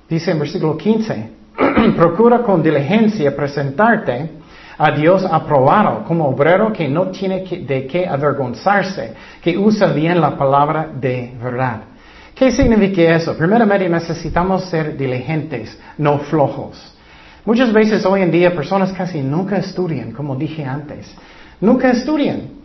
Dice 0.09 0.30
en 0.30 0.38
versículo 0.38 0.78
15, 0.78 1.30
procura 1.94 2.38
con 2.38 2.62
diligencia 2.62 3.36
presentarte 3.36 4.30
a 4.78 4.90
Dios 4.92 5.26
aprobado 5.30 6.05
como 6.05 6.26
obrero 6.26 6.72
que 6.72 6.88
no 6.88 7.09
tiene 7.09 7.44
de 7.44 7.86
qué 7.86 8.09
avergonzarse, 8.09 9.12
que 9.42 9.59
usa 9.59 9.88
bien 9.88 10.22
la 10.22 10.38
palabra 10.38 10.88
de 10.90 11.34
verdad. 11.38 11.82
¿Qué 12.34 12.50
significa 12.50 13.14
eso? 13.14 13.36
Primeramente 13.36 13.90
necesitamos 13.90 14.64
ser 14.70 14.96
diligentes, 14.96 15.78
no 15.98 16.18
flojos. 16.20 16.94
Muchas 17.44 17.70
veces 17.74 18.07
hoy 18.07 18.22
en 18.22 18.30
día 18.30 18.55
personas 18.55 18.90
casi 18.94 19.20
nunca 19.20 19.59
estudian, 19.59 20.12
como 20.12 20.34
dije 20.34 20.64
antes. 20.64 21.14
Nunca 21.61 21.90
estudian. 21.90 22.61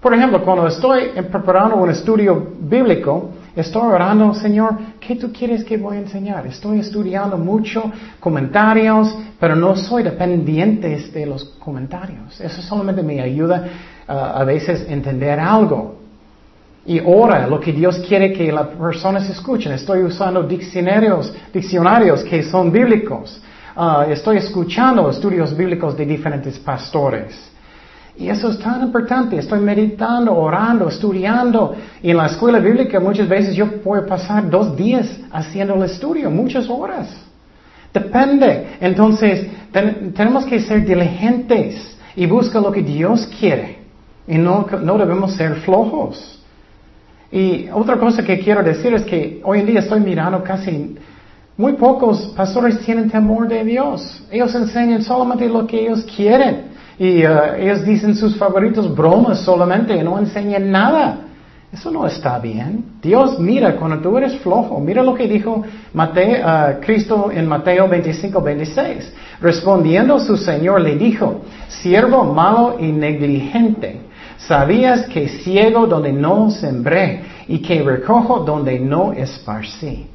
Por 0.00 0.14
ejemplo, 0.14 0.44
cuando 0.44 0.68
estoy 0.68 1.10
preparando 1.30 1.76
un 1.76 1.90
estudio 1.90 2.52
bíblico, 2.60 3.30
estoy 3.56 3.82
orando, 3.82 4.32
Señor, 4.32 4.76
¿qué 5.00 5.16
tú 5.16 5.32
quieres 5.32 5.64
que 5.64 5.76
voy 5.76 5.96
a 5.96 6.00
enseñar? 6.00 6.46
Estoy 6.46 6.78
estudiando 6.78 7.36
mucho 7.36 7.90
comentarios, 8.20 9.12
pero 9.40 9.56
no 9.56 9.74
soy 9.74 10.04
dependiente 10.04 10.96
de 11.12 11.26
los 11.26 11.44
comentarios. 11.58 12.40
Eso 12.40 12.62
solamente 12.62 13.02
me 13.02 13.20
ayuda 13.20 13.68
uh, 14.08 14.12
a 14.12 14.44
veces 14.44 14.86
a 14.88 14.92
entender 14.92 15.40
algo. 15.40 15.96
Y 16.86 17.00
ora 17.04 17.48
lo 17.48 17.58
que 17.58 17.72
Dios 17.72 17.98
quiere 18.06 18.32
que 18.32 18.52
las 18.52 18.68
personas 18.68 19.28
escuchen. 19.28 19.72
Estoy 19.72 20.04
usando 20.04 20.44
diccionarios, 20.44 21.34
diccionarios 21.52 22.22
que 22.22 22.44
son 22.44 22.70
bíblicos. 22.70 23.42
Ah, 23.76 24.06
estoy 24.08 24.38
escuchando 24.38 25.10
estudios 25.10 25.56
bíblicos 25.56 25.96
de 25.96 26.06
diferentes 26.06 26.58
pastores. 26.58 27.57
Y 28.18 28.28
eso 28.28 28.50
es 28.50 28.58
tan 28.58 28.82
importante. 28.82 29.38
Estoy 29.38 29.60
meditando, 29.60 30.34
orando, 30.34 30.88
estudiando. 30.88 31.76
Y 32.02 32.10
en 32.10 32.16
la 32.16 32.26
escuela 32.26 32.58
bíblica 32.58 32.98
muchas 32.98 33.28
veces 33.28 33.54
yo 33.54 33.80
puedo 33.80 34.04
pasar 34.06 34.50
dos 34.50 34.76
días 34.76 35.08
haciendo 35.30 35.74
el 35.74 35.84
estudio, 35.84 36.28
muchas 36.28 36.68
horas. 36.68 37.08
Depende. 37.94 38.76
Entonces, 38.80 39.46
tenemos 40.14 40.44
que 40.46 40.60
ser 40.60 40.84
diligentes 40.84 41.96
y 42.16 42.26
buscar 42.26 42.60
lo 42.60 42.72
que 42.72 42.82
Dios 42.82 43.28
quiere. 43.38 43.78
Y 44.26 44.36
no, 44.36 44.66
no 44.82 44.98
debemos 44.98 45.34
ser 45.34 45.54
flojos. 45.60 46.42
Y 47.30 47.68
otra 47.72 47.98
cosa 47.98 48.24
que 48.24 48.40
quiero 48.40 48.62
decir 48.64 48.92
es 48.94 49.04
que 49.04 49.40
hoy 49.44 49.60
en 49.60 49.66
día 49.66 49.80
estoy 49.80 50.00
mirando 50.00 50.42
casi 50.42 50.96
muy 51.56 51.74
pocos 51.74 52.32
pastores 52.36 52.80
tienen 52.80 53.10
temor 53.10 53.48
de 53.48 53.64
Dios. 53.64 54.22
Ellos 54.30 54.54
enseñan 54.54 55.02
solamente 55.02 55.48
lo 55.48 55.66
que 55.66 55.82
ellos 55.82 56.06
quieren. 56.16 56.77
Y 56.98 57.24
uh, 57.24 57.54
ellos 57.56 57.84
dicen 57.84 58.16
sus 58.16 58.36
favoritos 58.36 58.94
bromas 58.94 59.40
solamente 59.40 59.96
y 59.96 60.02
no 60.02 60.18
enseñan 60.18 60.70
nada. 60.70 61.20
Eso 61.72 61.90
no 61.90 62.06
está 62.06 62.38
bien. 62.38 62.84
Dios 63.02 63.38
mira 63.38 63.76
cuando 63.76 63.98
tú 63.98 64.16
eres 64.16 64.38
flojo. 64.38 64.80
Mira 64.80 65.02
lo 65.02 65.14
que 65.14 65.28
dijo 65.28 65.62
Mateo, 65.92 66.44
uh, 66.44 66.80
Cristo 66.80 67.30
en 67.30 67.46
Mateo 67.46 67.86
25, 67.86 68.40
26. 68.40 69.12
Respondiendo 69.40 70.18
su 70.18 70.36
Señor 70.36 70.80
le 70.80 70.96
dijo, 70.96 71.42
siervo 71.68 72.24
malo 72.24 72.76
y 72.80 72.90
negligente, 72.90 74.00
sabías 74.38 75.06
que 75.08 75.28
ciego 75.28 75.86
donde 75.86 76.12
no 76.12 76.50
sembré 76.50 77.22
y 77.46 77.58
que 77.58 77.82
recojo 77.82 78.40
donde 78.40 78.80
no 78.80 79.12
esparcí. 79.12 80.06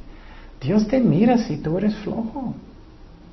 Dios 0.59 0.88
te 0.88 0.99
mira 0.99 1.38
si 1.38 1.57
tú 1.57 1.77
eres 1.77 1.95
flojo. 1.97 2.55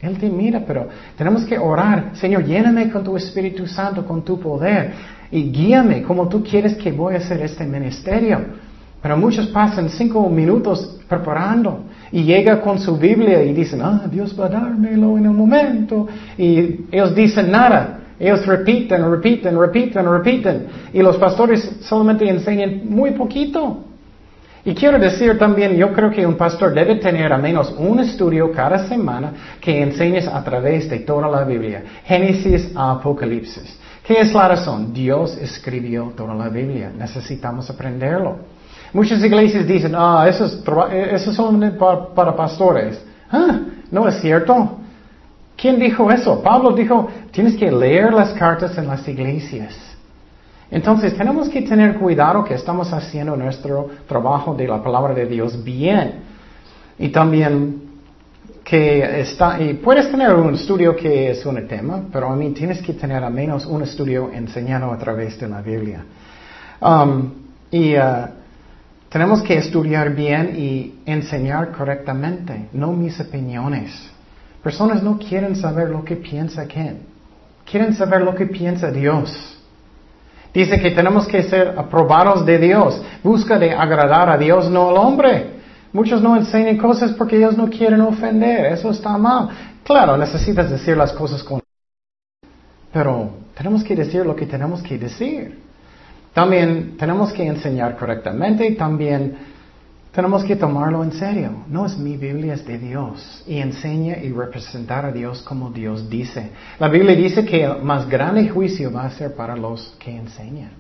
Él 0.02 0.18
te 0.18 0.30
mira, 0.30 0.62
pero 0.66 0.88
tenemos 1.16 1.44
que 1.44 1.58
orar. 1.58 2.12
Señor, 2.14 2.44
lléname 2.44 2.90
con 2.90 3.04
tu 3.04 3.16
Espíritu 3.16 3.66
Santo, 3.66 4.04
con 4.06 4.24
tu 4.24 4.40
poder 4.40 4.92
y 5.30 5.50
guíame 5.50 6.02
como 6.02 6.28
tú 6.28 6.42
quieres 6.42 6.76
que 6.76 6.90
voy 6.90 7.14
a 7.14 7.18
hacer 7.18 7.40
este 7.42 7.64
ministerio. 7.64 8.40
Pero 9.02 9.16
muchos 9.16 9.46
pasan 9.48 9.88
cinco 9.88 10.28
minutos 10.28 10.98
preparando 11.08 11.84
y 12.12 12.22
llega 12.24 12.60
con 12.60 12.78
su 12.78 12.96
Biblia 12.96 13.42
y 13.42 13.54
dicen, 13.54 13.80
ah, 13.82 14.06
Dios 14.10 14.38
va 14.38 14.46
a 14.46 14.48
dármelo 14.50 15.16
en 15.16 15.28
un 15.28 15.36
momento. 15.36 16.06
Y 16.36 16.86
ellos 16.90 17.14
dicen 17.14 17.50
nada. 17.50 17.98
Ellos 18.18 18.44
repiten, 18.44 19.10
repiten, 19.10 19.58
repiten, 19.58 20.04
repiten. 20.04 20.66
Y 20.92 21.00
los 21.00 21.16
pastores 21.16 21.78
solamente 21.80 22.28
enseñan 22.28 22.82
muy 22.84 23.12
poquito. 23.12 23.84
Y 24.64 24.74
quiero 24.74 24.98
decir 24.98 25.38
también, 25.38 25.74
yo 25.76 25.92
creo 25.92 26.10
que 26.10 26.26
un 26.26 26.36
pastor 26.36 26.74
debe 26.74 26.96
tener 26.96 27.32
al 27.32 27.40
menos 27.40 27.74
un 27.78 27.98
estudio 28.00 28.52
cada 28.52 28.86
semana 28.88 29.32
que 29.60 29.82
enseñes 29.82 30.28
a 30.28 30.44
través 30.44 30.88
de 30.90 30.98
toda 30.98 31.28
la 31.28 31.44
Biblia, 31.44 31.82
Génesis 32.04 32.70
a 32.74 32.92
Apocalipsis. 32.92 33.78
¿Qué 34.06 34.20
es 34.20 34.34
la 34.34 34.48
razón? 34.48 34.92
Dios 34.92 35.36
escribió 35.38 36.12
toda 36.14 36.34
la 36.34 36.48
Biblia, 36.48 36.92
necesitamos 36.96 37.70
aprenderlo. 37.70 38.38
Muchas 38.92 39.22
iglesias 39.22 39.66
dicen, 39.66 39.94
ah, 39.96 40.26
eso 40.28 40.44
es, 40.44 40.62
eso 41.12 41.32
solamente 41.32 41.78
para, 41.78 42.34
pastores. 42.34 43.00
Ah, 43.30 43.60
no 43.90 44.08
es 44.08 44.20
cierto. 44.20 44.78
¿Quién 45.56 45.78
dijo 45.78 46.10
eso? 46.10 46.42
Pablo 46.42 46.72
dijo, 46.72 47.08
tienes 47.30 47.56
que 47.56 47.70
leer 47.70 48.12
las 48.12 48.32
cartas 48.32 48.76
en 48.76 48.88
las 48.88 49.06
iglesias. 49.06 49.89
Entonces 50.70 51.16
tenemos 51.16 51.48
que 51.48 51.62
tener 51.62 51.96
cuidado 51.96 52.44
que 52.44 52.54
estamos 52.54 52.92
haciendo 52.92 53.36
nuestro 53.36 53.88
trabajo 54.06 54.54
de 54.54 54.68
la 54.68 54.82
palabra 54.82 55.14
de 55.14 55.26
Dios 55.26 55.62
bien. 55.64 56.20
Y 56.98 57.08
también 57.08 57.90
que 58.62 59.20
está, 59.20 59.60
y 59.60 59.74
puedes 59.74 60.10
tener 60.10 60.32
un 60.34 60.54
estudio 60.54 60.94
que 60.94 61.30
es 61.32 61.44
un 61.44 61.66
tema, 61.66 62.04
pero 62.12 62.28
a 62.28 62.36
mí 62.36 62.50
tienes 62.50 62.80
que 62.82 62.92
tener 62.92 63.24
al 63.24 63.32
menos 63.32 63.66
un 63.66 63.82
estudio 63.82 64.30
enseñado 64.32 64.92
a 64.92 64.98
través 64.98 65.40
de 65.40 65.48
la 65.48 65.60
Biblia. 65.60 66.04
Um, 66.80 67.32
y 67.70 67.96
uh, 67.96 68.28
tenemos 69.08 69.42
que 69.42 69.58
estudiar 69.58 70.14
bien 70.14 70.54
y 70.56 71.00
enseñar 71.04 71.72
correctamente, 71.72 72.68
no 72.72 72.92
mis 72.92 73.18
opiniones. 73.18 73.90
Personas 74.62 75.02
no 75.02 75.18
quieren 75.18 75.56
saber 75.56 75.88
lo 75.88 76.04
que 76.04 76.16
piensa 76.16 76.66
quién. 76.66 77.00
Quieren 77.68 77.94
saber 77.94 78.22
lo 78.22 78.34
que 78.34 78.46
piensa 78.46 78.90
Dios. 78.92 79.59
Dice 80.52 80.80
que 80.80 80.90
tenemos 80.90 81.26
que 81.26 81.42
ser 81.44 81.74
aprobados 81.76 82.44
de 82.44 82.58
Dios. 82.58 83.00
Busca 83.22 83.58
de 83.58 83.72
agradar 83.72 84.28
a 84.28 84.36
Dios, 84.36 84.68
no 84.68 84.90
al 84.90 84.96
hombre. 84.96 85.60
Muchos 85.92 86.22
no 86.22 86.36
enseñan 86.36 86.76
cosas 86.76 87.12
porque 87.12 87.36
ellos 87.36 87.56
no 87.56 87.68
quieren 87.68 88.00
ofender. 88.00 88.72
Eso 88.72 88.90
está 88.90 89.16
mal. 89.16 89.48
Claro, 89.84 90.16
necesitas 90.16 90.70
decir 90.70 90.96
las 90.96 91.12
cosas 91.12 91.42
con... 91.42 91.60
Pero 92.92 93.30
tenemos 93.56 93.84
que 93.84 93.94
decir 93.94 94.26
lo 94.26 94.34
que 94.34 94.46
tenemos 94.46 94.82
que 94.82 94.98
decir. 94.98 95.58
También 96.32 96.96
tenemos 96.96 97.32
que 97.32 97.46
enseñar 97.46 97.96
correctamente 97.96 98.70
también 98.72 99.36
tenemos 100.12 100.42
que 100.42 100.56
tomarlo 100.56 101.04
en 101.04 101.12
serio. 101.12 101.64
No 101.68 101.86
es 101.86 101.96
mi 101.96 102.16
Biblia, 102.16 102.54
es 102.54 102.66
de 102.66 102.78
Dios. 102.78 103.44
Y 103.46 103.58
enseña 103.58 104.18
y 104.18 104.32
representar 104.32 105.06
a 105.06 105.12
Dios 105.12 105.42
como 105.42 105.70
Dios 105.70 106.10
dice. 106.10 106.50
La 106.80 106.88
Biblia 106.88 107.14
dice 107.14 107.44
que 107.44 107.62
el 107.62 107.82
más 107.82 108.08
grande 108.08 108.48
juicio 108.48 108.92
va 108.92 109.04
a 109.04 109.10
ser 109.10 109.34
para 109.34 109.56
los 109.56 109.94
que 110.00 110.16
enseñan. 110.16 110.70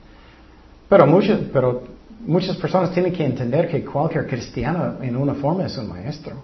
Pero, 0.88 1.06
pero 1.52 1.84
muchas 2.26 2.56
personas 2.56 2.92
tienen 2.92 3.12
que 3.12 3.24
entender 3.24 3.68
que 3.68 3.84
cualquier 3.84 4.26
cristiano 4.26 4.96
en 5.00 5.16
una 5.16 5.34
forma 5.34 5.66
es 5.66 5.78
un 5.78 5.88
maestro. 5.88 6.34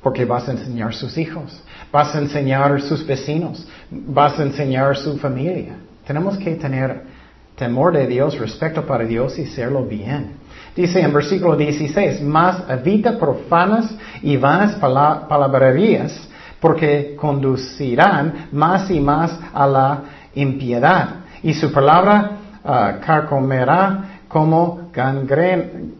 Porque 0.00 0.24
vas 0.24 0.48
a 0.48 0.52
enseñar 0.52 0.90
a 0.90 0.92
sus 0.92 1.18
hijos, 1.18 1.62
vas 1.92 2.14
a 2.14 2.20
enseñar 2.20 2.72
a 2.72 2.78
sus 2.80 3.04
vecinos, 3.04 3.66
vas 3.90 4.38
a 4.38 4.44
enseñar 4.44 4.92
a 4.92 4.94
su 4.94 5.18
familia. 5.18 5.76
Tenemos 6.06 6.38
que 6.38 6.54
tener 6.54 7.02
temor 7.56 7.92
de 7.92 8.06
Dios, 8.06 8.38
respeto 8.38 8.86
para 8.86 9.04
Dios 9.04 9.38
y 9.38 9.44
hacerlo 9.44 9.84
bien. 9.84 10.39
Dice 10.74 11.00
en 11.00 11.12
versículo 11.12 11.56
16, 11.56 12.22
más 12.22 12.62
evita 12.68 13.18
profanas 13.18 13.92
y 14.22 14.36
vanas 14.36 14.76
palabrerías, 14.76 16.28
porque 16.60 17.16
conducirán 17.18 18.48
más 18.52 18.90
y 18.90 19.00
más 19.00 19.36
a 19.52 19.66
la 19.66 20.02
impiedad. 20.34 21.16
Y 21.42 21.54
su 21.54 21.72
palabra 21.72 22.30
uh, 22.62 23.04
carcomerá 23.04 24.20
como 24.28 24.90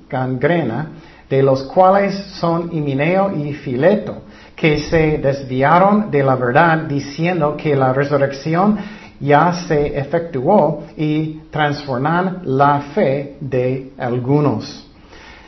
gangrena, 0.08 0.86
de 1.28 1.42
los 1.42 1.62
cuales 1.64 2.14
son 2.38 2.70
Himineo 2.72 3.36
y 3.36 3.52
Fileto, 3.54 4.22
que 4.54 4.78
se 4.78 5.18
desviaron 5.18 6.10
de 6.10 6.22
la 6.22 6.36
verdad 6.36 6.78
diciendo 6.78 7.56
que 7.56 7.74
la 7.74 7.92
resurrección 7.92 8.78
ya 9.20 9.52
se 9.52 9.98
efectuó 9.98 10.84
y 10.96 11.42
transforman 11.50 12.40
la 12.44 12.80
fe 12.94 13.36
de 13.40 13.92
algunos. 13.98 14.88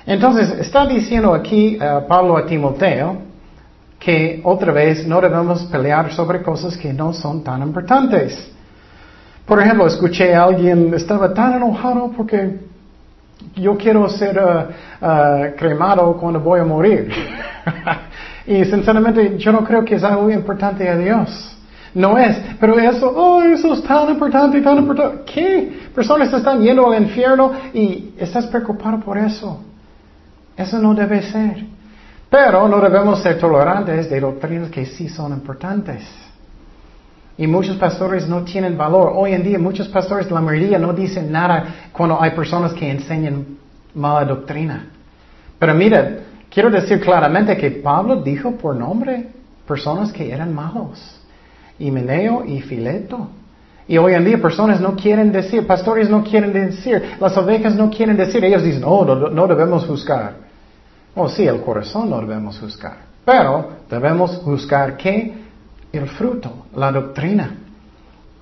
Entonces, 0.05 0.51
está 0.59 0.87
diciendo 0.87 1.33
aquí 1.33 1.79
eh, 1.81 2.01
Pablo 2.07 2.37
a 2.37 2.45
Timoteo 2.45 3.17
que 3.99 4.41
otra 4.45 4.73
vez 4.73 5.07
no 5.07 5.21
debemos 5.21 5.63
pelear 5.65 6.13
sobre 6.13 6.43
cosas 6.43 6.77
que 6.77 6.93
no 6.93 7.13
son 7.13 7.43
tan 7.43 7.63
importantes. 7.63 8.51
Por 9.47 9.61
ejemplo, 9.61 9.87
escuché 9.87 10.35
a 10.35 10.45
alguien, 10.45 10.93
estaba 10.93 11.33
tan 11.33 11.55
enojado 11.55 12.11
porque 12.17 12.61
yo 13.55 13.77
quiero 13.77 14.09
ser 14.09 14.37
eh, 14.37 14.67
eh, 15.01 15.55
cremado 15.57 16.17
cuando 16.17 16.41
voy 16.41 16.61
a 16.61 16.65
morir. 16.65 17.11
y 18.47 18.65
sinceramente 18.65 19.39
yo 19.39 19.53
no 19.53 19.65
creo 19.65 19.85
que 19.85 19.95
es 19.95 20.05
algo 20.05 20.29
importante 20.31 20.89
a 20.89 20.97
Dios. 20.97 21.57
No 21.95 22.17
es, 22.17 22.37
pero 22.59 22.79
eso, 22.79 23.13
oh, 23.15 23.43
eso 23.43 23.75
es 23.75 23.83
tan 23.83 24.09
importante, 24.11 24.61
tan 24.63 24.79
importante. 24.79 25.31
¿Qué? 25.31 25.81
Personas 25.95 26.33
están 26.33 26.63
yendo 26.63 26.91
al 26.91 27.03
infierno 27.03 27.53
y 27.75 28.15
estás 28.19 28.47
preocupado 28.47 29.01
por 29.01 29.19
eso. 29.19 29.61
Eso 30.57 30.79
no 30.79 30.95
debe 30.95 31.23
ser. 31.23 31.65
Pero 32.31 32.67
no 32.67 32.81
debemos 32.81 33.21
ser 33.21 33.39
tolerantes 33.39 34.09
de 34.09 34.21
doctrinas 34.21 34.71
que 34.71 34.87
sí 34.87 35.09
son 35.09 35.33
importantes. 35.33 36.03
Y 37.37 37.47
muchos 37.47 37.77
pastores 37.77 38.27
no 38.27 38.43
tienen 38.43 38.77
valor. 38.77 39.13
Hoy 39.15 39.35
en 39.35 39.43
día 39.43 39.59
muchos 39.59 39.89
pastores, 39.89 40.31
la 40.31 40.41
mayoría, 40.41 40.79
no 40.79 40.95
dicen 40.95 41.31
nada 41.31 41.91
cuando 41.93 42.21
hay 42.23 42.31
personas 42.31 42.73
que 42.73 42.91
enseñan 42.91 43.59
mala 43.95 44.25
doctrina. 44.25 44.87
Pero 45.59 45.75
mira, 45.75 46.21
quiero 46.51 46.71
decir 46.71 47.01
claramente 47.01 47.55
que 47.57 47.71
Pablo 47.71 48.23
dijo 48.23 48.53
por 48.53 48.77
nombre 48.77 49.29
personas 49.67 50.11
que 50.11 50.33
eran 50.33 50.55
malos. 50.55 51.22
Himeneo 51.79 52.45
y 52.45 52.61
Fileto. 52.61 53.29
Y 53.89 53.99
hoy 53.99 54.15
en 54.15 54.25
día 54.25 54.41
personas 54.41 54.81
no 54.81 54.95
quieren 54.95 55.33
decir, 55.33 55.67
pastores 55.67 56.09
no 56.09 56.23
quieren 56.23 56.53
decir, 56.53 57.17
las 57.21 57.37
ovejas 57.37 57.75
no 57.75 57.91
quieren 57.91 58.17
decir, 58.17 58.45
ellos 58.45 58.63
dicen, 58.63 58.83
oh, 58.87 59.05
no, 59.05 59.47
debemos 59.47 59.85
juzgar. 59.87 60.35
Oh, 61.15 61.29
sí, 61.29 61.47
el 61.47 61.61
corazón 61.61 62.09
no 62.09 62.21
debemos 62.21 62.59
juzgar. 62.59 62.99
Pero 63.25 63.71
debemos 63.91 64.37
juzgar 64.39 64.97
qué? 64.97 65.35
El 65.93 66.09
fruto, 66.09 66.67
la 66.75 66.91
doctrina. 66.91 67.55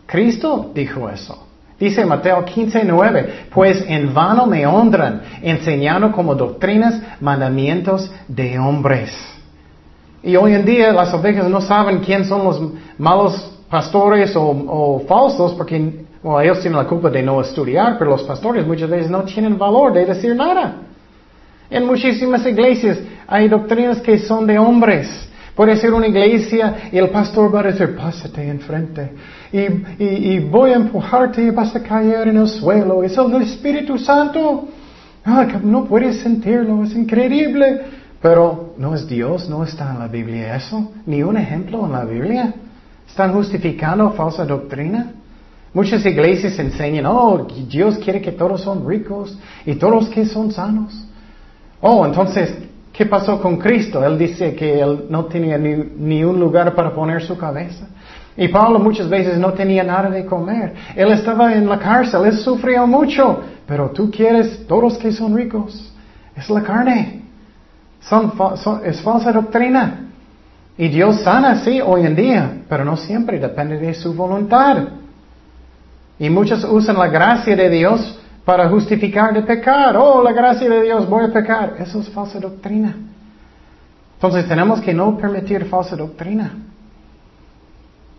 Cristo 0.07 0.70
dijo 0.74 1.09
eso. 1.09 1.47
Dice 1.78 2.05
Mateo 2.05 2.45
15, 2.45 2.85
9, 2.85 3.47
pues 3.53 3.83
en 3.89 4.12
vano 4.12 4.47
me 4.47 4.66
honran, 4.66 5.22
enseñando 5.41 6.12
como 6.12 6.35
doctrinas 6.35 7.01
mandamientos 7.20 8.12
de 8.28 8.59
hombres. 8.59 9.11
Y 10.23 10.37
hoy 10.37 10.55
en 10.55 10.64
día 10.64 10.93
las 10.93 11.12
ovejas 11.14 11.49
no 11.49 11.61
saben 11.61 12.01
quién 12.01 12.25
son 12.25 12.45
los 12.45 12.61
malos 12.99 13.59
pastores 13.71 14.33
o, 14.35 15.03
falsos 15.09 15.55
porque 15.55 16.05
ellos 16.43 16.61
tienen 16.61 16.79
la 16.79 16.87
culpa 16.87 17.09
de 17.09 17.23
no 17.23 17.41
estudiar, 17.41 17.97
pero 17.99 18.11
los 18.11 18.25
pastores 18.25 18.66
muchas 18.66 18.91
veces 18.91 19.11
no 19.11 19.23
tienen 19.23 19.57
valor 19.57 19.93
de 19.93 20.05
decir 20.05 20.35
nada. 20.37 20.75
En 21.71 21.87
muchísimas 21.87 22.45
iglesias 22.45 22.99
hay 23.27 23.49
doctrinas 23.49 24.01
que 24.01 24.18
son 24.18 24.47
de 24.47 24.59
hombres. 24.59 25.29
Puede 25.55 25.77
ser 25.77 25.93
una 25.93 26.07
iglesia 26.07 26.91
y 26.93 26.99
el 26.99 27.11
pastor 27.11 27.55
va 27.55 27.61
a 27.61 27.64
decir, 27.64 27.97
pásate 27.97 28.49
enfrente 28.49 29.12
y, 29.53 29.59
y, 29.99 30.39
voy 30.39 30.71
a 30.71 30.77
empujarte 30.77 31.43
y 31.43 31.51
vas 31.51 31.75
a 31.75 31.83
caer 31.83 32.29
en 32.29 32.39
el 32.39 32.49
suelo. 32.49 33.03
Es 33.03 33.16
el 33.16 33.43
Espíritu 33.43 33.99
Santo. 33.99 34.68
Ah, 35.25 35.47
no 35.62 35.85
puedes 35.85 36.21
sentirlo, 36.21 36.85
es 36.85 36.95
increíble. 36.95 37.83
Pero 38.23 38.75
no 38.77 38.95
es 38.95 39.09
Dios, 39.09 39.49
no 39.49 39.64
está 39.64 39.93
en 39.93 39.99
la 39.99 40.09
Biblia 40.09 40.57
eso, 40.57 40.93
ni 41.07 41.23
un 41.23 41.37
ejemplo 41.37 41.87
en 41.87 41.93
la 41.93 42.05
Biblia. 42.05 42.55
Están 43.09 43.33
justificando 43.33 44.11
falsa 44.12 44.45
doctrina. 44.45 45.12
Muchas 45.73 46.05
iglesias 46.05 46.59
enseñan, 46.59 47.07
oh, 47.07 47.47
Dios 47.68 47.97
quiere 47.99 48.21
que 48.21 48.33
todos 48.33 48.61
son 48.61 48.87
ricos 48.87 49.39
y 49.64 49.77
todos 49.77 50.09
que 50.09 50.27
son 50.27 50.53
sanos. 50.53 51.07
Oh, 51.81 52.05
entonces, 52.05 52.55
¿qué 52.93 53.07
pasó 53.07 53.41
con 53.41 53.57
Cristo? 53.57 54.05
Él 54.05 54.18
dice 54.18 54.55
que 54.55 54.81
él 54.81 55.07
no 55.09 55.25
tenía 55.25 55.57
ni, 55.57 56.23
un 56.23 56.39
lugar 56.39 56.75
para 56.75 56.93
poner 56.93 57.23
su 57.23 57.39
cabeza. 57.39 57.87
Y 58.37 58.49
Pablo 58.49 58.79
muchas 58.79 59.09
veces 59.09 59.39
no 59.39 59.53
tenía 59.55 59.83
nada 59.83 60.11
de 60.11 60.27
comer. 60.27 60.75
Él 60.95 61.11
estaba 61.12 61.55
en 61.55 61.68
la 61.68 61.79
cárcel, 61.79 62.27
él 62.27 62.37
sufrió 62.37 62.87
mucho. 62.87 63.41
Pero 63.66 63.91
tú 63.91 64.11
quieres 64.11 64.66
todos 64.66 64.99
que 64.99 65.11
son 65.11 65.35
ricos. 65.37 65.93
Es 66.37 66.51
la 66.51 66.62
carne 66.62 67.20
es 68.85 69.01
falsa 69.03 69.33
doctrina. 69.33 70.07
Y 70.77 70.89
Dios 70.89 71.21
sana, 71.21 71.63
sí, 71.63 71.81
hoy 71.81 72.07
en 72.07 72.17
día, 72.17 72.63
pero 72.69 72.85
no 72.85 72.97
siempre 72.97 73.39
depende 73.39 73.77
de 73.77 73.93
su 73.95 74.15
voluntad. 74.15 74.79
Y 76.19 76.31
muchos 76.31 76.65
usan 76.65 76.97
la 76.97 77.09
gracia 77.09 77.55
de 77.55 77.69
Dios 77.69 78.19
para 78.45 78.69
justificar 78.69 79.35
de 79.35 79.43
pecar. 79.43 79.97
Oh, 79.97 80.23
la 80.23 80.33
gracia 80.33 80.69
de 80.69 80.83
Dios, 80.83 81.09
voy 81.09 81.25
a 81.25 81.33
pecar. 81.33 81.77
Eso 81.79 82.01
es 82.01 82.09
falsa 82.09 82.41
doctrina. 82.41 82.97
Entonces 84.15 84.49
tenemos 84.49 84.81
que 84.81 84.93
no 84.93 85.17
permitir 85.17 85.65
falsa 85.67 85.97
doctrina. 85.97 86.53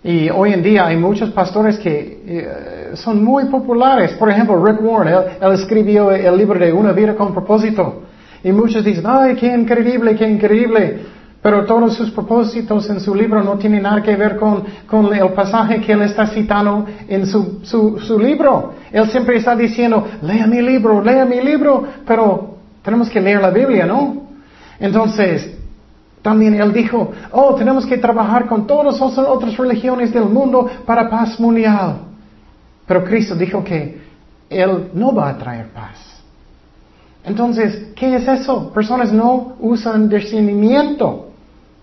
Y 0.03 0.29
hoy 0.31 0.53
en 0.53 0.63
día 0.63 0.87
hay 0.87 0.97
muchos 0.97 1.29
pastores 1.29 1.77
que 1.77 2.23
eh, 2.25 2.91
son 2.95 3.23
muy 3.23 3.45
populares. 3.45 4.13
Por 4.13 4.29
ejemplo, 4.29 4.63
Rick 4.63 4.81
Warren, 4.81 5.13
él, 5.39 5.51
escribió 5.53 6.11
el 6.11 6.35
libro 6.35 6.59
de 6.59 6.73
Una 6.73 6.91
vida 6.91 7.15
con 7.15 7.33
propósito. 7.33 8.01
Y 8.43 8.51
muchos 8.51 8.83
dicen, 8.83 9.05
ay, 9.07 9.35
qué 9.35 9.47
increíble, 9.47 10.15
qué 10.15 10.27
increíble. 10.27 10.99
Pero 11.41 11.65
todos 11.65 11.95
sus 11.95 12.11
propósitos 12.11 12.89
en 12.89 12.99
su 12.99 13.15
libro 13.15 13.43
no 13.43 13.57
tienen 13.57 13.83
nada 13.83 14.01
que 14.01 14.15
ver 14.15 14.37
con, 14.37 14.63
con 14.85 15.13
el 15.13 15.29
pasaje 15.29 15.81
que 15.81 15.93
él 15.93 16.03
está 16.03 16.27
citando 16.27 16.85
en 17.07 17.25
su, 17.25 17.61
su, 17.63 17.99
su, 17.99 18.19
libro. 18.19 18.73
Él 18.91 19.09
siempre 19.09 19.37
está 19.37 19.55
diciendo, 19.55 20.07
lea 20.21 20.45
mi 20.45 20.61
libro, 20.61 21.03
lea 21.03 21.25
mi 21.25 21.41
libro, 21.41 21.83
pero 22.05 22.57
tenemos 22.83 23.09
que 23.09 23.19
leer 23.19 23.41
la 23.41 23.49
Biblia, 23.49 23.87
¿no? 23.87 24.21
Entonces, 24.79 25.57
también 26.21 26.53
él 26.61 26.71
dijo, 26.71 27.11
oh, 27.31 27.55
tenemos 27.55 27.87
que 27.87 27.97
trabajar 27.97 28.45
con 28.45 28.67
todas 28.67 28.99
las 28.99 29.17
otras 29.17 29.57
religiones 29.57 30.13
del 30.13 30.25
mundo 30.25 30.69
para 30.85 31.09
paz 31.09 31.39
mundial. 31.39 32.01
Pero 32.85 33.03
Cristo 33.03 33.35
dijo 33.35 33.63
que 33.63 34.01
Él 34.49 34.89
no 34.93 35.13
va 35.13 35.29
a 35.29 35.37
traer 35.37 35.69
paz. 35.69 36.10
Entonces, 37.23 37.89
¿qué 37.95 38.15
es 38.15 38.27
eso? 38.27 38.71
Personas 38.73 39.11
no 39.11 39.53
usan 39.59 40.09
discernimiento. 40.09 41.27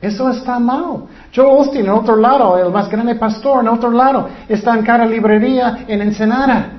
Eso 0.01 0.31
está 0.31 0.59
mal. 0.59 1.05
Joe 1.35 1.59
Austin, 1.59 1.83
en 1.83 1.91
otro 1.91 2.17
lado, 2.17 2.59
el 2.59 2.73
más 2.73 2.89
grande 2.89 3.15
pastor, 3.17 3.63
en 3.63 3.69
otro 3.69 3.91
lado, 3.91 4.29
está 4.49 4.75
en 4.77 4.85
cada 4.85 5.07
librería 5.07 5.85
en 5.89 6.03
Ensenada. 6.03 6.73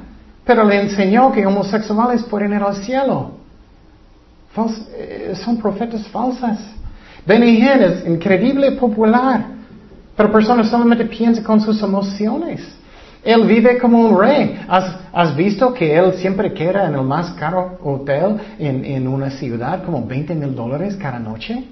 Pero 0.45 0.63
le 0.63 0.81
enseñó 0.81 1.31
que 1.31 1.45
homosexuales 1.45 2.23
pueden 2.23 2.53
ir 2.53 2.63
al 2.63 2.75
cielo. 2.77 3.31
Eh, 4.97 5.33
son 5.43 5.57
profetas 5.57 6.07
falsas. 6.07 6.59
Benny 7.25 7.57
Hinn 7.57 7.83
es 7.83 8.05
increíble 8.05 8.71
popular, 8.71 9.45
pero 10.15 10.31
personas 10.31 10.69
solamente 10.69 11.05
piensan 11.05 11.43
con 11.43 11.61
sus 11.61 11.81
emociones. 11.81 12.61
Él 13.23 13.45
vive 13.45 13.77
como 13.77 13.99
un 13.99 14.17
rey. 14.17 14.59
¿Has, 14.67 15.35
visto 15.35 15.73
que 15.73 15.95
él 15.95 16.13
siempre 16.13 16.53
queda 16.53 16.87
en 16.87 16.95
el 16.95 17.03
más 17.03 17.31
caro 17.33 17.77
hotel 17.83 18.37
en, 18.57 19.07
una 19.07 19.29
ciudad 19.29 19.83
como 19.83 20.05
20 20.05 20.35
mil 20.35 20.55
dólares 20.55 20.95
cada 20.95 21.19
noche? 21.19 21.65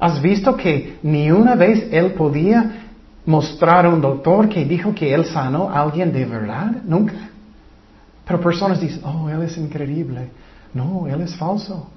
¿Has 0.00 0.22
visto 0.22 0.56
que 0.56 0.98
ni 1.02 1.30
una 1.30 1.54
vez 1.54 1.88
él 1.90 2.12
podía 2.12 2.84
mostrar 3.26 3.84
a 3.84 3.90
un 3.90 4.00
doctor 4.00 4.48
que 4.48 4.64
dijo 4.64 4.94
que 4.94 5.12
él 5.12 5.26
sanó 5.26 5.68
a 5.68 5.82
alguien 5.82 6.12
de 6.12 6.24
verdad? 6.24 6.72
Nunca. 6.84 7.14
Pero 8.24 8.40
personas 8.40 8.80
dicen, 8.80 9.02
oh, 9.04 9.28
él 9.28 9.42
es 9.42 9.58
increíble. 9.58 10.28
No, 10.72 11.06
él 11.06 11.20
es 11.22 11.34
falso. 11.36 11.88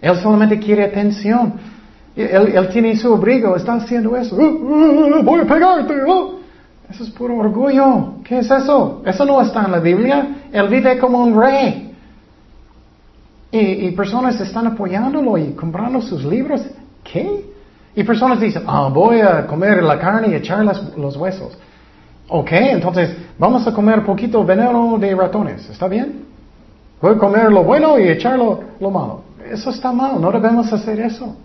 Él 0.00 0.16
solamente 0.16 0.58
quiere 0.58 0.84
atención. 0.84 1.54
Él, 2.16 2.68
tiene 2.72 2.96
su 2.96 3.14
abrigo, 3.14 3.54
está 3.54 3.74
haciendo 3.74 4.16
eso. 4.16 4.34
Uh, 4.34 4.40
uh, 4.40 5.18
uh, 5.18 5.22
voy 5.22 5.40
a 5.40 5.44
pegarte. 5.44 5.94
Eso 6.90 7.04
es 7.04 7.10
puro 7.10 7.36
orgullo. 7.36 8.14
¿Qué 8.24 8.38
es 8.38 8.50
eso? 8.50 9.02
Eso 9.04 9.24
no 9.24 9.40
está 9.40 9.64
en 9.64 9.72
la 9.72 9.80
Biblia. 9.80 10.28
Él 10.52 10.68
vive 10.68 10.98
como 10.98 11.22
un 11.22 11.38
rey. 11.38 11.84
Y, 13.50 13.90
personas 13.92 14.38
están 14.40 14.66
apoyándolo 14.66 15.38
y 15.38 15.52
comprando 15.52 16.02
sus 16.02 16.24
libros. 16.24 16.62
¿Qué? 17.02 17.44
Y 17.94 18.04
personas 18.04 18.40
dicen, 18.40 18.62
ah, 18.66 18.90
voy 18.92 19.20
a 19.20 19.46
comer 19.46 19.82
la 19.82 19.98
carne 19.98 20.28
y 20.28 20.34
echar 20.34 20.64
los 20.64 21.16
huesos. 21.16 21.56
Ok, 22.28 22.52
entonces 22.52 23.16
vamos 23.38 23.66
a 23.66 23.72
comer 23.72 24.04
poquito 24.04 24.44
veneno 24.44 24.98
de 24.98 25.14
ratones. 25.14 25.68
¿Está 25.70 25.88
bien? 25.88 26.26
Voy 27.00 27.14
a 27.14 27.18
comer 27.18 27.50
lo 27.50 27.62
bueno 27.64 27.98
y 27.98 28.08
echar 28.08 28.38
lo, 28.38 28.90
malo. 28.90 29.22
Eso 29.50 29.70
está 29.70 29.92
mal, 29.92 30.20
no 30.20 30.30
debemos 30.30 30.70
hacer 30.72 31.00
eso. 31.00 31.36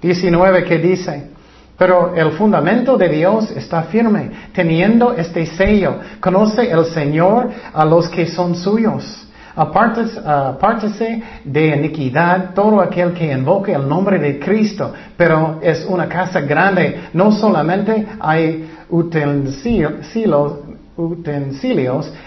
19 0.00 0.64
que 0.64 0.78
dice, 0.78 1.30
pero 1.76 2.14
el 2.14 2.32
fundamento 2.32 2.96
de 2.96 3.08
Dios 3.08 3.50
está 3.50 3.82
firme, 3.84 4.30
teniendo 4.52 5.12
este 5.12 5.44
sello. 5.46 5.96
Conoce 6.20 6.70
el 6.70 6.84
Señor 6.86 7.50
a 7.72 7.84
los 7.84 8.08
que 8.08 8.26
son 8.26 8.54
suyos. 8.54 9.20
Apártese 9.56 11.22
de 11.44 11.66
iniquidad 11.76 12.54
todo 12.54 12.80
aquel 12.80 13.12
que 13.12 13.30
invoque 13.32 13.72
el 13.72 13.88
nombre 13.88 14.18
de 14.18 14.40
Cristo, 14.40 14.92
pero 15.16 15.60
es 15.62 15.84
una 15.84 16.08
casa 16.08 16.40
grande. 16.40 17.08
No 17.12 17.30
solamente 17.30 18.06
hay 18.18 18.68
utensilios 18.88 20.12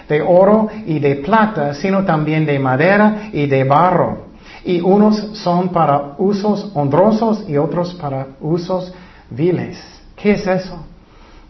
de 0.08 0.22
oro 0.22 0.68
y 0.86 0.98
de 0.98 1.16
plata, 1.16 1.74
sino 1.74 2.04
también 2.04 2.46
de 2.46 2.58
madera 2.58 3.28
y 3.32 3.46
de 3.46 3.64
barro. 3.64 4.28
Y 4.64 4.80
unos 4.80 5.16
son 5.38 5.68
para 5.68 6.14
usos 6.18 6.70
honrosos 6.74 7.44
y 7.48 7.58
otros 7.58 7.94
para 7.94 8.26
usos 8.40 8.92
viles. 9.30 9.78
¿Qué 10.16 10.32
es 10.32 10.46
eso? 10.46 10.84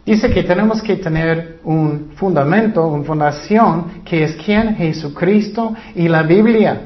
Dice 0.05 0.31
que 0.31 0.43
tenemos 0.43 0.81
que 0.81 0.97
tener 0.97 1.61
un 1.65 2.13
fundamento, 2.17 2.87
una 2.87 3.05
fundación, 3.05 4.03
que 4.05 4.25
es 4.25 4.37
quien? 4.37 4.75
Jesucristo 4.77 5.75
y 5.95 6.09
la 6.09 6.23
Biblia. 6.23 6.81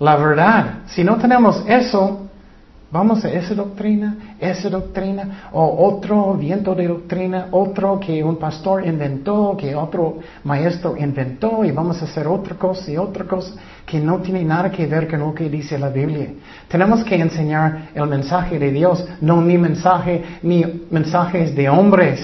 La 0.00 0.16
verdad. 0.16 0.80
Si 0.86 1.04
no 1.04 1.16
tenemos 1.16 1.64
eso, 1.68 2.25
Vamos 2.88 3.24
a 3.24 3.30
esa 3.32 3.52
doctrina, 3.52 4.36
esa 4.38 4.70
doctrina, 4.70 5.50
o 5.52 5.88
otro 5.88 6.34
viento 6.34 6.72
de 6.72 6.86
doctrina, 6.86 7.48
otro 7.50 7.98
que 7.98 8.22
un 8.22 8.36
pastor 8.36 8.86
inventó, 8.86 9.56
que 9.58 9.74
otro 9.74 10.18
maestro 10.44 10.96
inventó, 10.96 11.64
y 11.64 11.72
vamos 11.72 12.00
a 12.00 12.04
hacer 12.04 12.28
otra 12.28 12.54
cosa 12.54 12.88
y 12.88 12.96
otra 12.96 13.24
cosa 13.24 13.54
que 13.84 13.98
no 13.98 14.18
tiene 14.18 14.44
nada 14.44 14.70
que 14.70 14.86
ver 14.86 15.08
con 15.08 15.18
lo 15.18 15.34
que 15.34 15.50
dice 15.50 15.76
la 15.76 15.88
Biblia. 15.88 16.28
Tenemos 16.68 17.02
que 17.02 17.16
enseñar 17.16 17.88
el 17.92 18.06
mensaje 18.06 18.56
de 18.56 18.70
Dios, 18.70 19.04
no 19.20 19.40
mi 19.40 19.58
mensaje, 19.58 20.22
ni 20.42 20.64
mensajes 20.88 21.56
de 21.56 21.68
hombres. 21.68 22.20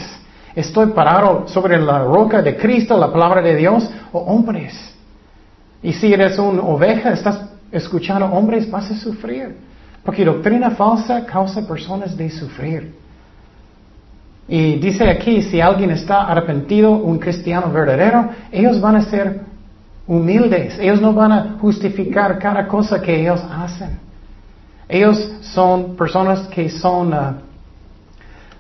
Estoy 0.55 0.93
parado 0.93 1.49
sobre 1.49 1.77
la 1.77 2.05
roca 2.05 2.41
de 2.41 2.57
Cristo, 2.57 2.97
la 2.97 3.13
palabra 3.13 3.43
de 3.43 3.57
Dios, 3.57 3.91
o 4.13 4.21
hombres. 4.21 4.95
Y 5.83 5.93
si 5.93 6.13
eres 6.13 6.39
una 6.39 6.63
oveja, 6.63 7.13
estás 7.13 7.47
escuchando 7.73 8.27
hombres, 8.27 8.71
vas 8.71 8.89
a 8.93 8.95
sufrir. 8.95 9.72
Porque 10.05 10.25
doctrina 10.25 10.71
falsa 10.71 11.25
causa 11.25 11.67
personas 11.67 12.17
de 12.17 12.29
sufrir. 12.31 12.95
Y 14.49 14.75
dice 14.79 15.09
aquí, 15.09 15.43
si 15.43 15.61
alguien 15.61 15.91
está 15.91 16.23
arrepentido, 16.27 16.91
un 16.93 17.19
cristiano 17.19 17.71
verdadero, 17.71 18.31
ellos 18.51 18.81
van 18.81 18.97
a 18.97 19.03
ser 19.03 19.41
humildes, 20.07 20.79
ellos 20.79 21.01
no 21.01 21.13
van 21.13 21.33
a 21.33 21.57
justificar 21.61 22.39
cada 22.39 22.67
cosa 22.67 23.01
que 23.01 23.21
ellos 23.21 23.41
hacen. 23.51 23.99
Ellos 24.89 25.31
son 25.41 25.97
personas 25.97 26.49
que 26.49 26.69
son 26.69 27.15
uh, 27.15 27.35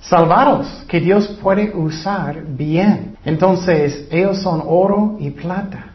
salvados, 0.00 0.84
que 0.88 1.00
Dios 1.00 1.28
puede 1.42 1.76
usar 1.76 2.42
bien. 2.42 3.16
Entonces, 3.24 4.06
ellos 4.10 4.38
son 4.40 4.62
oro 4.64 5.16
y 5.18 5.30
plata, 5.30 5.86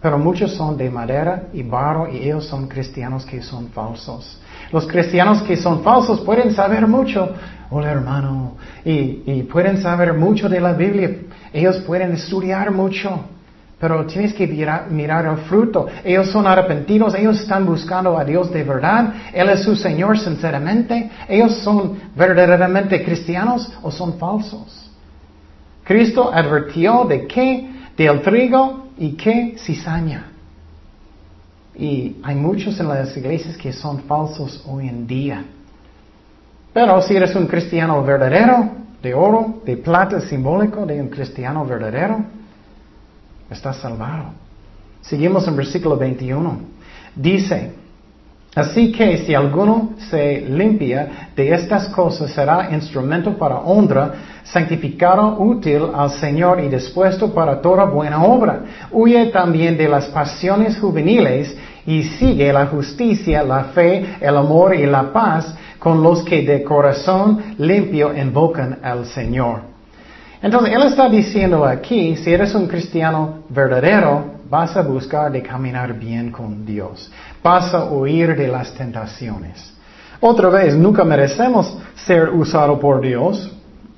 pero 0.00 0.18
muchos 0.18 0.54
son 0.54 0.76
de 0.76 0.90
madera 0.90 1.44
y 1.52 1.62
barro 1.62 2.08
y 2.08 2.16
ellos 2.16 2.46
son 2.46 2.66
cristianos 2.66 3.24
que 3.24 3.42
son 3.42 3.68
falsos. 3.68 4.40
Los 4.72 4.86
cristianos 4.86 5.42
que 5.42 5.56
son 5.56 5.82
falsos 5.82 6.20
pueden 6.20 6.52
saber 6.52 6.86
mucho, 6.86 7.30
hola 7.70 7.92
hermano, 7.92 8.56
y, 8.84 9.42
pueden 9.44 9.80
saber 9.80 10.14
mucho 10.14 10.48
de 10.48 10.60
la 10.60 10.72
Biblia. 10.72 11.10
Ellos 11.52 11.78
pueden 11.78 12.12
estudiar 12.12 12.70
mucho, 12.70 13.20
pero 13.78 14.04
tienes 14.06 14.34
que 14.34 14.46
mirar, 14.46 14.90
mirar, 14.90 15.26
el 15.26 15.36
fruto. 15.44 15.86
Ellos 16.04 16.30
son 16.30 16.46
arrepentidos, 16.46 17.14
ellos 17.14 17.40
están 17.40 17.64
buscando 17.64 18.18
a 18.18 18.24
Dios 18.24 18.52
de 18.52 18.64
verdad. 18.64 19.14
Él 19.32 19.48
es 19.48 19.62
su 19.62 19.76
Señor 19.76 20.18
sinceramente. 20.18 21.10
Ellos 21.28 21.56
son 21.58 21.98
verdaderamente 22.14 23.04
cristianos 23.04 23.72
o 23.82 23.90
son 23.90 24.18
falsos. 24.18 24.90
Cristo 25.84 26.30
advirtió 26.32 27.04
de 27.04 27.26
qué, 27.26 27.70
del 27.96 28.20
trigo 28.22 28.88
y 28.98 29.12
qué 29.12 29.56
cizaña. 29.58 30.32
Y 31.78 32.16
hay 32.22 32.34
muchos 32.34 32.78
en 32.80 32.88
las 32.88 33.16
iglesias 33.16 33.56
que 33.56 33.72
son 33.72 34.00
falsos 34.04 34.62
hoy 34.66 34.88
en 34.88 35.06
día. 35.06 35.44
Pero 36.72 37.00
si 37.02 37.16
eres 37.16 37.34
un 37.34 37.46
cristiano 37.46 38.02
verdadero, 38.02 38.70
de 39.02 39.14
oro, 39.14 39.60
de 39.64 39.76
plata 39.76 40.20
simbólico 40.20 40.84
de 40.86 41.00
un 41.00 41.08
cristiano 41.08 41.64
verdadero, 41.64 42.24
estás 43.50 43.76
salvado. 43.76 44.30
Seguimos 45.00 45.46
en 45.46 45.56
versículo 45.56 45.96
21. 45.96 46.58
Dice, 47.14 47.72
Así 48.56 48.90
que 48.90 49.18
si 49.18 49.34
alguno 49.34 49.90
se 50.08 50.40
limpia 50.40 51.28
de 51.36 51.52
estas 51.52 51.88
cosas, 51.88 52.30
será 52.30 52.70
instrumento 52.72 53.36
para 53.36 53.58
honra, 53.58 54.14
santificado, 54.44 55.36
útil 55.38 55.90
al 55.94 56.10
Señor 56.12 56.60
y 56.60 56.68
dispuesto 56.68 57.34
para 57.34 57.60
toda 57.60 57.84
buena 57.84 58.24
obra. 58.24 58.62
Huye 58.90 59.26
también 59.26 59.76
de 59.76 59.86
las 59.86 60.06
pasiones 60.06 60.78
juveniles 60.78 61.54
y 61.86 62.02
sigue 62.02 62.52
la 62.52 62.66
justicia, 62.66 63.42
la 63.42 63.64
fe, 63.64 64.16
el 64.20 64.36
amor 64.36 64.74
y 64.74 64.86
la 64.86 65.12
paz 65.12 65.54
con 65.78 66.02
los 66.02 66.24
que 66.24 66.42
de 66.42 66.64
corazón 66.64 67.54
limpio 67.58 68.16
invocan 68.16 68.78
al 68.82 69.06
Señor. 69.06 69.60
Entonces, 70.42 70.74
Él 70.74 70.82
está 70.82 71.08
diciendo 71.08 71.64
aquí, 71.64 72.16
si 72.16 72.32
eres 72.32 72.54
un 72.54 72.66
cristiano 72.66 73.44
verdadero, 73.48 74.36
vas 74.50 74.76
a 74.76 74.82
buscar 74.82 75.30
de 75.32 75.42
caminar 75.42 75.94
bien 75.94 76.30
con 76.30 76.66
Dios. 76.66 77.10
Vas 77.42 77.72
a 77.72 77.84
huir 77.84 78.36
de 78.36 78.48
las 78.48 78.74
tentaciones. 78.74 79.72
Otra 80.20 80.48
vez, 80.48 80.74
nunca 80.74 81.04
merecemos 81.04 81.76
ser 81.94 82.30
usado 82.30 82.78
por 82.78 83.00
Dios, 83.00 83.52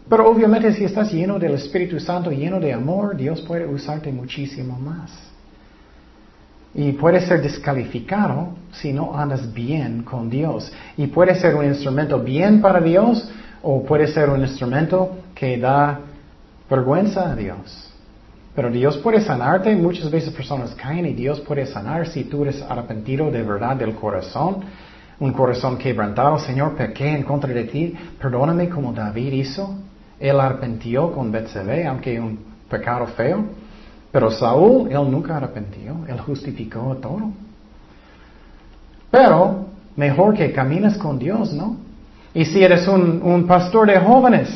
pero 0.09 0.29
obviamente 0.29 0.73
si 0.73 0.85
estás 0.85 1.13
lleno 1.13 1.39
del 1.39 1.55
Espíritu 1.55 2.01
Santo, 2.01 2.31
lleno 2.31 2.59
de 2.61 2.73
amor, 2.73 3.17
Dios 3.17 3.41
puede 3.43 3.67
usarte 3.67 4.11
muchísimo 4.11 4.79
más. 4.79 5.11
Y 6.75 6.93
puedes 6.93 7.25
ser 7.27 7.43
descalificado 7.43 8.51
si 8.73 8.93
no 8.93 9.19
andas 9.19 9.53
bien 9.53 10.03
con 10.03 10.29
Dios. 10.29 10.71
Y 10.97 11.07
puede 11.07 11.35
ser 11.35 11.55
un 11.55 11.65
instrumento 11.65 12.19
bien 12.21 12.61
para 12.61 12.81
Dios 12.81 13.31
o 13.63 13.83
puede 13.83 14.07
ser 14.07 14.31
un 14.31 14.41
instrumento 14.41 15.19
que 15.35 15.59
da 15.59 16.01
vergüenza 16.69 17.31
a 17.31 17.35
Dios. 17.35 17.93
Pero 18.55 18.71
Dios 18.71 18.97
puede 18.99 19.21
sanarte. 19.21 19.75
Muchas 19.77 20.11
veces 20.11 20.33
personas 20.35 20.75
caen 20.75 21.07
y 21.07 21.15
Dios 21.15 21.41
puede 21.41 21.67
sanar 21.67 22.09
si 22.09 22.25
tú 22.25 22.43
eres 22.43 22.61
arrepentido 22.63 23.31
de 23.31 23.43
verdad 23.43 23.77
del 23.77 23.95
corazón. 23.95 24.65
Un 25.21 25.33
corazón 25.33 25.79
quebrantado. 25.79 26.39
Señor, 26.39 26.77
pequé 26.77 27.09
en 27.09 27.23
contra 27.23 27.53
de 27.53 27.65
ti. 27.65 27.95
Perdóname 28.21 28.69
como 28.69 28.93
David 28.93 29.33
hizo. 29.33 29.75
Él 30.19 30.41
arrepentió 30.41 31.13
con 31.13 31.31
Betsabé, 31.31 31.87
aunque 31.87 32.19
un 32.21 32.39
pecado 32.69 33.07
feo. 33.07 33.45
Pero 34.11 34.31
Saúl, 34.31 34.91
él 34.91 35.11
nunca 35.11 35.37
arrepentió. 35.37 35.97
Él 36.07 36.19
justificó 36.21 36.97
todo. 36.97 37.31
Pero 39.11 39.67
mejor 39.97 40.35
que 40.35 40.53
caminas 40.53 40.97
con 40.97 41.19
Dios, 41.19 41.53
¿no? 41.53 41.77
Y 42.35 42.45
si 42.45 42.63
eres 42.63 42.87
un, 42.89 43.21
un 43.23 43.47
pastor 43.47 43.89
de 43.89 43.99
jóvenes, 43.99 44.49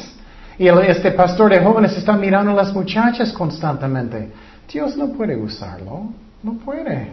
y 0.59 0.69
este 0.69 1.13
pastor 1.13 1.51
de 1.51 1.61
jóvenes 1.61 1.97
está 1.97 2.17
mirando 2.17 2.53
a 2.53 2.55
las 2.55 2.73
muchachas 2.73 3.33
constantemente, 3.33 4.31
Dios 4.71 4.97
no 4.97 5.09
puede 5.09 5.37
usarlo, 5.37 6.13
no 6.43 6.53
puede. 6.65 7.13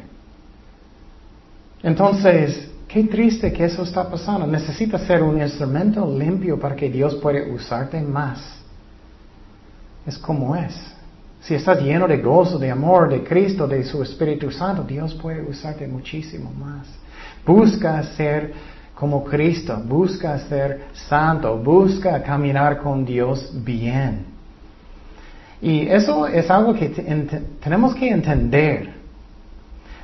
Entonces, 1.81 2.69
qué 2.87 3.03
triste 3.05 3.51
que 3.53 3.65
eso 3.65 3.83
está 3.83 4.09
pasando. 4.09 4.45
Necesitas 4.45 5.01
ser 5.03 5.23
un 5.23 5.41
instrumento 5.41 6.05
limpio 6.05 6.59
para 6.59 6.75
que 6.75 6.89
Dios 6.89 7.15
pueda 7.15 7.41
usarte 7.53 8.01
más. 8.01 8.39
Es 10.05 10.17
como 10.17 10.55
es. 10.55 10.75
Si 11.41 11.55
estás 11.55 11.81
lleno 11.81 12.07
de 12.07 12.17
gozo, 12.17 12.59
de 12.59 12.69
amor, 12.69 13.09
de 13.09 13.23
Cristo, 13.23 13.67
de 13.67 13.83
su 13.83 14.03
Espíritu 14.03 14.51
Santo, 14.51 14.83
Dios 14.83 15.13
puede 15.15 15.41
usarte 15.41 15.87
muchísimo 15.87 16.51
más. 16.51 16.87
Busca 17.45 18.03
ser 18.03 18.53
como 18.93 19.23
Cristo, 19.23 19.81
busca 19.85 20.37
ser 20.39 20.87
santo, 20.93 21.57
busca 21.57 22.21
caminar 22.21 22.79
con 22.79 23.05
Dios 23.05 23.51
bien. 23.63 24.25
Y 25.61 25.87
eso 25.87 26.27
es 26.27 26.49
algo 26.49 26.73
que 26.73 26.89
tenemos 27.61 27.95
que 27.95 28.09
entender. 28.09 28.93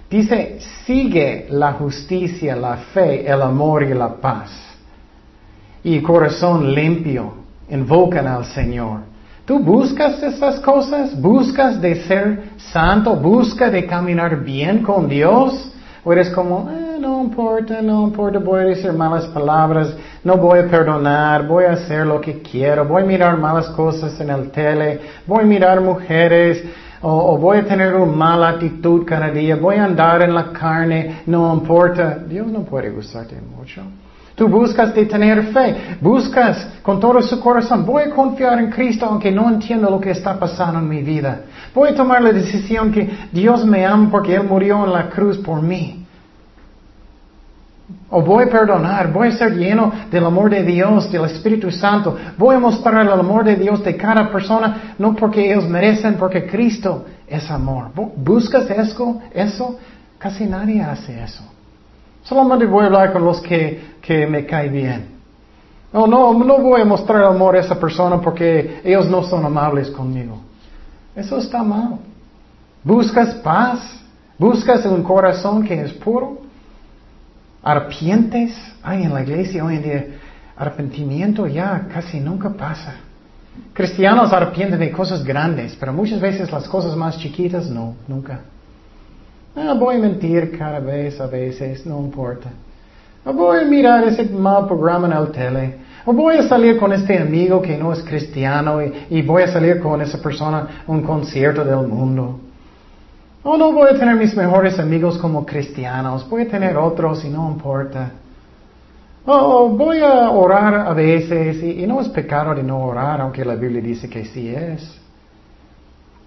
Dice, 0.09 0.59
sigue 0.85 1.47
la 1.49 1.73
justicia, 1.73 2.55
la 2.55 2.77
fe, 2.77 3.29
el 3.29 3.41
amor 3.41 3.83
y 3.83 3.93
la 3.93 4.15
paz. 4.15 4.51
Y 5.83 6.01
corazón 6.01 6.73
limpio, 6.73 7.33
invocan 7.69 8.27
al 8.27 8.45
Señor. 8.45 9.14
¿Tú 9.45 9.59
buscas 9.59 10.21
esas 10.23 10.59
cosas? 10.59 11.19
¿Buscas 11.19 11.79
de 11.79 12.03
ser 12.07 12.43
santo? 12.57 13.15
¿Buscas 13.15 13.71
de 13.71 13.85
caminar 13.85 14.43
bien 14.43 14.81
con 14.81 15.07
Dios? 15.07 15.71
¿O 16.03 16.11
eres 16.11 16.29
como, 16.31 16.69
eh, 16.69 16.97
no 16.99 17.23
importa, 17.23 17.81
no 17.81 18.03
importa, 18.03 18.39
voy 18.39 18.61
a 18.61 18.65
decir 18.65 18.93
malas 18.93 19.25
palabras, 19.27 19.95
no 20.23 20.37
voy 20.37 20.59
a 20.59 20.67
perdonar, 20.67 21.47
voy 21.47 21.65
a 21.65 21.73
hacer 21.73 22.05
lo 22.05 22.21
que 22.21 22.41
quiero, 22.41 22.85
voy 22.85 23.01
a 23.01 23.05
mirar 23.05 23.37
malas 23.37 23.69
cosas 23.69 24.19
en 24.19 24.29
el 24.29 24.51
tele, 24.51 24.99
voy 25.25 25.43
a 25.43 25.47
mirar 25.47 25.81
mujeres, 25.81 26.63
o, 27.01 27.37
voy 27.37 27.59
a 27.59 27.65
tener 27.65 27.93
una 27.93 28.11
mala 28.11 28.49
actitud 28.49 29.05
cada 29.05 29.29
día, 29.29 29.55
voy 29.55 29.75
a 29.75 29.85
andar 29.85 30.23
en 30.23 30.33
la 30.33 30.51
carne, 30.51 31.21
no 31.27 31.53
importa. 31.53 32.17
Dios 32.27 32.47
no 32.47 32.61
puede 32.61 32.89
gustarte 32.89 33.35
mucho. 33.41 33.81
Tú 34.35 34.49
buscas 34.49 34.93
de 34.93 35.05
tener 35.05 35.43
fe, 35.53 35.97
buscas 36.01 36.67
con 36.81 36.99
todo 36.99 37.21
su 37.21 37.39
corazón, 37.39 37.85
voy 37.85 38.03
a 38.03 38.09
confiar 38.09 38.59
en 38.59 38.69
Cristo 38.69 39.05
aunque 39.05 39.31
no 39.31 39.47
entiendo 39.47 39.89
lo 39.89 39.99
que 39.99 40.11
está 40.11 40.37
pasando 40.37 40.79
en 40.79 40.89
mi 40.89 41.01
vida. 41.01 41.43
Voy 41.73 41.89
a 41.89 41.95
tomar 41.95 42.21
la 42.21 42.33
decisión 42.33 42.91
que 42.91 43.09
Dios 43.31 43.65
me 43.65 43.85
ama 43.85 44.09
porque 44.11 44.35
Él 44.35 44.43
murió 44.43 44.83
en 44.83 44.91
la 44.91 45.09
cruz 45.09 45.37
por 45.37 45.61
mí. 45.61 46.05
O 48.09 48.21
voy 48.21 48.43
a 48.43 48.49
perdonar, 48.49 49.13
voy 49.13 49.29
a 49.29 49.31
ser 49.31 49.55
lleno 49.55 49.91
del 50.11 50.25
amor 50.25 50.49
de 50.49 50.63
Dios, 50.63 51.09
del 51.09 51.25
Espíritu 51.25 51.71
Santo. 51.71 52.17
Voy 52.37 52.55
a 52.55 52.59
mostrar 52.59 53.05
el 53.05 53.11
amor 53.13 53.45
de 53.45 53.55
Dios 53.55 53.83
de 53.85 53.95
cada 53.95 54.29
persona, 54.31 54.95
no 54.97 55.15
porque 55.15 55.49
ellos 55.49 55.67
merecen, 55.69 56.15
porque 56.15 56.45
Cristo 56.45 57.05
es 57.25 57.49
amor. 57.49 57.91
¿Buscas 58.17 58.69
eso? 58.69 59.21
Eso? 59.33 59.77
Casi 60.17 60.45
nadie 60.45 60.81
hace 60.81 61.23
eso. 61.23 61.54
Solamente 62.25 62.65
voy 62.65 62.83
a 62.83 62.87
hablar 62.87 63.13
con 63.13 63.23
los 63.23 63.39
que, 63.39 63.95
que 64.01 64.27
me 64.27 64.45
caen 64.45 64.73
bien. 64.73 65.15
No, 65.93 66.07
no, 66.07 66.33
no 66.33 66.57
voy 66.57 66.81
a 66.81 66.85
mostrar 66.85 67.23
amor 67.23 67.55
a 67.55 67.59
esa 67.59 67.79
persona 67.79 68.19
porque 68.19 68.81
ellos 68.83 69.07
no 69.09 69.23
son 69.23 69.45
amables 69.45 69.89
conmigo. 69.91 70.41
Eso 71.15 71.37
está 71.37 71.63
mal. 71.63 71.99
Buscas 72.83 73.35
paz, 73.35 73.79
buscas 74.37 74.85
un 74.85 75.03
corazón 75.03 75.63
que 75.63 75.79
es 75.79 75.93
puro. 75.93 76.39
Arrepientes. 77.63 78.53
Ay, 78.83 79.03
en 79.03 79.13
la 79.13 79.21
iglesia 79.21 79.63
hoy 79.63 79.75
en 79.77 79.83
día, 79.83 80.05
arrepentimiento 80.57 81.47
ya 81.47 81.87
casi 81.93 82.19
nunca 82.19 82.49
pasa. 82.49 82.95
Cristianos 83.71 84.33
arrepienten 84.33 84.79
de 84.79 84.91
cosas 84.91 85.23
grandes, 85.23 85.77
pero 85.79 85.93
muchas 85.93 86.19
veces 86.19 86.51
las 86.51 86.67
cosas 86.67 86.95
más 86.95 87.17
chiquitas 87.19 87.69
no, 87.69 87.95
nunca. 88.07 88.41
Ah, 89.55 89.73
voy 89.73 89.95
a 89.95 89.99
mentir 89.99 90.57
cada 90.57 90.79
vez, 90.79 91.19
a 91.21 91.27
veces, 91.27 91.85
no 91.85 91.99
importa. 91.99 92.49
voy 93.23 93.59
a 93.59 93.65
mirar 93.65 94.03
ese 94.03 94.25
mal 94.25 94.67
programa 94.67 95.07
en 95.07 95.13
el 95.13 95.31
tele. 95.31 95.75
O 96.05 96.13
voy 96.13 96.37
a 96.37 96.47
salir 96.47 96.77
con 96.77 96.91
este 96.93 97.17
amigo 97.17 97.61
que 97.61 97.77
no 97.77 97.91
es 97.93 98.03
cristiano 98.03 98.79
y, 98.81 99.21
voy 99.21 99.43
a 99.43 99.47
salir 99.47 99.79
con 99.79 100.01
esa 100.01 100.21
persona 100.21 100.83
a 100.85 100.91
un 100.91 101.01
concierto 101.01 101.63
del 101.63 101.87
mundo. 101.87 102.39
O 103.43 103.57
no 103.57 103.71
voy 103.71 103.89
a 103.89 103.97
tener 103.97 104.15
mis 104.15 104.35
mejores 104.35 104.77
amigos 104.77 105.17
como 105.17 105.45
cristianos, 105.45 106.27
voy 106.29 106.43
a 106.43 106.47
tener 106.47 106.77
otros 106.77 107.23
y 107.23 107.29
no 107.29 107.49
importa. 107.49 108.11
O 109.25 109.69
voy 109.69 109.99
a 109.99 110.29
orar 110.29 110.75
a 110.75 110.93
veces 110.93 111.63
y, 111.63 111.87
no 111.87 112.01
es 112.01 112.09
pecado 112.09 112.53
de 112.53 112.61
no 112.61 112.83
orar, 112.83 113.21
aunque 113.21 113.45
la 113.45 113.55
Biblia 113.55 113.81
dice 113.81 114.07
que 114.09 114.25
sí 114.25 114.49
es. 114.49 114.99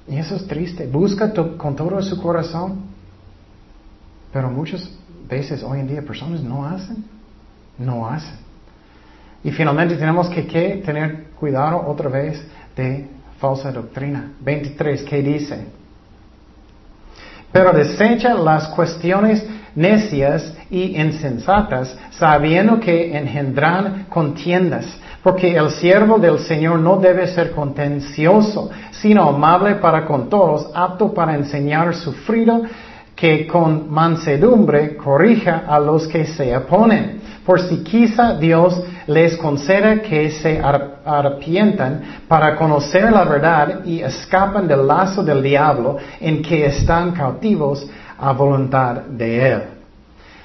Y 0.09 0.16
eso 0.16 0.35
es 0.35 0.47
triste. 0.49 0.87
Busca 0.87 1.33
con 1.57 1.76
todo 1.76 2.01
su 2.03 2.20
corazón. 2.20 2.88
Pero 4.33 4.51
muchas 4.51 4.91
veces 5.29 5.62
hoy 5.62 5.81
en 5.81 5.89
día 5.89 6.03
personas 6.03 6.43
no 6.43 6.64
hacen. 6.66 7.05
No 7.79 8.09
hacen. 8.09 8.37
Y 9.45 9.51
finalmente 9.51 9.97
tenemos 9.97 10.29
que 10.29 10.43
tener 10.85 11.24
cuidado 11.39 11.85
otra 11.87 12.09
vez 12.09 12.45
de 12.76 13.09
falsa 13.39 13.70
doctrina. 13.70 14.33
23, 14.41 15.03
¿qué 15.05 15.22
dice? 15.22 15.66
Pero 17.53 17.72
desecha 17.72 18.35
las 18.35 18.68
cuestiones 18.68 19.45
necias 19.74 20.55
y 20.70 21.01
insensatas, 21.01 21.97
sabiendo 22.11 22.81
que 22.81 23.16
engendran 23.16 24.07
contiendas, 24.09 24.87
porque 25.22 25.55
el 25.55 25.70
siervo 25.70 26.18
del 26.18 26.41
Señor 26.41 26.81
no 26.81 26.97
debe 26.97 27.26
ser 27.29 27.53
contencioso, 27.53 28.70
sino 28.91 29.29
amable 29.29 29.76
para 29.76 30.05
con 30.05 30.29
todos, 30.29 30.70
apto 30.74 31.14
para 31.14 31.35
enseñar, 31.35 31.95
sufrido, 31.95 32.62
que 33.19 33.49
con 33.49 33.91
mansedumbre 33.91 34.97
corrija 34.97 35.64
a 35.66 35.81
los 35.81 36.07
que 36.07 36.25
se 36.25 36.57
oponen 36.57 37.19
por 37.45 37.61
si 37.61 37.83
quizá 37.83 38.35
Dios 38.35 38.81
les 39.07 39.37
conceda 39.39 40.03
que 40.03 40.31
se 40.31 40.61
arrepientan 40.61 42.03
para 42.29 42.55
conocer 42.55 43.11
la 43.11 43.25
verdad 43.25 43.85
y 43.85 44.01
escapan 44.01 44.69
del 44.69 44.87
lazo 44.87 45.25
del 45.25 45.43
diablo 45.43 45.97
en 46.21 46.43
que 46.43 46.66
están 46.66 47.12
cautivos 47.12 47.89
a 48.19 48.33
voluntad 48.33 48.97
de 48.97 49.51
Él. 49.51 49.62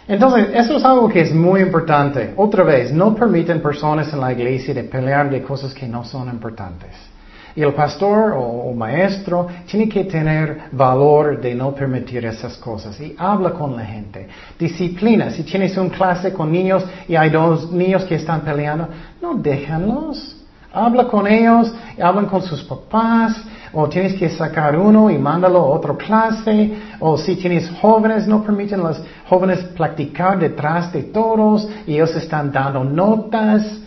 Entonces, 0.08 0.48
eso 0.54 0.78
es 0.78 0.84
algo 0.84 1.10
que 1.10 1.22
es 1.22 1.34
muy 1.34 1.62
importante. 1.62 2.34
Otra 2.38 2.64
vez, 2.64 2.92
no 2.92 3.14
permiten 3.14 3.62
personas 3.62 4.12
en 4.14 4.20
la 4.20 4.32
iglesia 4.32 4.74
de 4.74 4.84
pelear 4.84 5.30
de 5.30 5.42
cosas 5.44 5.74
que 5.74 5.88
no 5.88 6.04
son 6.04 6.30
importantes. 6.30 7.13
Y 7.56 7.62
el 7.62 7.74
pastor 7.74 8.34
o, 8.36 8.74
maestro 8.74 9.48
tiene 9.68 9.88
que 9.88 10.06
tener 10.06 10.64
valor 10.72 11.40
de 11.40 11.54
no 11.54 11.74
permitir 11.76 12.26
esas 12.26 12.58
cosas 12.58 13.00
y 13.00 13.16
habla 13.18 13.52
con 13.52 13.76
la 13.76 13.86
gente. 13.86 14.28
Disciplina. 14.58 15.30
Si 15.30 15.44
tienes 15.44 15.78
una 15.78 15.92
clase 15.92 16.34
con 16.34 16.52
niños 16.52 16.84
y 17.08 17.16
hay 17.16 17.30
dos 17.30 17.72
niños 17.72 18.04
que 18.06 18.16
están 18.16 18.42
peleando, 18.42 18.88
no 19.22 19.36
déjenlos. 19.36 20.38
Habla 20.74 21.08
con 21.08 21.28
ellos, 21.28 21.72
hablan 22.02 22.26
con 22.26 22.42
sus 22.42 22.64
papás, 22.64 23.40
o 23.72 23.88
tienes 23.88 24.16
que 24.16 24.30
sacar 24.30 24.76
uno 24.76 25.12
y 25.12 25.20
mándalo 25.20 25.60
a 25.60 25.66
otra 25.66 25.96
clase, 25.96 26.74
o 27.00 27.16
si 27.16 27.36
tienes 27.36 27.70
jóvenes, 27.80 28.28
no 28.28 28.44
permiten 28.44 28.80
a 28.80 28.90
los 28.90 29.02
jóvenes 29.28 29.60
practicar 29.76 30.40
detrás 30.40 30.92
de 30.92 31.04
todos 31.04 31.68
y 31.86 31.94
ellos 31.94 32.16
están 32.16 32.52
dando 32.52 32.84
notas. 32.84 33.80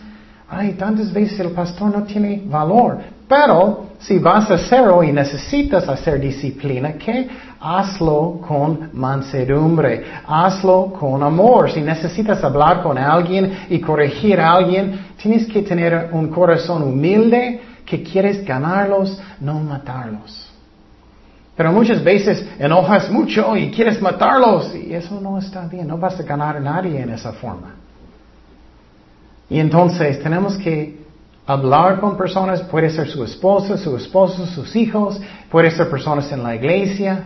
Ay, 0.49 0.73
tantas 0.73 1.11
veces 1.11 1.37
el 1.41 1.51
pastor 1.51 1.91
no 1.93 2.03
tiene 2.03 2.43
valor. 2.45 3.16
Pero 3.27 3.87
si 3.99 4.19
vas 4.19 4.49
a 4.49 4.53
hacerlo 4.53 5.03
y 5.03 5.11
necesitas 5.11 5.87
hacer 5.89 6.19
disciplina, 6.19 6.93
¿qué? 6.93 7.27
Hazlo 7.59 8.39
con 8.47 8.91
mansedumbre, 8.93 10.05
hazlo 10.25 10.93
con 10.97 11.21
amor. 11.21 11.69
Si 11.71 11.81
necesitas 11.81 12.41
hablar 12.43 12.81
con 12.81 12.97
alguien 12.97 13.65
y 13.69 13.79
corregir 13.79 14.39
a 14.39 14.53
alguien, 14.53 15.07
tienes 15.21 15.45
que 15.47 15.61
tener 15.61 16.09
un 16.13 16.29
corazón 16.29 16.83
humilde 16.83 17.59
que 17.85 18.01
quieres 18.01 18.45
ganarlos, 18.45 19.19
no 19.41 19.59
matarlos. 19.59 20.47
Pero 21.57 21.71
muchas 21.71 22.01
veces 22.03 22.47
enojas 22.59 23.09
mucho 23.09 23.57
y 23.57 23.71
quieres 23.71 23.99
matarlos 24.01 24.73
y 24.75 24.93
eso 24.93 25.19
no 25.19 25.39
está 25.39 25.67
bien. 25.67 25.87
No 25.87 25.97
vas 25.97 26.17
a 26.19 26.23
ganar 26.23 26.57
a 26.57 26.59
nadie 26.59 27.01
en 27.01 27.09
esa 27.09 27.33
forma. 27.33 27.75
Y 29.49 29.59
entonces 29.59 30.21
tenemos 30.21 30.55
que 30.57 31.06
hablar 31.47 31.99
con 32.01 32.17
personas, 32.17 32.61
puede 32.63 32.89
ser 32.89 33.07
su 33.07 33.23
esposa, 33.23 33.77
su 33.77 33.95
esposo, 33.95 34.45
sus 34.45 34.75
hijos, 34.75 35.19
puede 35.49 35.71
ser 35.71 35.89
personas 35.89 36.29
en 36.31 36.43
la 36.43 36.53
iglesia, 36.53 37.23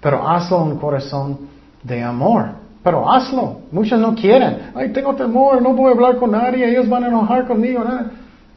pero 0.00 0.28
hazlo 0.28 0.62
un 0.62 0.78
corazón 0.78 1.48
de 1.82 2.02
amor. 2.02 2.62
Pero 2.82 3.10
hazlo. 3.10 3.60
Muchos 3.72 3.98
no 3.98 4.14
quieren. 4.14 4.70
Ay, 4.74 4.92
tengo 4.92 5.14
temor, 5.14 5.62
no 5.62 5.72
voy 5.72 5.88
a 5.88 5.94
hablar 5.94 6.16
con 6.18 6.30
nadie, 6.30 6.68
ellos 6.68 6.86
van 6.86 7.04
a 7.04 7.08
enojar 7.08 7.46
conmigo. 7.46 7.82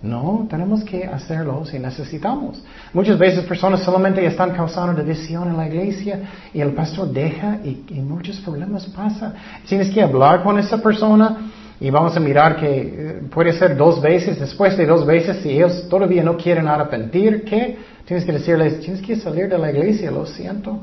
No, 0.01 0.45
tenemos 0.49 0.83
que 0.83 1.05
hacerlo 1.05 1.65
si 1.65 1.79
necesitamos. 1.79 2.61
Muchas 2.93 3.17
veces 3.17 3.45
personas 3.45 3.81
solamente 3.81 4.23
están 4.25 4.51
causando 4.51 5.01
división 5.01 5.47
en 5.47 5.55
la 5.55 5.67
iglesia 5.67 6.19
y 6.53 6.59
el 6.59 6.71
pastor 6.73 7.09
deja 7.11 7.59
y, 7.63 8.01
muchos 8.01 8.37
problemas 8.41 8.85
pasan. 8.87 9.33
Tienes 9.65 9.89
que 9.89 10.03
hablar 10.03 10.43
con 10.43 10.59
esa 10.59 10.77
persona 10.77 11.37
y 11.79 11.91
vamos 11.91 12.17
a 12.17 12.19
mirar 12.19 12.57
que 12.57 12.67
eh, 12.67 13.21
puede 13.31 13.53
ser 13.53 13.77
dos 13.77 14.01
veces, 14.01 14.39
después 14.39 14.75
de 14.77 14.85
dos 14.85 15.05
veces, 15.05 15.37
si 15.43 15.51
ellos 15.51 15.87
todavía 15.89 16.23
no 16.23 16.35
quieren 16.35 16.67
arrepentir, 16.67 17.43
¿qué? 17.43 17.77
Tienes 18.05 18.25
que 18.25 18.31
decirles, 18.31 18.79
tienes 18.79 19.01
que 19.01 19.15
salir 19.15 19.47
de 19.47 19.57
la 19.57 19.69
iglesia, 19.69 20.09
lo 20.09 20.25
siento, 20.25 20.79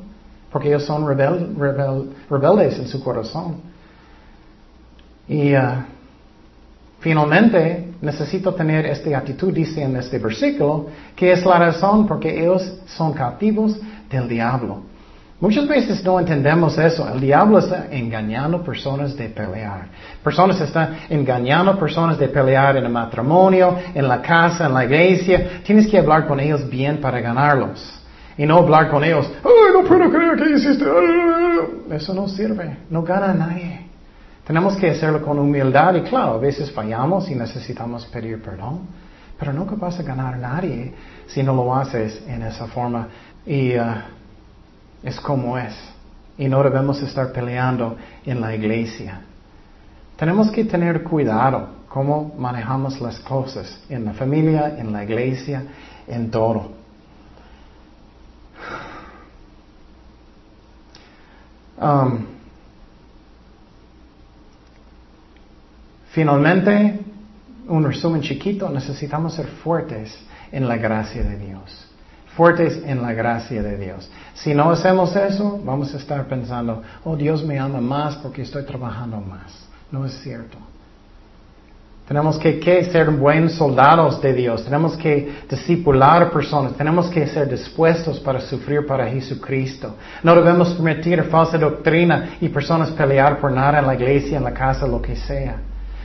porque 0.52 0.68
ellos 0.68 0.84
son 0.84 1.06
rebeldes 1.08 2.78
en 2.78 2.86
su 2.86 3.02
corazón. 3.02 3.56
Y 5.26 5.54
uh, 5.54 5.82
finalmente, 7.00 7.88
necesito 8.00 8.54
tener 8.54 8.86
esta 8.86 9.18
actitud, 9.18 9.52
dice 9.52 9.82
en 9.82 9.96
este 9.96 10.18
versículo, 10.18 10.86
que 11.16 11.32
es 11.32 11.44
la 11.44 11.58
razón 11.58 12.06
porque 12.06 12.40
ellos 12.40 12.74
son 12.86 13.14
cautivos 13.14 13.76
del 14.10 14.28
diablo. 14.28 14.82
Muchas 15.40 15.66
veces 15.66 16.02
no 16.04 16.18
entendemos 16.20 16.78
eso. 16.78 17.08
El 17.12 17.20
diablo 17.20 17.58
está 17.58 17.88
engañando 17.90 18.62
personas 18.62 19.16
de 19.16 19.28
pelear. 19.28 19.88
Personas 20.22 20.60
están 20.60 20.96
engañando 21.08 21.78
personas 21.78 22.18
de 22.18 22.28
pelear 22.28 22.76
en 22.76 22.84
el 22.84 22.92
matrimonio, 22.92 23.76
en 23.94 24.06
la 24.06 24.22
casa, 24.22 24.66
en 24.66 24.74
la 24.74 24.84
iglesia. 24.84 25.60
Tienes 25.64 25.88
que 25.88 25.98
hablar 25.98 26.26
con 26.26 26.38
ellos 26.40 26.68
bien 26.70 27.00
para 27.00 27.20
ganarlos. 27.20 28.00
Y 28.36 28.46
no 28.46 28.58
hablar 28.58 28.90
con 28.90 29.04
ellos, 29.04 29.30
¡ay, 29.44 29.72
no 29.72 29.86
puedo 29.86 30.10
creer 30.10 30.36
que 30.36 30.50
hiciste! 30.50 30.84
Eso 31.90 32.14
no 32.14 32.28
sirve. 32.28 32.78
No 32.90 33.02
gana 33.02 33.32
nadie. 33.32 33.84
Tenemos 34.46 34.76
que 34.76 34.90
hacerlo 34.90 35.22
con 35.22 35.38
humildad 35.38 35.94
y 35.94 36.02
claro, 36.02 36.34
a 36.34 36.38
veces 36.38 36.70
fallamos 36.70 37.30
y 37.30 37.34
necesitamos 37.34 38.04
pedir 38.06 38.42
perdón, 38.42 38.80
pero 39.38 39.52
nunca 39.54 39.74
vas 39.74 39.98
a 39.98 40.02
ganar 40.02 40.34
a 40.34 40.36
nadie 40.36 40.92
si 41.26 41.42
no 41.42 41.54
lo 41.54 41.74
haces 41.74 42.22
en 42.28 42.42
esa 42.42 42.66
forma 42.66 43.08
y 43.46 43.74
uh, 43.76 43.82
es 45.04 45.20
como 45.20 45.56
es. 45.58 45.74
Y 46.36 46.48
no 46.48 46.62
debemos 46.62 47.00
estar 47.02 47.32
peleando 47.32 47.96
en 48.24 48.40
la 48.40 48.54
iglesia. 48.54 49.20
Tenemos 50.16 50.50
que 50.50 50.64
tener 50.64 51.04
cuidado 51.04 51.68
cómo 51.88 52.34
manejamos 52.36 53.00
las 53.00 53.20
cosas 53.20 53.80
en 53.88 54.04
la 54.04 54.14
familia, 54.14 54.76
en 54.78 54.92
la 54.92 55.04
iglesia, 55.04 55.62
en 56.08 56.30
todo. 56.30 56.72
Um, 61.80 62.34
Finalmente, 66.14 67.00
un 67.66 67.82
resumen 67.84 68.22
chiquito, 68.22 68.70
necesitamos 68.70 69.34
ser 69.34 69.48
fuertes 69.48 70.16
en 70.52 70.68
la 70.68 70.76
gracia 70.76 71.24
de 71.24 71.36
Dios. 71.36 71.90
Fuertes 72.36 72.82
en 72.84 73.02
la 73.02 73.12
gracia 73.12 73.62
de 73.62 73.76
Dios. 73.76 74.10
Si 74.34 74.54
no 74.54 74.70
hacemos 74.70 75.14
eso, 75.14 75.60
vamos 75.64 75.94
a 75.94 75.98
estar 75.98 76.26
pensando, 76.26 76.82
oh 77.04 77.16
Dios 77.16 77.44
me 77.44 77.58
ama 77.58 77.80
más 77.80 78.16
porque 78.16 78.42
estoy 78.42 78.64
trabajando 78.64 79.20
más. 79.20 79.68
No 79.90 80.04
es 80.04 80.12
cierto. 80.22 80.58
Tenemos 82.06 82.38
que, 82.38 82.84
ser 82.92 83.10
buenos 83.10 83.54
soldados 83.54 84.20
de 84.20 84.34
Dios. 84.34 84.62
Tenemos 84.62 84.94
que 84.96 85.36
discipular 85.48 86.30
personas. 86.30 86.74
Tenemos 86.74 87.08
que 87.08 87.26
ser 87.26 87.48
dispuestos 87.48 88.20
para 88.20 88.40
sufrir 88.40 88.86
para 88.86 89.06
Jesucristo. 89.06 89.94
No 90.22 90.34
debemos 90.34 90.74
permitir 90.74 91.22
falsa 91.24 91.56
doctrina 91.56 92.36
y 92.42 92.48
personas 92.50 92.90
pelear 92.90 93.40
por 93.40 93.50
nada 93.50 93.78
en 93.78 93.86
la 93.86 93.94
iglesia, 93.94 94.36
en 94.36 94.44
la 94.44 94.52
casa, 94.52 94.86
lo 94.86 95.00
que 95.00 95.16
sea. 95.16 95.56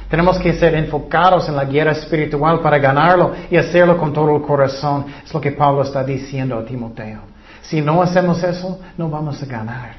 Tenemos 0.09 0.39
que 0.39 0.53
ser 0.53 0.73
enfocados 0.73 1.47
en 1.47 1.55
la 1.55 1.65
guerra 1.65 1.91
espiritual 1.91 2.61
para 2.61 2.79
ganarlo 2.79 3.31
y 3.49 3.57
hacerlo 3.57 3.95
con 3.95 4.11
todo 4.11 4.35
el 4.35 4.41
corazón. 4.41 5.05
Es 5.23 5.31
lo 5.31 5.39
que 5.39 5.51
Pablo 5.51 5.83
está 5.83 6.03
diciendo 6.03 6.57
a 6.57 6.65
Timoteo. 6.65 7.19
Si 7.61 7.79
no 7.79 8.01
hacemos 8.01 8.43
eso, 8.43 8.79
no 8.97 9.09
vamos 9.09 9.41
a 9.43 9.45
ganar. 9.45 9.97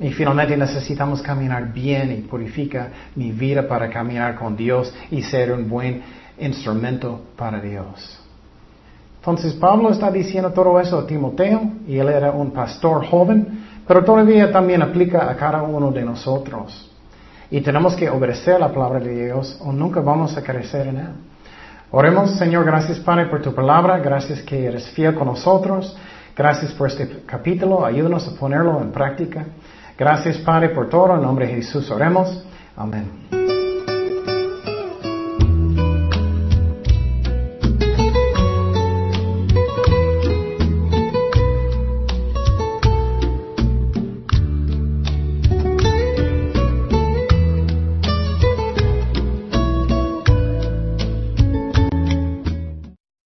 Y 0.00 0.10
finalmente 0.10 0.56
necesitamos 0.56 1.22
caminar 1.22 1.72
bien 1.72 2.10
y 2.10 2.22
purificar 2.22 2.88
mi 3.14 3.30
vida 3.30 3.68
para 3.68 3.88
caminar 3.88 4.34
con 4.34 4.56
Dios 4.56 4.92
y 5.10 5.22
ser 5.22 5.52
un 5.52 5.68
buen 5.68 6.02
instrumento 6.38 7.20
para 7.36 7.60
Dios. 7.60 8.18
Entonces 9.20 9.52
Pablo 9.52 9.90
está 9.90 10.10
diciendo 10.10 10.50
todo 10.50 10.80
eso 10.80 10.98
a 10.98 11.06
Timoteo 11.06 11.60
y 11.86 11.98
él 11.98 12.08
era 12.08 12.32
un 12.32 12.50
pastor 12.50 13.06
joven, 13.06 13.66
pero 13.86 14.02
todavía 14.02 14.50
también 14.50 14.82
aplica 14.82 15.30
a 15.30 15.36
cada 15.36 15.62
uno 15.62 15.92
de 15.92 16.02
nosotros. 16.02 16.89
Y 17.50 17.60
tenemos 17.60 17.96
que 17.96 18.08
obedecer 18.08 18.60
la 18.60 18.72
palabra 18.72 19.00
de 19.00 19.26
Dios 19.26 19.58
o 19.60 19.72
nunca 19.72 20.00
vamos 20.00 20.36
a 20.36 20.42
crecer 20.42 20.86
en 20.86 20.96
Él. 20.98 21.08
Oremos, 21.90 22.38
Señor, 22.38 22.64
gracias 22.64 23.00
Padre 23.00 23.26
por 23.26 23.42
tu 23.42 23.52
palabra, 23.52 23.98
gracias 23.98 24.42
que 24.42 24.66
eres 24.66 24.88
fiel 24.90 25.14
con 25.14 25.26
nosotros, 25.26 25.96
gracias 26.36 26.72
por 26.72 26.86
este 26.86 27.24
capítulo, 27.26 27.84
ayúdanos 27.84 28.28
a 28.28 28.38
ponerlo 28.38 28.80
en 28.80 28.92
práctica. 28.92 29.44
Gracias 29.98 30.38
Padre 30.38 30.70
por 30.70 30.88
todo, 30.88 31.14
en 31.14 31.22
nombre 31.22 31.46
de 31.46 31.54
Jesús 31.54 31.90
oremos. 31.90 32.44
Amén. 32.76 33.59